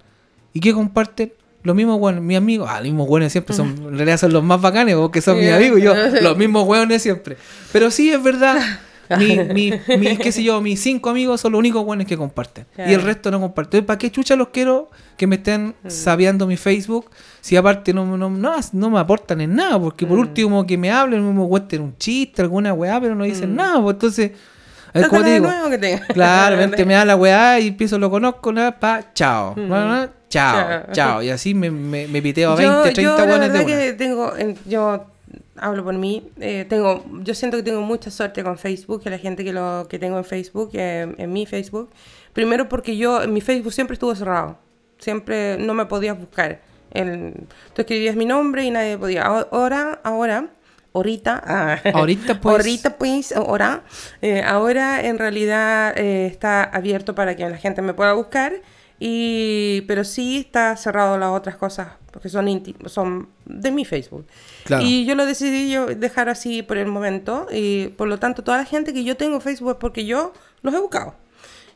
[0.53, 1.33] ¿Y qué comparten?
[1.63, 4.43] Los mismos buenos, mis amigos, ah, los mismos buenos siempre son, en realidad son los
[4.43, 7.37] más bacanes, porque son mis amigos, yo, los mismos hueones siempre.
[7.71, 8.57] Pero sí, es verdad,
[9.19, 12.65] mi, mi, mi- qué sé yo, mis cinco amigos son los únicos buenos que comparten.
[12.77, 13.85] Y el resto no comparten.
[13.85, 15.89] ¿para qué chucha los quiero que me estén Mm.
[15.89, 17.09] sabiando mi Facebook?
[17.41, 20.21] Si aparte no, no, no, no me aportan en nada, porque por Mm.
[20.21, 23.55] último que me hablen, me cuenten un chiste, alguna weá, pero no dicen Mm.
[23.55, 23.81] nada.
[23.81, 24.31] Pues entonces,
[24.93, 25.47] Es como te digo.
[25.79, 25.99] que.
[26.13, 29.53] Claro, vente, me da la weá y piso lo conozco, nada, pa, chao.
[29.55, 29.67] Mm.
[29.69, 30.83] Bueno, chao, Chao.
[30.93, 31.23] chao.
[31.23, 33.73] Y así me, me, me piteo a Yo- 20, 30 yo, la weones de verdad
[33.73, 33.85] una.
[33.85, 35.05] que tengo, en- yo
[35.55, 39.17] hablo por mí, eh, tengo, yo siento que tengo mucha suerte con Facebook, que la
[39.17, 41.89] gente que lo que tengo en Facebook, eh, en mi Facebook,
[42.33, 44.57] primero porque yo, mi Facebook siempre estuvo cerrado,
[44.97, 46.61] siempre no me podías buscar.
[46.91, 47.33] El,
[47.73, 49.23] tú escribías mi nombre y nadie podía.
[49.23, 50.49] Ahora, ahora,
[50.93, 52.53] ahorita, ah, Ahorita, pues.
[52.53, 53.83] ahorita pues, ahora,
[54.21, 58.53] eh, ahora en realidad está abierto para que la gente me pueda buscar,
[58.99, 62.47] y, pero sí está cerrado las otras cosas, porque son,
[62.85, 64.25] son de mi Facebook.
[64.65, 64.83] Claro.
[64.85, 68.57] Y yo lo decidí yo dejar así por el momento, y por lo tanto toda
[68.57, 71.15] la gente que yo tengo en Facebook es porque yo los he buscado.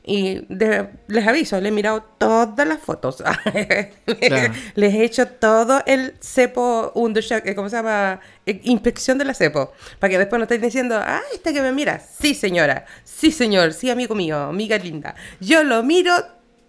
[0.08, 3.24] Y de- les aviso, le he mirado todas las fotos.
[4.28, 4.54] Claro.
[4.76, 8.20] Les he hecho todo el cepo, eh, ¿cómo se llama?
[8.46, 9.72] Eh, Inspección de la cepo.
[10.00, 12.00] Para que después no estén diciendo, ah, esta que me mira.
[12.22, 12.86] Sí, señora.
[13.04, 13.74] Sí, señor.
[13.74, 14.38] Sí, amigo mío.
[14.40, 15.16] Amiga linda.
[15.40, 16.14] Yo lo miro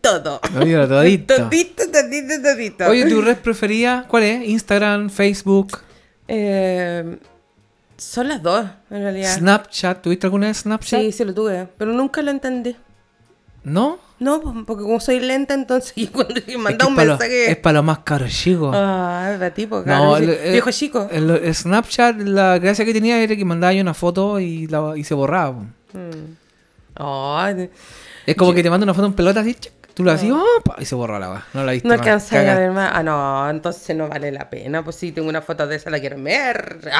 [0.00, 0.40] todo.
[0.54, 1.36] Lo miro todito.
[1.36, 2.86] Todito, todito, todito.
[2.88, 4.48] Oye, ¿tu red preferida cuál es?
[4.48, 5.78] ¿Instagram, Facebook,
[6.28, 7.18] Eh,
[7.96, 9.36] son las dos, en realidad.
[9.38, 10.02] Snapchat?
[10.02, 11.00] ¿Tuviste alguna vez Snapchat?
[11.00, 11.66] Sí, sí lo tuve.
[11.78, 12.76] Pero nunca lo entendí.
[13.64, 13.98] ¿No?
[14.18, 17.50] No, pues, porque como soy lenta, entonces y cuando Es manda un es para mensaje.
[17.50, 18.72] es para los más caros chicos.
[18.74, 20.16] Ah, para tipo, No, claro.
[20.18, 20.36] el- sí.
[20.44, 21.08] el- viejo chico.
[21.10, 24.94] El, el Snapchat, la gracia que tenía era que mandaba yo una foto y, la-
[24.96, 25.62] y se borraba.
[25.92, 26.34] Mm.
[28.26, 30.36] Es como que te manda una foto en pelota así, chic, tú la hacías
[30.78, 31.44] y se borra la.
[31.54, 32.00] No la viste no más.
[32.06, 32.90] alcanza a ver más.
[32.94, 34.84] Ah, no, entonces no vale la pena.
[34.84, 36.80] Pues si tengo una foto de esa, la quiero ver.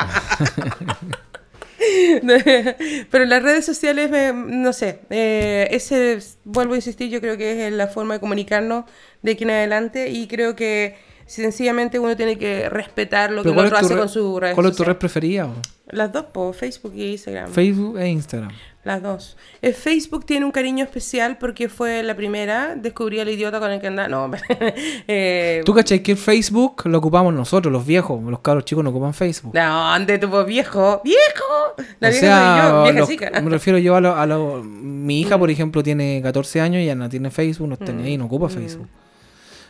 [3.11, 7.67] Pero las redes sociales, me- no sé, eh, ese, vuelvo a insistir, yo creo que
[7.69, 8.85] es la forma de comunicarnos
[9.23, 13.55] de aquí en adelante y creo que sencillamente uno tiene que respetar lo que el
[13.55, 15.47] ¿cuál otro hace con su red ¿Cuál es tu red preferida?
[15.47, 15.55] po?
[15.91, 17.51] Las dos, por Facebook y Instagram.
[17.53, 18.51] Facebook e Instagram.
[18.87, 19.37] Las dos.
[19.63, 22.77] El Facebook tiene un cariño especial porque fue la primera.
[22.77, 24.07] Descubrí al idiota con el que andaba.
[24.09, 24.31] No,
[25.09, 28.23] eh, ¿Tú cachai que el Facebook lo ocupamos nosotros, los viejos?
[28.23, 29.53] Los cabros chicos no ocupan Facebook.
[29.55, 31.01] No, ande tu viejo.
[31.03, 31.75] ¡Viejo!
[31.99, 33.41] La o vieja sea, soy yo, vieja los- chica.
[33.41, 36.87] me refiero yo a lo, a lo- Mi hija, por ejemplo, tiene 14 años y
[36.87, 38.27] ya no tiene Facebook, no está ni ahí, no Mm.
[38.29, 38.87] ocupa Facebook.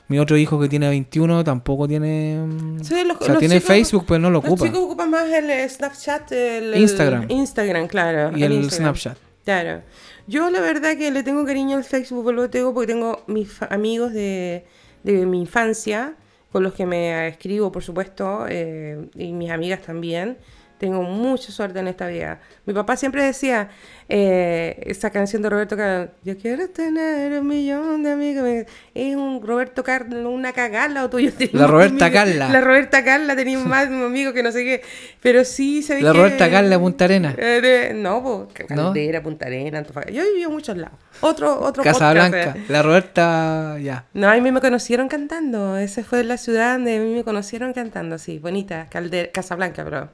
[0.08, 2.38] Mi otro hijo que tiene 21 tampoco tiene...
[2.46, 4.66] mm, Sí, los- o sea, los tiene chicos- Facebook, pero no lo Los ocupa.
[4.66, 7.26] chicos ocupan más el eh, Snapchat, el, Instagram.
[7.28, 8.36] Instagram, claro.
[8.36, 8.70] Y el.
[8.70, 9.18] Snapchat.
[9.44, 9.82] Claro.
[10.28, 14.12] Yo la verdad que le tengo cariño al Facebook, lo tengo, porque tengo mis amigos
[14.12, 14.64] de,
[15.04, 16.14] de mi infancia,
[16.52, 20.38] con los que me escribo, por supuesto, eh, y mis amigas también.
[20.78, 22.40] Tengo mucha suerte en esta vida.
[22.66, 23.70] Mi papá siempre decía
[24.08, 28.66] eh, esa canción de Roberto Carlos, yo quiero tener un millón de amigos.
[28.94, 31.30] Es un Roberto Carlos, una cagala o tuyo.
[31.52, 32.50] La Roberta Carla.
[32.50, 34.82] La Roberta Carla tenía más amigos que no sé qué.
[35.22, 36.12] Pero sí, ¿sabes La?
[36.12, 37.34] Roberta Carla Punta Arena.
[37.38, 38.48] Eh, no, ¿No?
[38.68, 40.12] Caldera, Punta Arenas, Antofagasta.
[40.12, 40.98] Yo he vivido en muchos lados.
[41.22, 42.54] Otro, otro Casa podcast, Blanca.
[42.58, 42.64] eh.
[42.68, 44.04] La Roberta, ya.
[44.12, 45.76] No, a mí me conocieron cantando.
[45.78, 48.18] Esa fue la ciudad donde a mí me conocieron cantando.
[48.18, 48.88] Sí, bonita.
[48.90, 50.10] Caldera, Casablanca, pero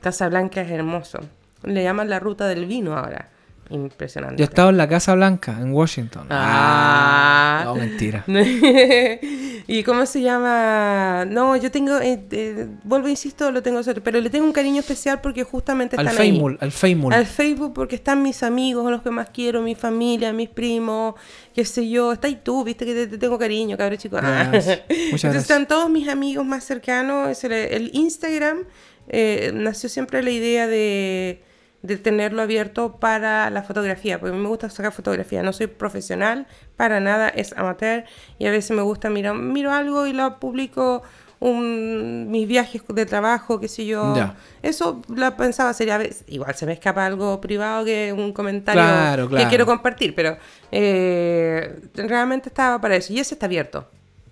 [0.00, 1.18] Casablanca es hermoso.
[1.62, 3.30] Le llaman la ruta del vino ahora.
[3.70, 4.36] Impresionante.
[4.36, 6.26] Yo he estado en la Casa Blanca, en Washington.
[6.30, 7.62] Ah.
[7.64, 8.24] no, mentira.
[9.66, 11.24] ¿Y cómo se llama?
[11.28, 15.20] No, yo tengo, eh, eh, vuelvo, insisto, lo tengo pero le tengo un cariño especial
[15.20, 16.30] porque justamente Al están ahí.
[16.30, 17.12] Feymul, al Feymul.
[17.12, 21.14] Al Facebook porque están mis amigos, los que más quiero, mi familia, mis primos,
[21.52, 22.12] qué sé yo.
[22.12, 24.16] Está ahí tú, viste que te, te tengo cariño, cabrón chico.
[24.22, 25.42] Muchas Entonces gracias.
[25.42, 27.42] están todos mis amigos más cercanos.
[27.42, 28.58] El Instagram
[29.08, 31.42] eh, nació siempre la idea de,
[31.82, 35.42] de tenerlo abierto para la fotografía, porque a mí me gusta sacar fotografía.
[35.42, 36.46] No soy profesional,
[36.76, 38.04] para nada, es amateur.
[38.38, 41.02] Y a veces me gusta mirar, miro algo y lo publico.
[41.38, 44.16] Un, mis viajes de trabajo, qué sé yo.
[44.16, 44.36] Ya.
[44.62, 49.44] Eso lo pensaba sería, igual se me escapa algo privado que un comentario Claro, claro.
[49.44, 50.38] que quiero compartir, pero
[50.72, 53.12] eh, realmente estaba para eso.
[53.12, 53.86] Y ese está abierto.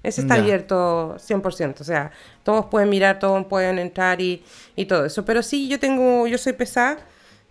[0.05, 0.43] Ese está Ya.
[0.43, 1.81] abierto 100%.
[1.81, 2.13] O sea,
[2.45, 4.45] todos pueden mirar, todos pueden entrar y,
[4.77, 5.25] y todo eso.
[5.25, 6.99] Pero sí, yo tengo, yo soy pesada.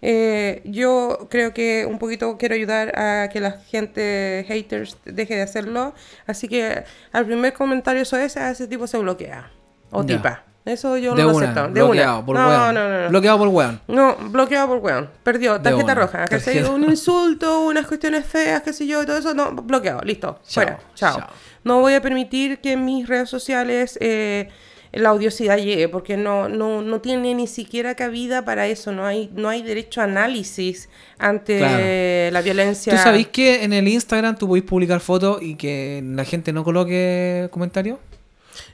[0.06, 5.42] Eh, yo creo que un poquito quiero ayudar a que la gente haters deje de
[5.42, 5.94] hacerlo.
[6.28, 9.50] Así que al primer comentario eso es, a ese tipo se bloquea.
[9.92, 10.18] O Ya.
[10.18, 10.44] tipa.
[10.66, 11.68] Eso yo de no lo una, acepto.
[11.74, 12.26] De bloqueado una.
[12.26, 12.74] por no, weón.
[12.76, 13.10] no, no, no.
[13.10, 13.82] Bloqueado por weón.
[13.88, 15.10] No, bloqueado por weón.
[15.24, 15.60] Perdió.
[15.60, 16.26] Tarjeta roja.
[16.26, 16.70] Que Tarjeta.
[16.72, 19.34] Un insulto, unas cuestiones feas, qué sé yo, todo eso.
[19.34, 20.02] No, bloqueado.
[20.04, 20.40] Listo.
[20.48, 20.80] Chao, Fuera.
[20.96, 21.18] Chao.
[21.20, 21.28] chao.
[21.66, 24.50] No voy a permitir que en mis redes sociales eh,
[24.94, 28.92] la odiosidad llegue, porque no, no, no tiene ni siquiera cabida para eso.
[28.94, 30.88] No hay, no hay derecho a análisis
[31.18, 32.32] ante Claro.
[32.32, 32.94] la violencia.
[32.96, 36.64] ¿Tú sabéis que en el Instagram tú podéis publicar fotos y que la gente no
[36.64, 37.98] coloque comentarios?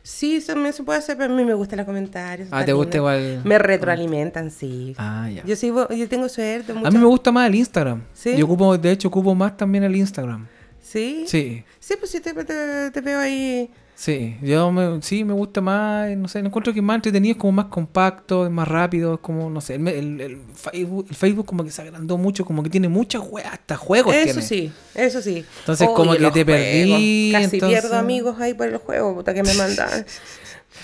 [0.03, 2.49] Sí, también se puede hacer, pero a mí me gustan los comentarios.
[2.51, 2.97] Ah, ¿te gusta lindo.
[2.97, 3.41] igual?
[3.45, 4.95] Me retroalimentan, sí.
[4.97, 5.43] Ah, ya.
[5.45, 6.71] Yo, sí, yo tengo suerte.
[6.71, 8.03] A mí me gusta más el Instagram.
[8.13, 8.35] ¿Sí?
[8.37, 10.47] Yo ocupo, de hecho, ocupo más también el Instagram.
[10.81, 11.25] ¿Sí?
[11.27, 13.69] Sí, Sí, pues sí, te, te- te veo ahí.
[13.99, 14.37] Sí.
[14.41, 17.51] Yo me, sí me gusta más, no sé, encuentro que es más entretenido, es como
[17.51, 21.45] más compacto, es más rápido, es como, no sé, el, el- el Facebook, el Facebook
[21.45, 24.41] como que se agrandó mucho, como que tiene muchas weas, hasta juegos Eso tiene.
[24.41, 25.45] sí, eso sí.
[25.59, 27.43] Entonces, Oye, como que los te perdí, juegos.
[27.43, 30.05] Casi entonces- pierdo amigos ahí por el juego, puta, que me mandan.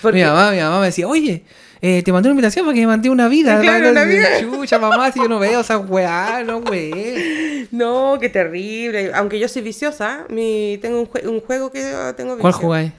[0.02, 1.44] Porque- Mi mamá, mi mamá me decía, oye,
[1.80, 3.58] eh, te mandé una invitación para que me mandé una vida.
[3.62, 4.26] Claro, una vida.
[4.40, 7.68] Chucha, mamá, si yo no veo esas weas, no wey.
[7.70, 9.12] No, qué terrible.
[9.14, 11.80] Aunque yo soy viciosa, mi, tengo un, jue- un juego que
[12.16, 12.40] tengo vicio.
[12.40, 12.92] ¿Cuál jugáis?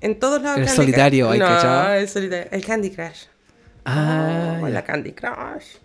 [0.00, 0.58] En todos lados.
[0.58, 1.32] El Candy solitario, Crush.
[1.34, 1.92] ay, no, cachao.
[1.94, 2.48] el solitario.
[2.50, 3.24] El Candy Crush.
[3.84, 5.76] Ah, Oh, la Candy Crush.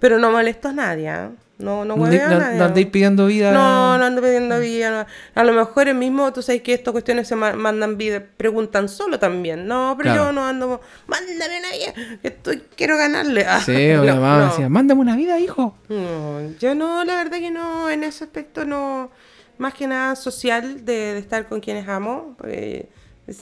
[0.00, 1.30] Pero no molesto a nadie, ¿ah?
[1.58, 2.56] No, no no, a nadie.
[2.58, 3.50] no andáis pidiendo vida.
[3.52, 4.90] No, no ando pidiendo vida.
[4.90, 5.06] no.
[5.40, 8.88] A lo mejor el mismo, tú sabes que estas cuestiones se ma- mandan vida, preguntan
[8.88, 9.66] solo también.
[9.66, 10.26] No, pero Claro.
[10.26, 13.44] yo no ando, mándame una vida, que estoy, quiero ganarle.
[13.44, 15.76] Ah, Sí, mi no, mamá decía, mándame una vida, hijo.
[15.88, 19.10] No, yo no, la verdad que no, en ese aspecto no,
[19.58, 22.34] más que nada social de, de estar con quienes amo.
[22.38, 22.88] porque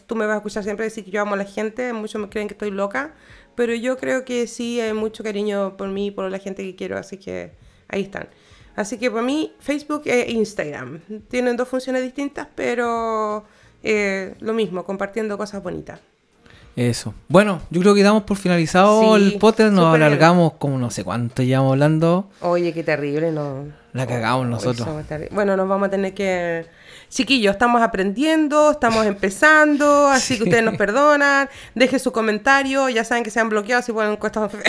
[0.07, 2.29] tú me vas a escuchar siempre decir que yo amo a la gente, muchos me
[2.29, 3.15] creen que estoy loca,
[3.55, 6.75] pero yo creo que sí hay mucho cariño por mí y por la gente que
[6.77, 7.53] quiero, así que
[7.89, 8.29] ahí están.
[8.75, 13.45] Así que para mí Facebook e Instagram tienen dos funciones distintas, pero
[13.83, 16.01] eh, lo mismo, compartiendo cosas bonitas.
[16.77, 17.15] Eso.
[17.29, 19.73] Bueno, yo creo que damos por finalizado Sí, el podcast.
[19.73, 20.03] Nos bien.
[20.03, 22.29] alargamos como no sé cuánto llevamos hablando.
[22.43, 23.65] Oye, qué terrible, no.
[23.95, 24.87] La cagamos nosotros.
[25.31, 26.67] Bueno, nos vamos a tener que.
[27.09, 31.49] Chiquillos, estamos aprendiendo, estamos empezando, así que ustedes nos perdonan.
[31.75, 34.53] Dejen su comentario, ya saben que se han bloqueado si ponen cosas.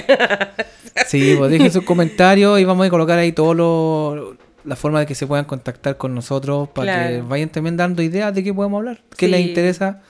[1.05, 4.35] Sí, pues dejen sus comentarios y vamos a colocar ahí todo lo,
[4.65, 8.33] la forma de que se puedan contactar con nosotros para que vayan también dando ideas
[8.33, 9.01] de qué podemos hablar.
[9.15, 9.31] ¿Qué Sí.
[9.31, 10.01] les interesa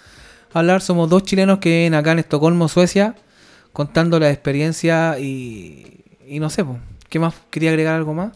[0.54, 0.82] hablar?
[0.82, 3.16] Somos dos chilenos que viven acá en Estocolmo, Suecia,
[3.74, 6.78] contando la experiencia y, y no sé, pues,
[7.10, 7.34] ¿qué más?
[7.52, 8.32] ¿Quería agregar algo más?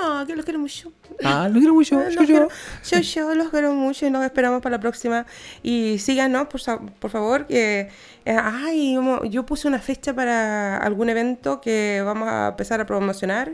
[0.00, 0.92] No, que los quiero mucho.
[1.24, 1.98] Ah, lo quiero mucho.
[2.00, 2.26] Los yo, yo.
[2.26, 2.48] quiero-
[2.84, 5.26] yo, yo los quiero mucho y nos esperamos para la próxima.
[5.62, 6.60] Y síganos, por,
[6.98, 7.46] por favor.
[7.46, 7.88] Que,
[8.24, 8.96] eh, ay,
[9.30, 13.52] yo puse una fecha para algún evento que vamos a empezar a promocionar.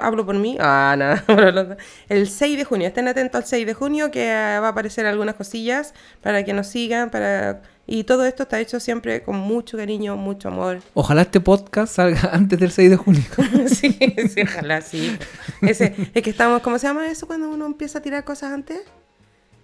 [0.00, 0.56] Hablo por mí.
[0.60, 1.24] Ah, nada.
[1.52, 1.76] los.
[2.10, 2.88] El 6 de junio.
[2.88, 6.66] Estén atentos al 6 de junio que va a aparecer algunas cosillas para que nos
[6.66, 7.10] sigan.
[7.10, 10.80] para Y todo esto está hecho siempre con mucho cariño, mucho amor.
[10.92, 13.22] Ojalá este podcast salga antes del 6 de junio.
[13.66, 13.98] sí,
[14.28, 15.16] sí, ojalá, sí.
[15.62, 18.78] Ese, es que estamos, ¿cómo se llama eso cuando uno empieza a tirar cosas antes?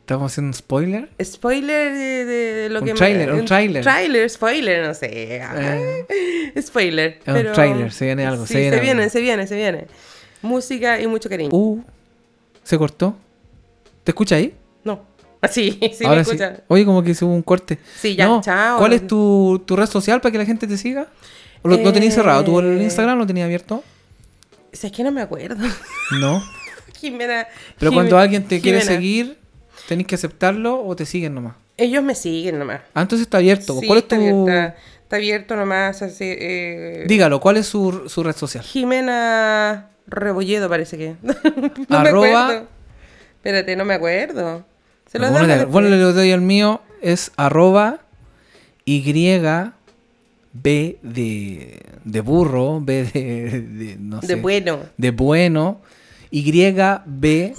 [0.01, 1.11] Estamos haciendo un spoiler.
[1.23, 3.83] Spoiler de, de lo Un que me- tráiler, un tráiler.
[3.83, 5.09] Trailer, spoiler, no sé.
[5.13, 6.53] Eh.
[6.63, 7.21] Spoiler.
[7.27, 9.11] Es un tráiler, se viene algo, Sí, se viene se viene, algo.
[9.13, 9.87] se viene, se viene.
[10.41, 11.51] Música y mucho cariño.
[11.53, 11.83] Uh,
[12.63, 13.17] se cortó.
[14.03, 14.55] ¿Te escucha ahí?
[15.53, 16.31] Sí, sí, Ahora me sí.
[16.33, 16.63] escuchan.
[16.69, 17.79] Oye, como que hubo un corte.
[18.01, 18.79] Sí, ya, No, chao.
[18.79, 21.07] ¿Cuál es tu, tu red social para que la gente te siga?
[21.63, 22.45] ¿O ¿Lo, lo tenías cerrado?
[22.45, 22.85] ¿Tú el Eh.
[22.85, 23.83] Instagram lo tenías abierto?
[24.73, 25.65] Si es que no me acuerdo.
[26.21, 26.43] No.
[27.01, 27.47] Jimena.
[27.79, 29.37] Pero cuando alguien te quiere seguir,
[29.89, 31.55] ¿tenés que aceptarlo o te siguen nomás?
[31.77, 32.81] Ellos me siguen nomás.
[32.95, 33.79] Ah, entonces está abierto.
[33.81, 34.23] Sí, ¿Cuál es está tu...?
[34.23, 36.03] abierta- está abierto nomás.
[36.03, 38.63] Así, eh, Dígalo, ¿cuál es su, su red social?
[38.65, 41.15] Jimena Rebolledo parece que.
[41.23, 42.69] no me Arroba- acuerdo.
[43.37, 44.65] Espérate, no me acuerdo.
[45.15, 45.73] Se los Bueno, damos le- después.
[45.73, 48.01] bueno, le doy al mío, es arroba
[48.85, 49.01] Y
[50.53, 54.81] B de, de burro, B de, de- no De sé, bueno.
[54.97, 55.81] de bueno,
[56.33, 57.55] YB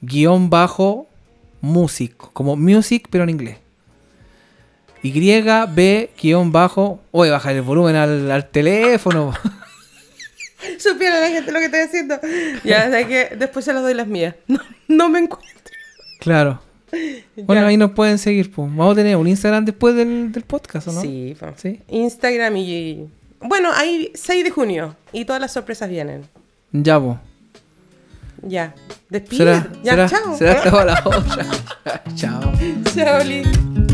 [0.00, 1.06] guion bajo
[1.60, 3.58] music, como music pero en inglés.
[5.02, 9.34] YB guion bajo, oye, bajar el volumen al, al teléfono.
[10.78, 12.18] Supiera la gente lo que estoy haciendo.
[12.64, 14.34] Ya, que después se los doy las mías.
[14.48, 14.58] No,
[14.88, 15.50] no me encuentro.
[16.20, 16.62] claro.
[17.44, 18.50] Bueno, ahí nos pueden seguir.
[18.52, 18.68] Pues.
[18.68, 21.00] Vamos a tener un Instagram después del, del podcast, ¿o no?
[21.00, 21.36] Sí.
[21.56, 21.80] Sí.
[21.88, 23.08] Instagram y.
[23.40, 26.22] Bueno, hay 6 de junio y todas las sorpresas vienen.
[26.72, 27.16] Ya, pues.
[28.42, 28.74] Ya.
[29.08, 29.62] Despide.
[29.82, 30.36] Ya, será, chao.
[30.36, 31.46] será hasta la otra.
[32.14, 32.52] chao.
[32.94, 33.89] Chao, Liz.